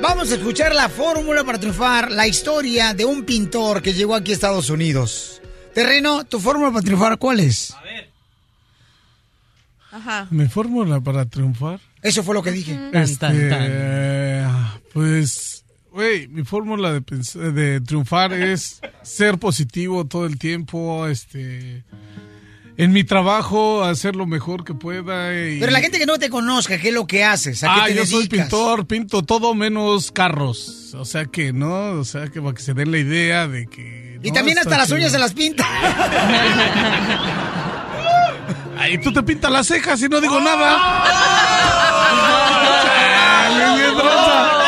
[0.00, 4.32] vamos a escuchar la fórmula para triunfar, la historia de un pintor que llegó aquí
[4.32, 5.40] a Estados Unidos.
[5.74, 7.74] Terreno, ¿tu fórmula para triunfar cuál es?
[9.90, 10.26] Ajá.
[10.30, 11.80] ¿Mi fórmula para triunfar?
[12.02, 12.78] Eso fue lo que dije.
[12.92, 13.26] Este,
[14.92, 17.00] pues, güey, mi fórmula de,
[17.52, 21.82] de triunfar es ser positivo todo el tiempo, este,
[22.76, 25.32] en mi trabajo hacer lo mejor que pueda.
[25.34, 27.64] y- Pero la gente que no te conozca, ¿qué es lo que haces?
[27.64, 30.94] ¿A qué Ah, te yo soy pintor, pinto todo menos carros.
[30.94, 34.18] O sea que no, o sea que para que se den la idea de que.
[34.22, 35.66] Y no, también hasta las uñas se las pinta.
[38.80, 40.78] Ay, tú te pintas las cejas y no digo nada.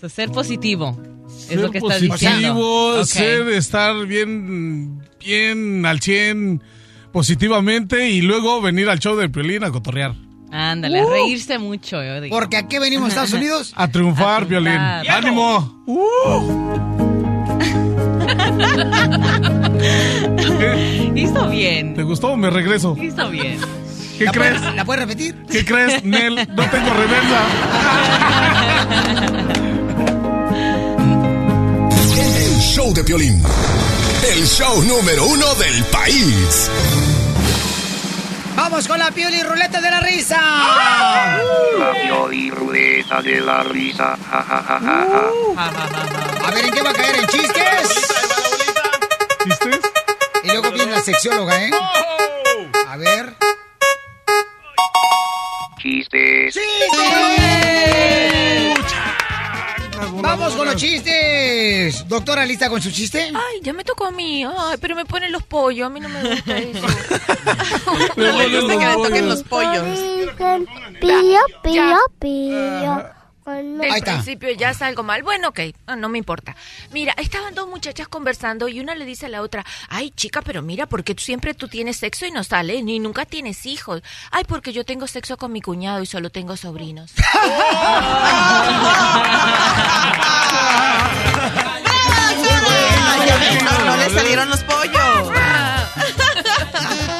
[0.00, 0.98] So, ser positivo.
[1.28, 3.00] es Ser lo que estás positivo, diciendo.
[3.00, 3.04] Ok.
[3.06, 6.62] ser, estar bien, bien al 100
[7.12, 10.14] positivamente y luego venir al show del Piolín a cotorrear.
[10.52, 12.02] Ándale, a reírse mucho.
[12.02, 12.34] yo digo.
[12.36, 13.72] Porque aquí venimos a Estados Unidos.
[13.76, 14.72] A triunfar, A Piolín.
[14.72, 15.10] triunfar.
[15.10, 15.84] ¡Ánimo!
[21.14, 21.94] Hizo bien.
[21.94, 22.36] ¿Te gustó?
[22.36, 22.96] Me regreso.
[23.00, 23.58] Hizo bien.
[24.18, 24.60] ¿Qué ¿La crees?
[24.74, 25.34] ¿La puedes repetir?
[25.50, 26.34] ¿Qué crees, Nel?
[26.34, 27.40] No tengo reversa.
[32.70, 33.42] Show de Piolín.
[34.22, 36.70] El show número uno del país.
[38.54, 40.38] Vamos con la pioli ruleta de la risa.
[40.38, 44.16] La pioli ruleta de la risa.
[44.30, 45.06] Ja, ja, ja, ja,
[45.56, 46.46] ja.
[46.46, 47.16] A ver, ¿en qué va a caer?
[47.16, 47.88] ¿En chistes?
[49.42, 49.80] ¿Chistes?
[50.44, 51.70] Y luego viene la sexióloga, ¿eh?
[52.86, 53.34] A ver.
[55.82, 56.54] Chistes.
[60.22, 62.06] Vamos con los chistes.
[62.08, 63.30] Doctora, ¿lista con su chiste?
[63.34, 64.44] Ay, ya me tocó a mí.
[64.44, 65.86] Ay, pero me ponen los pollos.
[65.86, 66.86] A mí no me gusta eso.
[68.16, 69.98] No le gusta que le toquen los pollos.
[71.00, 73.19] Pío, pío, pío.
[73.46, 75.22] Del principio ya salgo mal.
[75.22, 75.60] Bueno, ok,
[75.96, 76.54] no me importa.
[76.92, 80.62] Mira, estaban dos muchachas conversando y una le dice a la otra, ay chica, pero
[80.62, 84.02] mira, porque siempre tú tienes sexo y no sales, ni nunca tienes hijos.
[84.30, 87.12] Ay, porque yo tengo sexo con mi cuñado y solo tengo sobrinos.
[93.64, 95.30] No, no le salieron los pollos.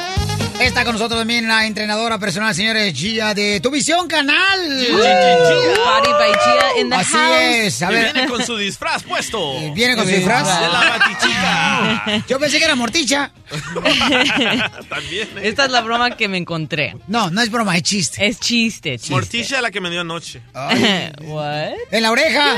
[0.61, 4.59] Está con nosotros también la entrenadora personal, señores, Gia, de Tu Visión Canal.
[4.67, 7.35] By Gia in the Así house.
[7.41, 7.81] es.
[7.81, 8.13] A ver.
[8.13, 9.53] viene con su disfraz puesto.
[9.73, 10.47] ¿Viene con su disfraz?
[10.61, 12.23] De la batichica.
[12.27, 13.31] Yo pensé que era morticha.
[14.89, 15.27] También.
[15.37, 15.41] ¿eh?
[15.43, 16.95] Esta es la broma que me encontré.
[17.07, 18.25] No, no es broma, es chiste.
[18.25, 19.13] Es chiste, chiste.
[19.13, 20.41] Morticia la que me dio anoche.
[20.53, 21.73] What?
[21.91, 22.55] En la oreja.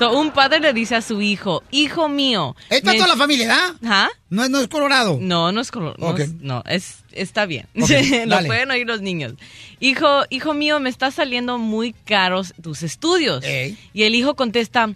[0.00, 2.56] So, un padre le dice a su hijo, hijo mío.
[2.70, 3.74] Está me- toda la familia, ¿da?
[3.84, 4.08] ¿Ah?
[4.30, 5.18] No, es- no es colorado.
[5.20, 5.98] No, no es color.
[6.00, 6.20] No, Ok.
[6.20, 7.66] es- no, es, está bien.
[7.78, 7.90] Ok,
[8.24, 8.46] Lo dale.
[8.48, 9.34] pueden oír los niños.
[9.78, 13.44] Hijo, hijo mío, me está saliendo muy caros tus estudios.
[13.92, 14.88] Y el hijo contesta,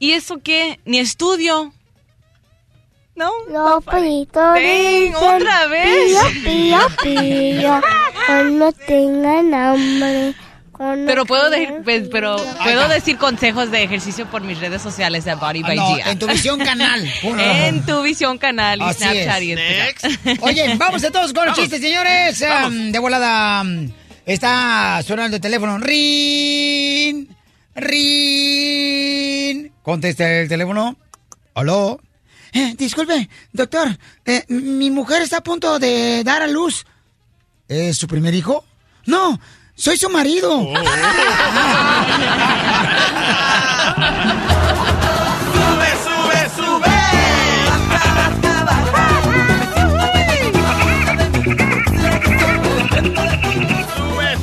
[0.00, 0.80] ¿y eso qué?
[0.84, 1.72] Ni estudio.
[3.14, 3.30] No.
[4.54, 6.16] Ven, dicen otra vez.
[6.42, 7.80] Pío, pío, pío.
[8.26, 10.34] Cuando tengan hambre.
[10.80, 15.26] Cuando Pero puedo, decir, pues, pero puedo decir consejos de ejercicio por mis redes sociales
[15.26, 16.10] de Body by Ah, no, Gia.
[16.10, 17.06] en Tu Visión Canal.
[17.22, 19.44] en tu visión canal y Así Snapchat es.
[19.44, 20.38] y.
[20.40, 22.42] Oye, vamos a todos con los chistes, señores.
[22.66, 23.92] Um, de volada um,
[24.24, 25.76] está sonando el teléfono.
[25.78, 27.28] Rin,
[27.74, 29.72] rin.
[29.82, 30.96] Contesta el teléfono.
[31.56, 32.00] ¿Aló?
[32.54, 33.98] Eh, disculpe, doctor.
[34.24, 36.86] eh, mi mujer está a punto de dar a luz.
[37.68, 38.64] ¿Es su primer hijo?
[39.04, 39.38] No,
[39.80, 40.58] soy su marido.
[40.58, 40.74] Oh.
[45.54, 46.90] Sube, sube, sube.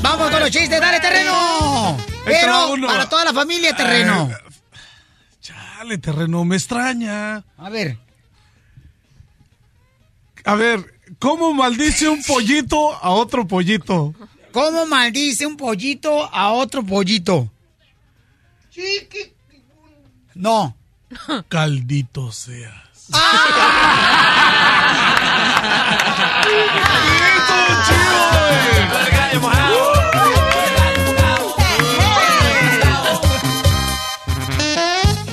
[0.01, 1.97] Vamos con los chistes, dale terreno.
[2.25, 4.31] Pero para toda la familia terreno.
[5.39, 7.43] Chale, terreno, me extraña.
[7.57, 7.99] A ver.
[10.45, 14.15] A ver, ¿cómo maldice un pollito a otro pollito?
[14.51, 17.51] ¿Cómo maldice un pollito a otro pollito?
[20.35, 20.75] No.
[21.49, 22.73] Caldito seas.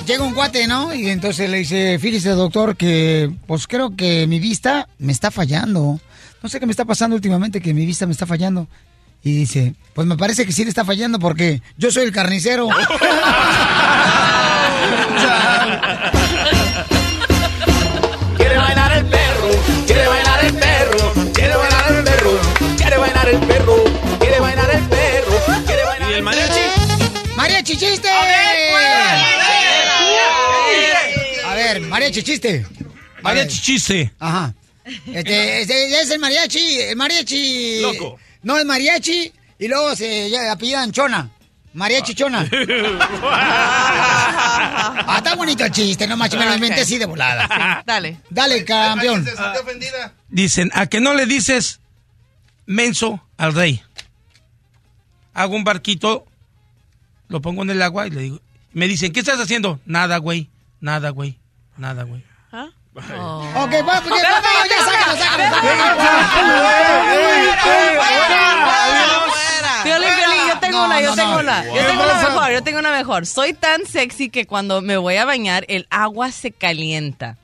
[0.07, 0.95] Llega un cuate, ¿no?
[0.95, 5.99] Y entonces le dice, fíjese, doctor, que pues creo que mi vista me está fallando.
[6.43, 8.69] No sé qué me está pasando últimamente, que mi vista me está fallando.
[9.25, 12.69] Y dice, pues me parece que sí le está fallando porque yo soy el carnicero.
[18.37, 19.49] Quiere bailar el perro,
[19.87, 22.39] quiere bailar el perro, quiere bailar el perro,
[22.77, 23.85] quiere bailar el perro,
[24.19, 26.61] quiere bailar el perro, quiere bailar ¿Y el mariachi?
[27.37, 28.09] ¡Mariachi chiste!
[31.47, 32.67] A ver, mariachi chiste.
[33.23, 34.13] Mariachi chiste.
[34.19, 34.55] Ajá.
[35.07, 37.81] Este, este es el mariachi, el mariachi.
[37.81, 38.19] Loco.
[38.45, 41.31] No, es mariachi y luego se ya, apellidan Chona.
[41.73, 42.49] Mariachi Chona.
[45.07, 47.83] Ah, está bonito el chiste, no macho, me lo inventé así de volada.
[47.85, 48.21] Dale.
[48.31, 49.27] Dale, campeón.
[50.29, 51.81] Dicen, ¿a que no le dices
[52.67, 53.83] menso al rey?
[55.33, 56.27] Hago un barquito,
[57.29, 58.41] lo pongo en el agua y le digo,
[58.73, 59.81] me dicen, ¿qué estás haciendo?
[59.85, 60.49] Nada, güey,
[60.81, 61.39] nada, güey,
[61.77, 62.23] nada, güey.
[62.97, 65.57] Ok, va, pues, va, va, ya sácalo, sácalo.
[69.83, 70.09] Piolín,
[70.49, 71.41] yo tengo una, yo no, tengo no.
[71.41, 71.65] una.
[71.65, 73.27] Yo tengo una mejor, yo tengo una mejor.
[73.27, 77.37] Soy tan sexy que cuando me voy a bañar, el agua se calienta.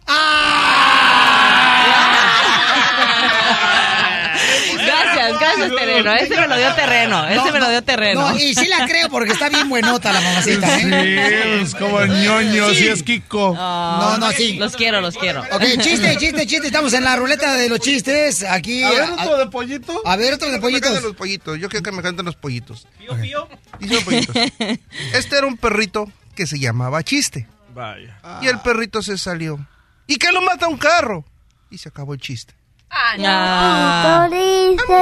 [5.41, 6.15] Gracias, gracias, terreno.
[6.15, 7.27] Ese me lo dio terreno.
[7.29, 8.31] Ese No, me lo no, dio terreno.
[8.31, 11.61] No, y sí la creo porque está bien buenota la mamacita, Sí, ¿eh?
[11.63, 12.75] es como ñoño, Sí.
[12.77, 13.55] sí es Kiko.
[13.55, 14.55] No, no, sí.
[14.55, 15.41] Los quiero, los quiero.
[15.41, 16.67] Ok, chiste, chiste, chiste.
[16.67, 18.43] Estamos en la ruleta de los chistes.
[18.45, 18.83] Aquí.
[18.85, 20.03] A ver, otro de pollito.
[20.07, 20.83] A ver, otro de Me pollitos.
[20.83, 21.59] cantan los pollitos.
[21.59, 22.87] Yo quiero que me canten los pollitos.
[22.99, 23.49] ¿Pío, pío?
[23.79, 24.37] Dice los pollitos.
[25.15, 27.47] Este era un perrito que se llamaba Chiste.
[27.75, 28.19] Vaya.
[28.43, 29.59] Y el perrito se salió.
[30.07, 31.25] ¿Y qué lo mata un carro?
[31.71, 32.53] Y se acabó el chiste.
[32.93, 34.27] Ah.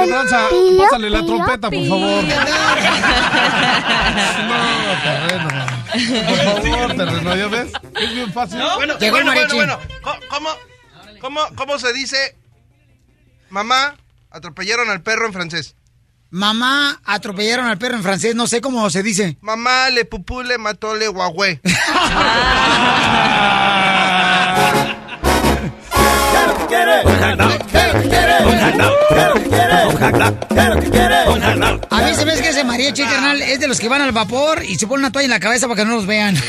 [0.07, 2.23] Pásale la trompeta, por favor.
[4.09, 5.49] No, terreno.
[6.25, 7.71] Por favor, terreno, ¿ya ves?
[7.99, 8.59] Es bien fácil.
[8.75, 9.79] Bueno, bueno, bueno, bueno.
[10.01, 10.49] Co- ¿Cómo,
[11.21, 12.35] cómo, cómo se dice?
[13.49, 13.95] Mamá,
[14.31, 15.75] atropellaron al perro en francés.
[16.31, 18.35] Mamá, atropellaron al perro en francés.
[18.35, 19.37] No sé cómo se dice.
[19.41, 21.59] Mamá, le pupú, le mató, le guagüe.
[31.89, 34.63] A mí se ve que ese mariachi, carnal, es de los que van al vapor
[34.63, 36.35] y se ponen una toalla en la cabeza para que no los vean.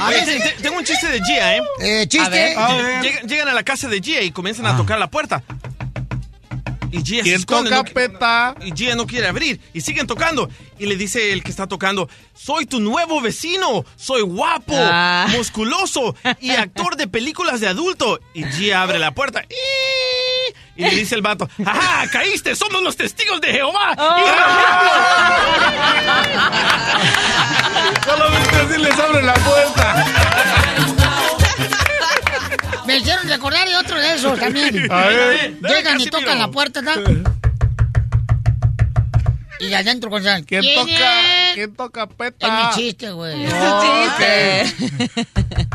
[0.00, 1.62] A Oye, ver, te- tengo un chiste de Gia, ¿eh?
[1.80, 2.54] Eh, chiste.
[2.56, 2.84] A A ver.
[2.84, 3.02] ver.
[3.02, 5.42] Llegan, llegan a la casa de Gia y comienzan a tocar la puerta.
[6.90, 7.92] Y Gia se ¿Quién esconde, toca no qui-
[8.66, 9.60] Y Gia no quiere abrir.
[9.74, 10.48] Y siguen tocando.
[10.78, 13.84] Y le dice el que está tocando, soy tu nuevo vecino.
[13.96, 15.26] Soy guapo, Ah.
[15.30, 18.20] musculoso y actor de películas de adulto.
[18.34, 19.44] Y Gia abre la puerta.
[20.76, 22.08] Y le dice el vato, ¡ajá!
[22.10, 22.54] ¡Caíste!
[22.54, 23.96] ¡Somos los testigos de Jehová!
[28.06, 30.04] Solamente así les abre la puerta.
[32.88, 34.90] Me hicieron recordar de otro de esos también.
[34.98, 35.58] A ver.
[35.60, 36.92] Llegan y tocan la puerta, ¿no?
[39.60, 41.48] Y adentro con ¿Quién, ¿Quién toca?
[41.50, 41.54] es?
[41.54, 42.48] ¿Quién toca Es peta?
[42.48, 43.44] mi chiste, güey.
[43.44, 44.74] Es tu chiste.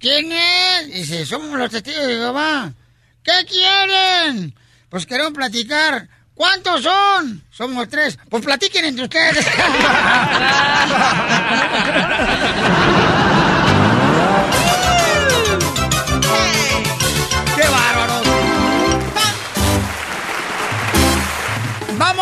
[0.00, 0.86] ¿Quién es?
[0.92, 2.74] Dice, somos los testigos de Jehová.
[3.22, 4.54] ¿Qué quieren?
[4.90, 6.08] Pues queremos platicar.
[6.34, 7.42] ¿Cuántos son?
[7.50, 8.18] Somos tres.
[8.28, 9.46] Pues platiquen entre ustedes.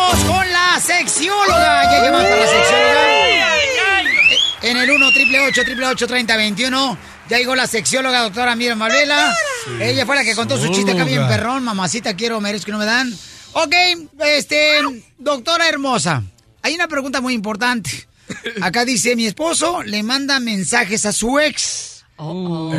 [0.03, 1.83] Vamos con la sexióloga.
[1.85, 3.55] Ya llamamos para la sexióloga.
[4.61, 6.97] En el 1 triple 8 triple 8 30 21
[7.29, 9.33] ya llegó la sexióloga doctora Miriam Manuela.
[9.79, 11.63] Ella fue la que contó su chiste acá bien perrón.
[11.63, 13.13] Mamacita, quiero, merezco que no me dan.
[13.53, 13.73] Ok,
[14.25, 14.79] este,
[15.17, 16.21] doctora hermosa.
[16.61, 18.07] Hay una pregunta muy importante.
[18.61, 22.03] Acá dice, mi esposo le manda mensajes a su ex.
[22.17, 22.73] Ok.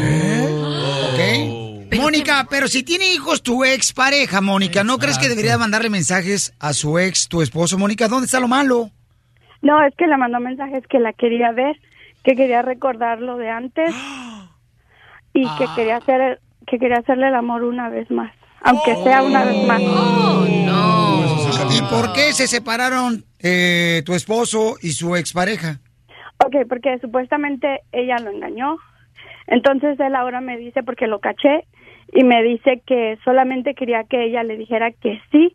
[1.96, 6.54] Mónica, pero si tiene hijos tu ex pareja, Mónica, ¿no crees que debería mandarle mensajes
[6.60, 7.78] a su ex, tu esposo?
[7.78, 8.90] Mónica, ¿dónde está lo malo?
[9.62, 11.76] No, es que le mandó mensajes que la quería ver,
[12.22, 13.94] que quería recordar lo de antes
[15.34, 19.44] y que quería hacer que quería hacerle el amor una vez más, aunque sea una
[19.44, 19.82] vez más.
[21.70, 25.80] ¿Y por qué se separaron eh, tu esposo y su expareja?
[26.44, 28.76] Ok, porque supuestamente ella lo engañó.
[29.46, 31.66] Entonces él ahora me dice, porque lo caché,
[32.14, 35.52] y me dice que solamente quería que ella le dijera que sí,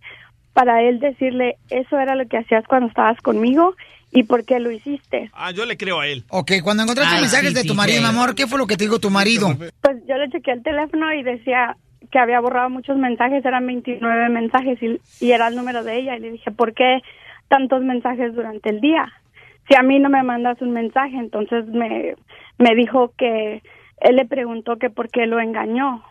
[0.53, 3.76] para él decirle, eso era lo que hacías cuando estabas conmigo
[4.11, 5.31] y por qué lo hiciste.
[5.34, 6.26] Ah, yo le creo a él.
[6.30, 8.03] Ok, cuando encontraste Ay, mensajes sí, de tu sí, marido, sí.
[8.03, 9.56] mi amor, ¿qué fue lo que te dijo tu marido?
[9.81, 11.77] Pues yo le chequeé el teléfono y decía
[12.11, 16.18] que había borrado muchos mensajes, eran 29 mensajes y, y era el número de ella.
[16.18, 16.99] Y le dije, ¿por qué
[17.48, 19.07] tantos mensajes durante el día?
[19.69, 22.15] Si a mí no me mandas un mensaje, entonces me,
[22.57, 23.61] me dijo que
[24.02, 26.03] él le preguntó que por qué lo engañó.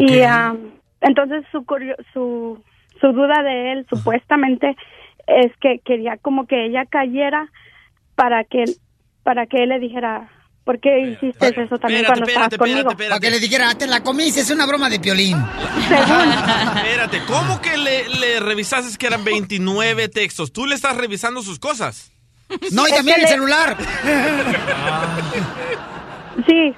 [0.00, 0.54] Y ah,
[1.00, 2.62] entonces su, curio- su,
[3.00, 4.76] su duda de él supuestamente
[5.26, 7.48] es que quería como que ella cayera
[8.14, 8.64] para que,
[9.22, 10.28] para que él le dijera,
[10.64, 12.90] ¿por qué hiciste eso también cuando estabas conmigo?
[12.96, 15.36] Para que le dijera, te la comiste, es una broma de piolín.
[16.76, 20.52] Espérate, ¿cómo que le, le revisaste que eran 29 textos?
[20.52, 22.10] ¿Tú le estás revisando sus cosas?
[22.72, 23.76] No, y también el celular.
[26.46, 26.74] Sí.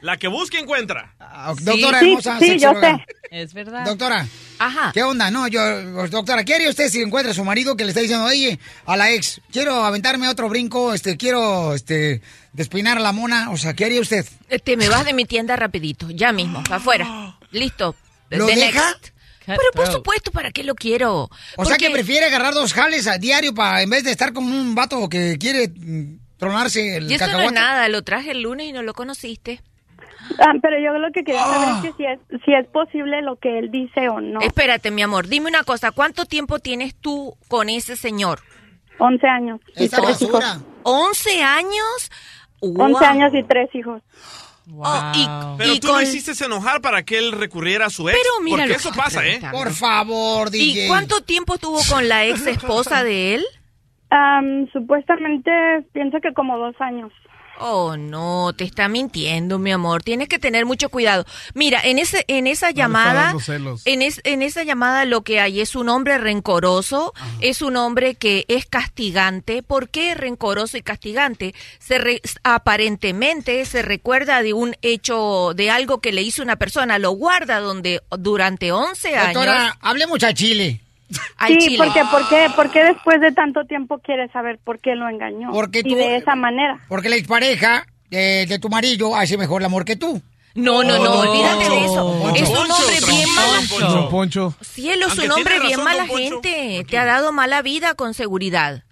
[0.00, 1.14] La que busca encuentra.
[1.60, 3.04] Doctora hermosa, sexóloga.
[3.30, 3.84] Es verdad.
[3.84, 4.26] Doctora.
[4.58, 4.90] Ajá.
[4.92, 5.30] ¿Qué onda?
[5.30, 5.60] No, yo,
[5.94, 8.58] pues, doctora, ¿qué haría usted si encuentra a su marido que le está diciendo, oye,
[8.86, 12.22] a la ex, quiero aventarme otro brinco, este, quiero, este,
[12.52, 13.50] despinar a la mona?
[13.50, 14.24] O sea, ¿qué haría usted?
[14.64, 17.38] Te me vas de mi tienda rapidito, ya mismo, para afuera.
[17.50, 17.94] Listo.
[18.30, 18.90] ¿Lo The deja?
[18.90, 19.12] next.
[19.46, 21.30] Pero por supuesto, ¿para qué lo quiero?
[21.56, 24.44] O sea, que prefiere agarrar dos jales a diario para, en vez de estar con
[24.44, 28.42] un vato que quiere mm, tronarse el Y eso no es nada, lo traje el
[28.42, 29.62] lunes y no lo conociste.
[30.38, 33.36] Ah, pero yo lo que quería saber es que si es, si es posible lo
[33.36, 34.40] que él dice o no.
[34.40, 38.40] Espérate, mi amor, dime una cosa, ¿cuánto tiempo tienes tú con ese señor?
[38.98, 39.60] 11 años.
[39.76, 40.40] y Esa tres hijos.
[40.42, 40.60] basura.
[40.82, 42.10] ¿11 años?
[42.60, 44.02] 11 años y tres hijos.
[44.76, 45.26] Oh, y,
[45.56, 48.18] Pero y tú con- lo hiciste enojar para que él recurriera a su ex.
[48.20, 49.40] Pero mira porque eso pasa, ¿eh?
[49.50, 50.84] Por favor, DJ.
[50.84, 53.44] ¿Y cuánto tiempo estuvo con la ex esposa de él?
[54.10, 55.50] Am, supuestamente
[55.92, 57.12] pienso que como dos años.
[57.60, 60.02] Oh, no, te está mintiendo, mi amor.
[60.02, 61.24] Tienes que tener mucho cuidado.
[61.54, 63.32] Mira, en ese en esa llamada
[63.84, 68.14] en es- en esa llamada lo que hay es un hombre rencoroso, es un hombre
[68.14, 69.62] que es castigante.
[69.62, 71.54] ¿Por qué rencoroso y castigante?
[71.78, 76.98] Se re- aparentemente se recuerda de un hecho de algo que le hizo una persona,
[76.98, 79.34] lo guarda donde durante 11 años.
[79.34, 80.80] Doctora, hablemos a Chile.
[81.46, 81.78] Sí, Chile.
[81.78, 85.50] porque, porque, porque después de tanto tiempo quiere saber por qué lo engañó.
[85.52, 86.80] Porque y tú- de esa manera.
[86.88, 90.20] Porque la expareja de, de tu marido hace mejor el amor que tú.
[90.54, 92.18] No, no, no, olvídate de eso.
[92.20, 92.42] Poncho.
[92.42, 94.54] Es un hombre bien mala Don Poncho.
[94.60, 96.84] Cielo, es un hombre bien mala gente.
[96.88, 98.82] Te ha dado mala vida con seguridad.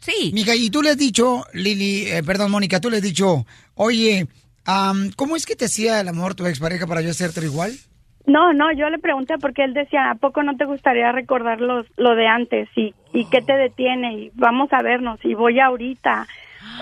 [0.00, 0.30] Sí.
[0.32, 3.44] Mija, y tú le has dicho, Lili, eh, perdón, Mónica, tú le has dicho,
[3.74, 4.28] oye,
[5.16, 7.76] ¿cómo es que te hacía el amor tu expareja para yo hacértelo igual?
[8.28, 11.86] No, no, yo le pregunté porque él decía, ¿a poco no te gustaría recordar los,
[11.96, 12.68] lo de antes?
[12.76, 14.14] ¿Y, ¿Y qué te detiene?
[14.14, 16.26] Y vamos a vernos, y voy ahorita.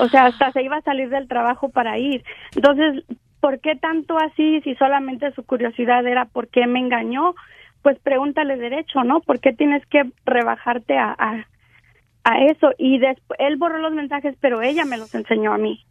[0.00, 2.24] O sea, hasta se iba a salir del trabajo para ir.
[2.56, 3.04] Entonces,
[3.40, 7.36] ¿por qué tanto así si solamente su curiosidad era por qué me engañó?
[7.80, 9.20] Pues pregúntale derecho, ¿no?
[9.20, 11.46] ¿Por qué tienes que rebajarte a, a,
[12.24, 12.72] a eso?
[12.76, 15.86] Y después, él borró los mensajes, pero ella me los enseñó a mí.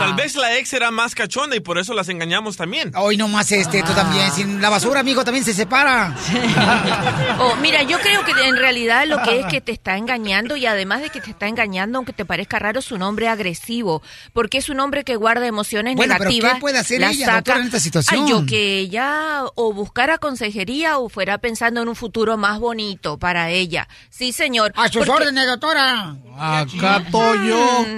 [0.00, 2.92] Tal vez la ex era más cachonda y por eso las engañamos también.
[2.96, 6.14] Hoy nomás este, tú también, sin la basura, amigo, también se separa.
[7.38, 10.64] Oh, mira, yo creo que en realidad lo que es que te está engañando y
[10.66, 14.02] además de que te está engañando, aunque te parezca raro, es un hombre agresivo,
[14.32, 16.54] porque es un hombre que guarda emociones Bueno, pero negativas.
[16.54, 18.22] ¿qué puede hacer las ella, doctora, en esta situación?
[18.24, 23.18] Ay, yo que ella o buscara consejería o fuera pensando en un futuro más bonito
[23.18, 23.86] para ella.
[24.08, 24.72] Sí, señor.
[24.76, 26.16] A sus Porque- órdenes, doctora.
[26.38, 27.86] Acá estoy yo.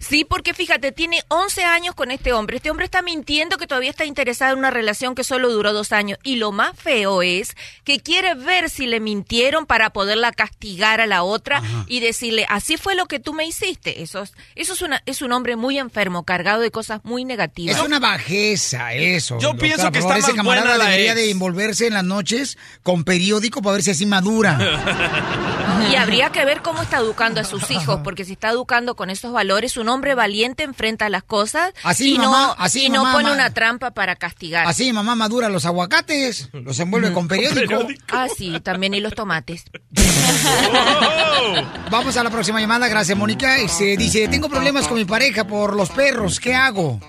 [0.00, 2.56] Sí, porque fíjate, tiene 11 años con este hombre.
[2.56, 5.92] Este hombre está mintiendo que todavía está interesado en una relación que solo duró dos
[5.92, 6.18] años.
[6.22, 11.06] Y lo más feo es que quiere ver si le mintieron para poderla castigar a
[11.06, 14.02] la otra y decirle, así fue lo que tú me hiciste.
[14.02, 17.76] Eso es, eso es, una, es un hombre muy enfermo, cargado de cosas muy negativas.
[17.76, 19.38] Es una bajeza eso.
[19.38, 21.20] Yo doctora, pienso que favor, está ese más camarada buena la debería ex.
[21.20, 24.58] de envolverse en las noches con periódico para ver si así madura.
[25.90, 29.10] Y habría que ver cómo está educando a sus hijos, porque si está educando con
[29.10, 33.04] esos valores, un hombre valiente enfrenta las cosas Así, y, mamá, no, así, y no
[33.04, 34.66] mamá, pone una trampa para castigar.
[34.66, 37.86] Así mamá madura los aguacates, los envuelve con periódico.
[38.10, 39.64] Ah, sí, también y los tomates.
[41.90, 43.60] Vamos a la próxima llamada, gracias Mónica.
[43.60, 47.00] Y se dice, tengo problemas con mi pareja por los perros, ¿qué hago?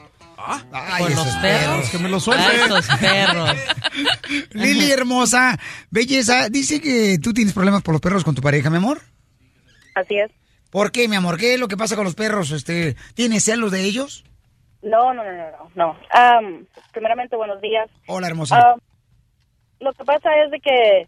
[0.46, 1.90] Ay, ¿Por esos los perros?
[1.90, 2.48] Que me los suelten.
[2.50, 3.52] Ah, esos perros.
[4.52, 5.58] Lili hermosa,
[5.90, 9.02] belleza, dice que tú tienes problemas por los perros con tu pareja, mi amor.
[9.96, 10.32] Así es.
[10.72, 11.38] ¿Por qué, mi amor?
[11.38, 12.52] ¿Qué es lo que pasa con los perros?
[12.52, 14.24] Este, ¿Tienes celos de ellos?
[14.82, 15.98] No, no, no, no, no.
[16.10, 17.90] Am, primeramente, buenos días.
[18.08, 18.76] Hola, hermosa.
[19.80, 21.06] Lo que pasa es de que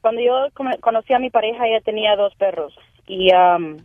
[0.00, 0.46] cuando yo
[0.80, 2.74] conocí a mi pareja, ella tenía dos perros.
[3.06, 3.84] Y am,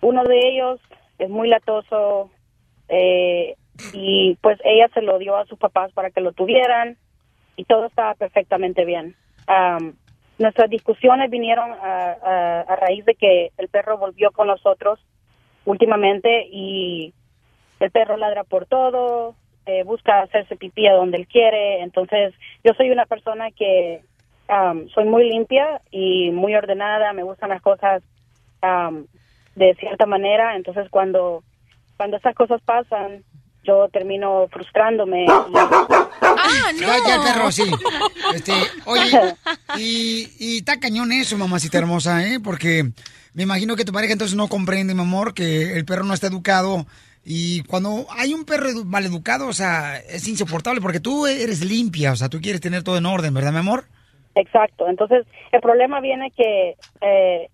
[0.00, 0.80] uno de ellos
[1.18, 2.30] es muy latoso.
[2.88, 3.56] eh,
[3.94, 6.98] y pues ella se lo dio a sus papás para que lo tuvieran.
[7.56, 9.16] Y todo estaba perfectamente bien.
[10.40, 14.98] Nuestras discusiones vinieron a, a- raíz de que el perro volvió con nosotros
[15.66, 17.12] últimamente y
[17.78, 19.34] el perro ladra por todo,
[19.66, 21.82] eh, busca hacerse pipí a donde él quiere.
[21.82, 22.34] Entonces,
[22.64, 24.00] yo soy una persona que
[24.48, 28.02] am, soy muy limpia y muy ordenada, me gustan las cosas
[28.62, 29.06] am,
[29.54, 30.56] de cierta manera.
[30.56, 31.42] Entonces, cuando,
[31.98, 33.22] cuando esas cosas pasan,
[33.64, 35.26] yo termino frustrándome.
[36.22, 37.64] ¡Ah, Ya, ya el perro, sí.
[38.34, 38.52] Este,
[38.86, 39.10] oye,
[39.76, 42.38] y, y está cañón eso, mamacita hermosa, ¿eh?
[42.42, 42.84] Porque
[43.34, 46.28] me imagino que tu pareja entonces no comprende, mi amor, que el perro no está
[46.28, 46.86] educado.
[47.24, 51.62] Y cuando hay un perro edu- mal educado, o sea, es insoportable porque tú eres
[51.64, 53.84] limpia, o sea, tú quieres tener todo en orden, ¿verdad, mi amor?
[54.34, 54.88] Exacto.
[54.88, 57.48] Entonces, el problema viene que eh,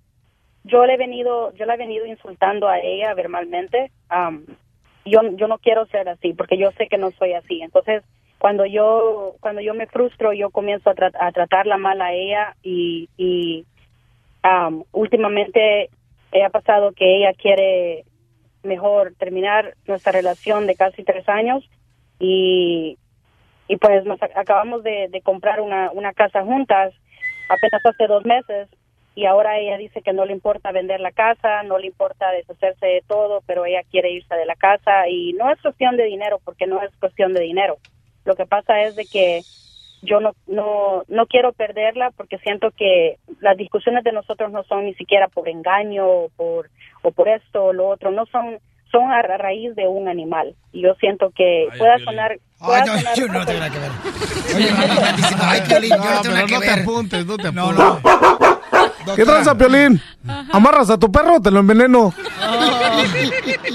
[0.65, 3.91] yo le he venido, yo la he venido insultando a ella verbalmente.
[4.09, 4.45] am,
[5.07, 7.63] yo, yo no quiero ser así porque yo sé que no soy así.
[7.63, 8.03] Entonces,
[8.39, 12.55] cuando yo, cuando yo me frustro, yo comienzo a, tra- a tratarla mal a ella
[12.63, 13.09] y,
[14.43, 15.91] am, últimamente
[16.45, 18.05] ha pasado que ella quiere
[18.63, 21.65] mejor terminar nuestra relación de casi tres años
[22.19, 22.99] y
[23.69, 26.95] y pues nos ac- acabamos de, de comprar una, una casa juntas
[27.49, 28.69] apenas hace dos meses
[29.17, 32.87] y ahora ella dice que no le importa vender la casa, no le importa deshacerse
[32.87, 36.39] de todo, pero ella quiere irse de la casa y no es cuestión de dinero,
[36.45, 37.79] porque no es cuestión de dinero.
[38.27, 39.41] Lo que pasa es de que
[40.03, 44.85] yo no, no, no quiero perderla porque siento que las discusiones de nosotros no son
[44.85, 46.69] ni siquiera por engaño o por,
[47.03, 48.59] o por esto o lo otro, no son
[48.93, 50.55] son a ra- raíz de un animal.
[50.73, 52.39] Y yo siento que pueda sonar...
[52.65, 53.91] pueda Ay, no, sonar- yo no tengo nada que ver.
[54.57, 57.73] Oye, no nada que no te apuntes, no te No,
[59.13, 59.25] apuntes.
[59.25, 60.01] ¿Qué tranza, Piolín?
[60.53, 62.13] ¿Amarras a tu perro o te lo enveneno?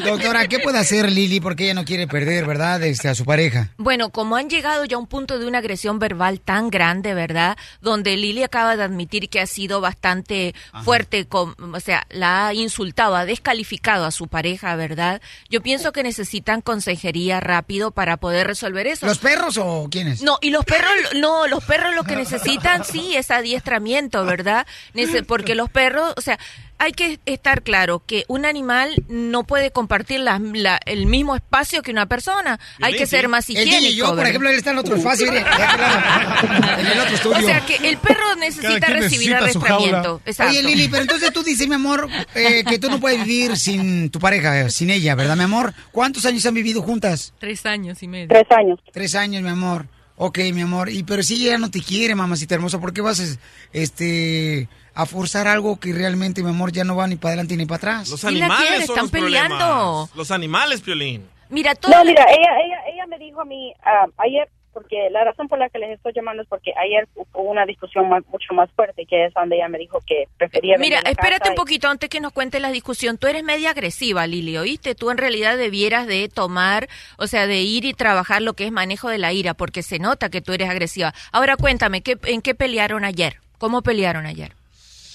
[0.06, 3.70] Doctora, ¿qué puede hacer Lili porque ella no quiere perder, verdad, este, a su pareja?
[3.78, 7.58] Bueno, como han llegado ya a un punto de una agresión verbal tan grande, ¿verdad?
[7.82, 12.54] Donde Lili acaba de admitir que ha sido bastante fuerte, con, o sea, la ha
[12.54, 15.22] insultado, ha descalificado a su pareja, ¿verdad?
[15.50, 19.06] Yo pienso que necesitan consejería rápido para poder resolver eso.
[19.06, 20.22] ¿Los perros o quiénes?
[20.22, 24.66] No, y los perros, no, los perros lo que necesitan sí es adiestramiento, ¿verdad?
[24.94, 26.38] Nece- Porque los perros, o sea,
[26.78, 31.84] hay que estar claro que un animal no puede compartir la- la- el mismo espacio
[31.84, 32.60] que una persona.
[32.82, 33.80] Hay que ser más El higiénico.
[33.82, 37.38] DJ y yo, por ejemplo, él está en otro espacio, en el otro estudio.
[37.38, 40.22] O sea que el perro necesita recibir adiestramiento.
[40.26, 40.52] Exacto.
[40.52, 44.10] Oye, Lili, pero entonces tú dices, mi amor, eh, que tú no puedes vivir sin
[44.10, 45.74] tu pareja, eh, sin ella, ¿verdad, mi amor?
[45.92, 47.34] ¿Cuántos años han vivido juntas?
[47.40, 48.28] Tres años y medio.
[48.30, 48.80] Tres años.
[48.92, 49.88] Tres años, mi amor.
[50.18, 50.90] Ok, mi amor.
[50.90, 53.40] Y pero si ella no te quiere, mamacita hermosa, ¿por qué vas es-
[53.74, 57.66] este a forzar algo que realmente, mi amor, ya no va ni para adelante ni
[57.66, 58.10] para atrás?
[58.10, 59.58] Los animales son están los peleando.
[59.58, 60.16] problemas.
[60.16, 61.28] Los animales, Piolín.
[61.50, 65.50] Mira, No, mira, ella, ella, ella me dijo a mí ah, ayer, porque la razón
[65.50, 68.70] por la que les estoy llamando es porque ayer hubo una discusión más- mucho más
[68.72, 72.10] fuerte, que es donde ella me dijo que prefería Mira, espérate casa un poquito antes
[72.10, 73.18] que nos cuentes la discusión.
[73.18, 74.96] Tú eres media agresiva, Lili, ¿oíste?
[74.96, 76.88] Tú en realidad debieras de tomar,
[77.18, 80.00] o sea, de ir y trabajar lo que es manejo de la ira, porque se
[80.00, 81.14] nota que tú eres agresiva.
[81.34, 83.42] Ahora cuéntame, ¿qué, ¿en qué pelearon ayer?
[83.58, 84.54] ¿Cómo pelearon ayer?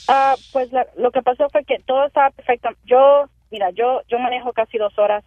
[0.09, 2.71] Ah, pues la- lo que pasó fue que todo estaba perfecto.
[2.85, 5.25] Yo, mira, yo yo manejo casi dos horas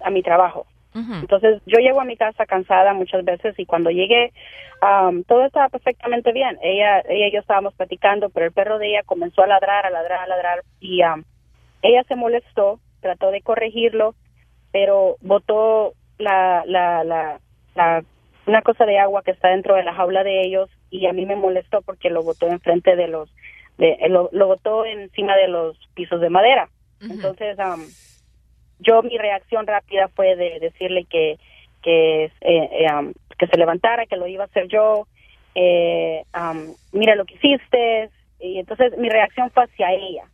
[0.00, 0.66] a mi trabajo.
[1.22, 4.32] Entonces yo llego a mi casa cansada muchas veces y cuando llegué
[4.80, 6.58] am, todo estaba perfectamente bien.
[6.62, 9.90] Ella, ella y yo estábamos platicando, pero el perro de ella comenzó a ladrar, a
[9.90, 11.24] ladrar, a ladrar y am,
[11.82, 14.14] ella se molestó, trató de corregirlo,
[14.72, 17.38] pero botó la, la, la,
[17.74, 18.02] la-
[18.46, 21.24] una cosa de agua que está dentro de la jaula de ellos y a mí
[21.26, 23.30] me molestó porque lo botó enfrente de los,
[23.80, 26.68] de, eh, lo, lo botó encima de los pisos de madera.
[27.00, 27.88] Entonces, am,
[28.78, 31.36] yo mi reacción rápida fue de decirle que
[31.82, 35.08] que eh, eh, am, que se levantara, que lo iba a hacer yo.
[35.54, 38.10] Eh, am, mira lo que hiciste.
[38.38, 40.24] Y entonces mi reacción fue hacia ella.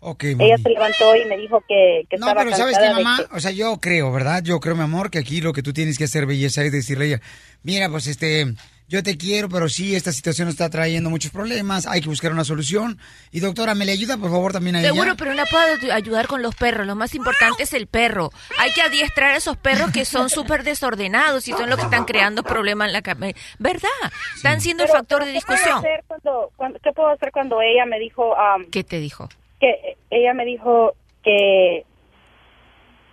[0.00, 3.16] Ok, Ella se levantó y me dijo que, que No, estaba pero ¿sabes qué, mamá?
[3.18, 4.42] que- O sea, yo creo, ¿verdad?
[4.44, 7.04] Yo creo, mi amor, que aquí lo que tú tienes que hacer, belleza, es decirle
[7.04, 7.20] a ella,
[7.64, 8.44] mira, pues este,
[8.88, 12.44] yo te quiero, pero sí, esta situación está trayendo muchos problemas, hay que buscar una
[12.44, 12.98] solución.
[13.30, 15.14] Y doctora, ¿me le ayuda, por favor, también a Seguro, ella?
[15.18, 16.86] pero no puedo ayudar con los perros.
[16.86, 18.30] Lo más importante es el perro.
[18.58, 22.04] Hay que adiestrar a esos perros que son súper desordenados y son los que están
[22.06, 23.38] creando problemas en la cabeza.
[23.58, 23.88] ¿Verdad?
[24.36, 25.78] Están siendo el factor de ¿qué puedo discusión.
[25.78, 28.34] hacer cuando- cuando- ¿Qué puedo hacer cuando ella me dijo...
[28.70, 29.28] ¿Qué te dijo?
[29.60, 30.94] que ella me dijo
[31.24, 31.84] que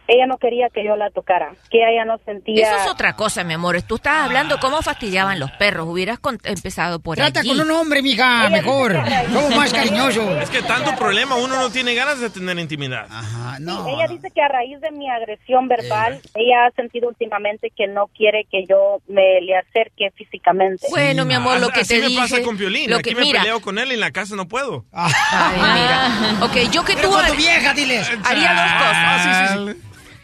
[0.07, 2.67] ella no quería que yo la tocara, que ella no sentía...
[2.67, 3.81] Eso es otra cosa, mi amor.
[3.83, 5.87] Tú estabas hablando cómo fastidiaban los perros.
[5.87, 7.49] Hubieras con- empezado por Trata allí.
[7.49, 8.93] con un hombre, mija, mejor.
[9.31, 10.41] Somos más cariñosos.
[10.43, 13.07] Es que tanto problema, uno no tiene ganas de tener intimidad.
[13.09, 17.71] Ajá, Sí, ella dice que a raíz de mi agresión verbal, ella ha sentido últimamente
[17.75, 20.85] que no quiere que yo me le acerque físicamente.
[20.89, 22.21] Bueno, mi amor, lo que Así te me dije...
[22.21, 22.89] pasa con Piolín.
[22.89, 24.85] lo Aquí que- me mira, peleo con él y en la casa no puedo.
[24.91, 25.11] Ay,
[25.57, 26.11] mira.
[26.45, 27.09] Ok, yo que tú...
[27.09, 28.07] con tu vieja, diles.
[28.23, 29.75] Haría dos Ah, cosas.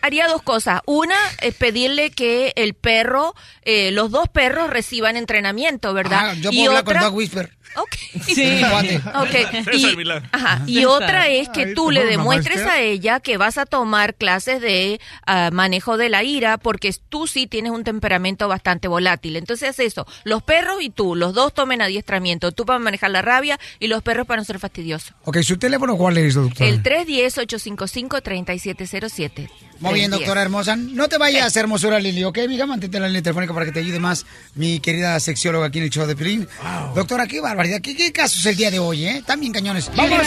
[0.01, 0.81] Haría dos cosas.
[0.85, 6.31] Una es pedirle que el perro, eh, los dos perros reciban entrenamiento, ¿verdad?
[6.31, 7.51] Ah, yo y puedo hablar con otra, Dog Whisper.
[7.75, 7.95] Ok.
[8.25, 8.61] Sí.
[8.69, 9.01] Cuate.
[9.15, 9.31] Ok.
[9.65, 13.65] César Y, ajá, y otra es que tú le demuestres a ella que vas a
[13.65, 18.87] tomar clases de ah, manejo de la ira porque tú sí tienes un temperamento bastante
[18.87, 19.35] volátil.
[19.35, 22.51] Entonces eso, los perros y tú, los dos tomen adiestramiento.
[22.51, 25.13] Tú para manejar la rabia y los perros para no ser fastidiosos.
[25.23, 26.69] Ok, ¿su teléfono cuál es, doctora?
[26.69, 29.49] El 310-855-3707.
[29.81, 30.13] Muy bien, 310.
[30.19, 30.75] doctora hermosa.
[30.75, 32.67] No te vayas, hermosura Lili, ¿ok, mija?
[32.67, 35.85] Mantente en la línea telefónica para que te ayude más mi querida sexióloga aquí en
[35.85, 36.47] el show de Pelín.
[36.93, 37.81] Doctora, qué barbaridad.
[37.81, 39.23] ¿Qué, qué casos el día de hoy, eh?
[39.37, 39.91] Bien cañones.
[39.95, 40.25] ¡Vamos!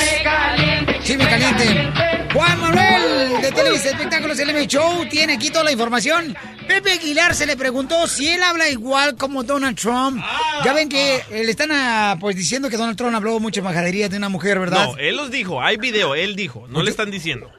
[1.03, 1.91] Sí, me caliente.
[2.33, 6.37] Juan Manuel de Televisa Espectáculos LM Show tiene aquí toda la información.
[6.69, 10.23] Pepe Aguilar se le preguntó si él habla igual como Donald Trump.
[10.65, 14.09] Ya ven que eh, le están ah, pues diciendo que Donald Trump habló mucha majadería
[14.09, 14.87] de una mujer, ¿verdad?
[14.87, 15.61] No, él los dijo.
[15.61, 16.67] Hay video, él dijo.
[16.69, 17.51] No le están diciendo.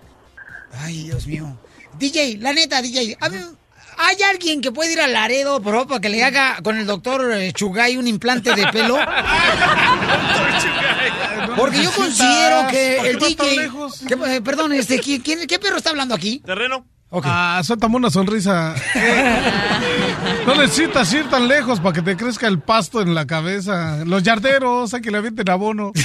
[0.72, 1.58] Ay, Dios mío.
[2.00, 3.42] DJ, la neta, DJ, a ver,
[3.98, 6.86] ¿hay alguien que puede ir a Laredo, por favor, para que le haga con el
[6.86, 8.98] doctor eh, Chugay un implante de pelo?
[11.56, 13.56] Porque yo considero que ¿Por qué el DJ...
[13.58, 14.04] lejos?
[14.08, 16.40] ¿Qué- eh, perdón, este, ¿quién, quién- qué perro está hablando aquí?
[16.46, 16.86] Terreno.
[17.24, 18.76] Ah, suéltame una sonrisa.
[20.46, 24.04] No necesitas ir tan lejos para que te crezca el pasto en la cabeza.
[24.06, 25.92] Los yarderos, hay que le avienten abono.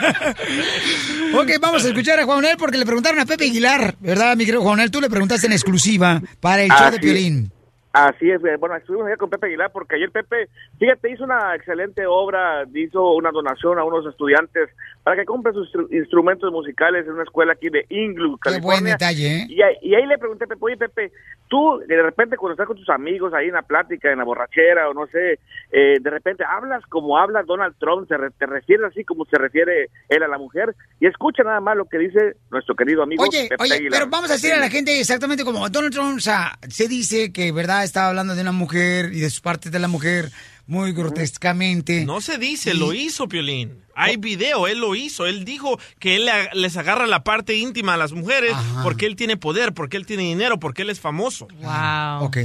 [1.34, 4.62] Ok, vamos a escuchar a Juanel porque le preguntaron a Pepe Aguilar, ¿verdad, mi querido
[4.62, 4.90] Juanel?
[4.90, 7.02] Tú le preguntaste en exclusiva para el show Ah, de sí.
[7.02, 7.52] Piolín.
[7.92, 10.48] Así es, eh, bueno, estuvimos allá con Pepe Aguilar porque ayer Pepe,
[10.78, 14.68] fíjate, hizo una excelente obra, hizo una donación a unos estudiantes
[15.10, 18.84] para que compren sus instru- instrumentos musicales en una escuela aquí de Inglewood, Qué buen
[18.84, 18.92] California.
[18.92, 19.46] detalle, ¿eh?
[19.48, 21.10] Y ahí, y ahí le pregunté a Pepe, oye Pepe,
[21.48, 24.88] tú de repente cuando estás con tus amigos ahí en la plática, en la borrachera
[24.88, 25.40] o no sé,
[25.72, 29.36] eh, de repente hablas como habla Donald Trump, te, re- te refieres así como se
[29.36, 33.24] refiere él a la mujer y escucha nada más lo que dice nuestro querido amigo
[33.24, 33.98] Oye, Pepe oye, Aguilar.
[33.98, 37.32] pero vamos a decir a la gente exactamente como Donald Trump, o sea, se dice
[37.32, 37.82] que, ¿verdad?
[37.82, 40.26] Estaba hablando de una mujer y de sus partes de la mujer
[40.70, 42.04] muy grotescamente.
[42.04, 43.82] No se dice, lo hizo Piolín.
[43.96, 45.26] Hay video, él lo hizo.
[45.26, 48.52] Él dijo que él le- les agarra la parte íntima a las mujeres
[48.82, 51.48] porque él tiene poder, porque él tiene dinero, porque él es famoso.
[51.60, 52.24] Wow.
[52.26, 52.38] Ok.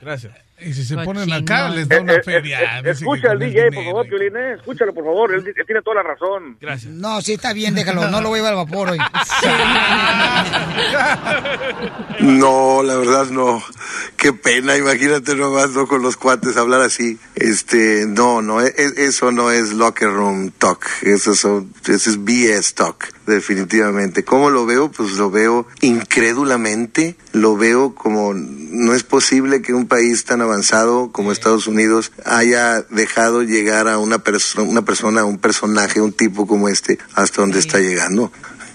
[0.00, 0.32] Gracias.
[0.60, 2.60] Y si se ponen acá, les da Eh, una eh, feria.
[2.60, 5.82] eh, Dice escucha al DJ, por favor, Piolín, eh, escúchalo, por favor, él, él tiene
[5.82, 6.56] toda la razón.
[6.60, 6.92] Gracias.
[6.92, 8.08] No, sí, está bien, déjalo.
[8.08, 8.98] No lo voy a llevar al vapor hoy.
[12.20, 13.62] No, la verdad no.
[14.16, 17.18] Qué pena, imagínate nomás no con los cuates hablar así.
[17.34, 20.84] Este, no, no, e- e- eso no es locker room talk.
[21.02, 24.24] Eso, son- eso es BS talk, definitivamente.
[24.24, 24.90] ¿Cómo lo veo?
[24.90, 27.16] Pues lo veo incrédulamente.
[27.32, 32.82] Lo veo como no es posible que un país tan avanzado como Estados Unidos haya
[32.82, 37.58] dejado llegar a una persona, una persona, un personaje, un tipo como este hasta donde
[37.58, 38.32] está llegando.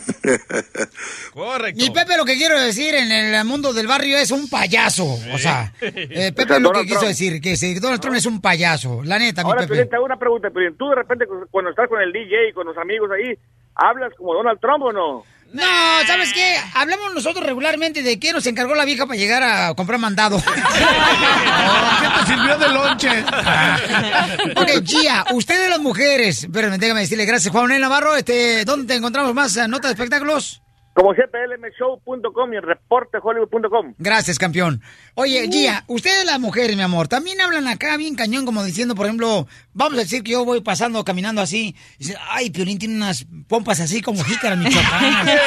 [1.34, 1.80] Correcto.
[1.82, 5.06] Mi Pepe lo que quiero decir en el mundo del barrio es un payaso.
[5.34, 7.10] O sea, eh, Pepe O sea, lo que quiso Trump.
[7.10, 9.02] decir, que si Donald Trump es un payaso.
[9.04, 9.74] La neta, mi Ahora, Pepe.
[9.74, 10.50] Piolín, te hago una pregunta.
[10.78, 13.38] Tú de repente cu- cuando estás con el DJ y con los amigos ahí,
[13.80, 15.24] ¿hablas como Donald Trump o no?
[15.52, 15.64] No,
[16.06, 16.58] ¿sabes qué?
[16.76, 20.38] Hablamos nosotros regularmente de qué nos encargó la vieja para llegar a comprar mandado.
[20.46, 23.10] ¿Qué te sirvió de lonche?
[24.56, 28.16] ok, Gia, ustedes las mujeres, pero déjame decirle gracias, Juan Manuel Navarro.
[28.16, 30.62] Este, ¿Dónde te encontramos más eh, notas de espectáculos?
[31.00, 33.94] Como siempre, lmshow.com y el reportehollywood.com.
[34.00, 34.82] Gracias, campeón.
[35.16, 39.06] Oye, Gia, ustedes las mujeres, mi amor, también hablan acá bien cañón, como diciendo, por
[39.06, 42.96] ejemplo, vamos a decir que yo voy pasando, caminando así, y dice, ay, Piolín tiene
[42.98, 45.30] unas pompas así como jícaras, michoacanas.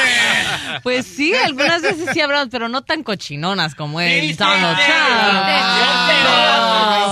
[0.83, 4.35] Pues sí, algunas veces sí hablamos, pero no tan cochinonas como él.
[4.37, 5.53] Donald Trump.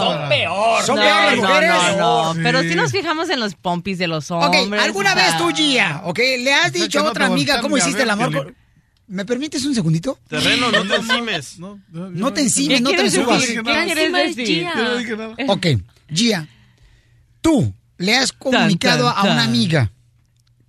[0.00, 0.82] Son peor.
[0.82, 1.70] ¿Son No, peor las no, mujeres?
[1.98, 2.68] No, no, pero Sí.
[2.70, 4.82] sí nos fijamos en los pompis de los Ok, hombres.
[4.82, 5.26] ¿alguna o sea.
[5.26, 8.29] vez tú, Gia, ok, le has dicho a otra amiga cómo hiciste el amor?
[9.06, 10.18] ¿Me permites un segundito?
[10.28, 11.58] Terreno, no te encimes.
[11.58, 13.40] No te encimes, ¿Qué no te subas.
[13.40, 13.62] decir?
[13.62, 14.66] ¿Qué quieres decir?
[14.76, 15.34] Yo no dije nada.
[15.48, 15.66] Ok,
[16.12, 16.46] Gia,
[17.40, 19.90] tú le has comunicado tan, a una amiga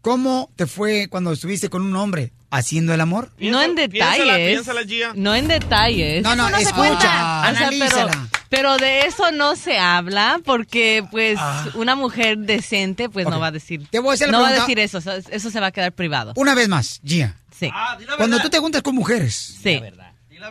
[0.02, 3.32] cómo te fue cuando estuviste con un hombre haciendo el amor.
[3.40, 3.92] No en detalles.
[4.18, 5.14] piénsala, piénsala, Gia.
[5.16, 6.24] No en detalles.
[6.24, 6.98] No, no, Eso se escucha, cuenta.
[6.98, 8.12] O sea, analízala.
[8.12, 11.68] pero, pero de eso no se habla porque, pues, Ah.
[11.76, 13.88] una mujer decente, pues, no va a decir.
[13.90, 14.98] Te voy a hacer la no va a decir eso.
[14.98, 16.34] o sea, Eso se va a quedar privado.
[16.36, 17.38] Una vez más, Gia.
[17.62, 17.70] Sí.
[18.18, 19.80] Cuando tú te juntas con mujeres, Sí.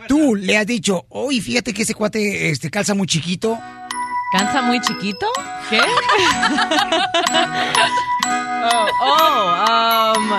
[0.07, 3.59] tú le has dicho, oye, fíjate que ese cuate este, calza muy chiquito.
[4.31, 5.27] ¿Cansa muy chiquito?
[5.69, 5.81] ¿Qué?
[8.63, 10.29] oh, oh, um,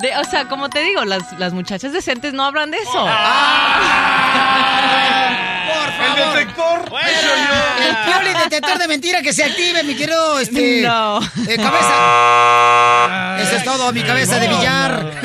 [0.00, 2.90] de- o sea, como te digo, las, las muchachas decentes no hablan de eso.
[2.92, 3.02] Por
[5.92, 6.18] favor.
[6.18, 6.92] El detector.
[7.80, 11.20] El pioli detector de mentira que se active, mi querido este, No.
[11.22, 13.38] eh, cabeza.
[13.42, 15.14] Eso es todo, mi cabeza de billar.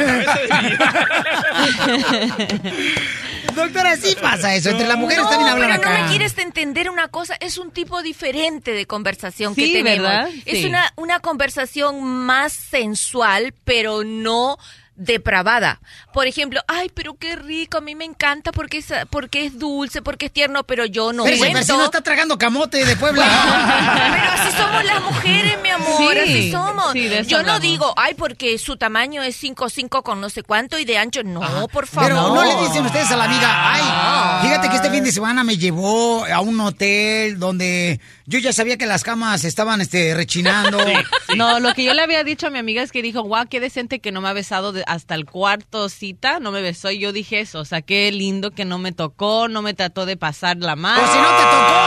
[3.56, 4.70] Doctora, sí pasa eso.
[4.70, 5.98] Entre las mujeres no, también hablan pero acá.
[5.98, 10.08] no me quieres entender una cosa, es un tipo diferente de conversación Sí, que tenemos.
[10.08, 10.30] ¿verdad?
[10.46, 10.66] Es Sí.
[10.66, 14.58] una, una conversación más sensual, pero no
[15.00, 15.80] depravada.
[16.14, 20.02] Por ejemplo, ay, pero qué rico, a mí me encanta porque es, porque es dulce,
[20.02, 21.64] porque es tierno, pero yo no pero cuento.
[21.64, 23.26] si no está tragando camote de Puebla.
[24.12, 26.92] Pero así somos las mujeres, mi amor, Sí, así somos.
[26.94, 30.86] sí, Yo no digo, ay, porque su tamaño es 5'5 con no sé cuánto y
[30.86, 31.24] de ancho.
[31.24, 32.10] No, por favor.
[32.10, 35.44] Pero no le dicen ustedes a la amiga, ay, fíjate que este fin de semana
[35.44, 40.78] me llevó a un hotel donde yo ya sabía que las camas estaban este, rechinando.
[41.38, 43.60] No, lo que yo le había dicho a mi amiga es que dijo, guau, qué
[43.60, 46.98] decente que no me ha besado de- hasta el cuarto cita, no me besó y
[46.98, 50.18] yo dije eso, o sea, qué lindo que no me tocó, no me trató de
[50.18, 51.04] pasar la mano.
[51.04, 51.78] O si no te tocó,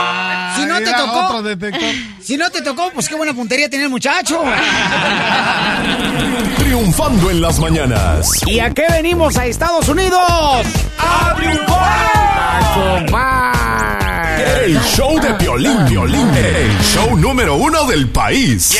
[0.55, 1.43] Si no te tocó.
[2.21, 4.41] Si no te tocó, pues qué buena puntería tiene el muchacho.
[6.57, 8.29] Triunfando en las mañanas.
[8.47, 10.65] ¿Y a qué venimos a Estados Unidos?
[10.97, 11.73] ¡A triunfar!
[14.63, 16.29] El show de Piolín, Piolín.
[16.29, 18.79] El show número uno del país.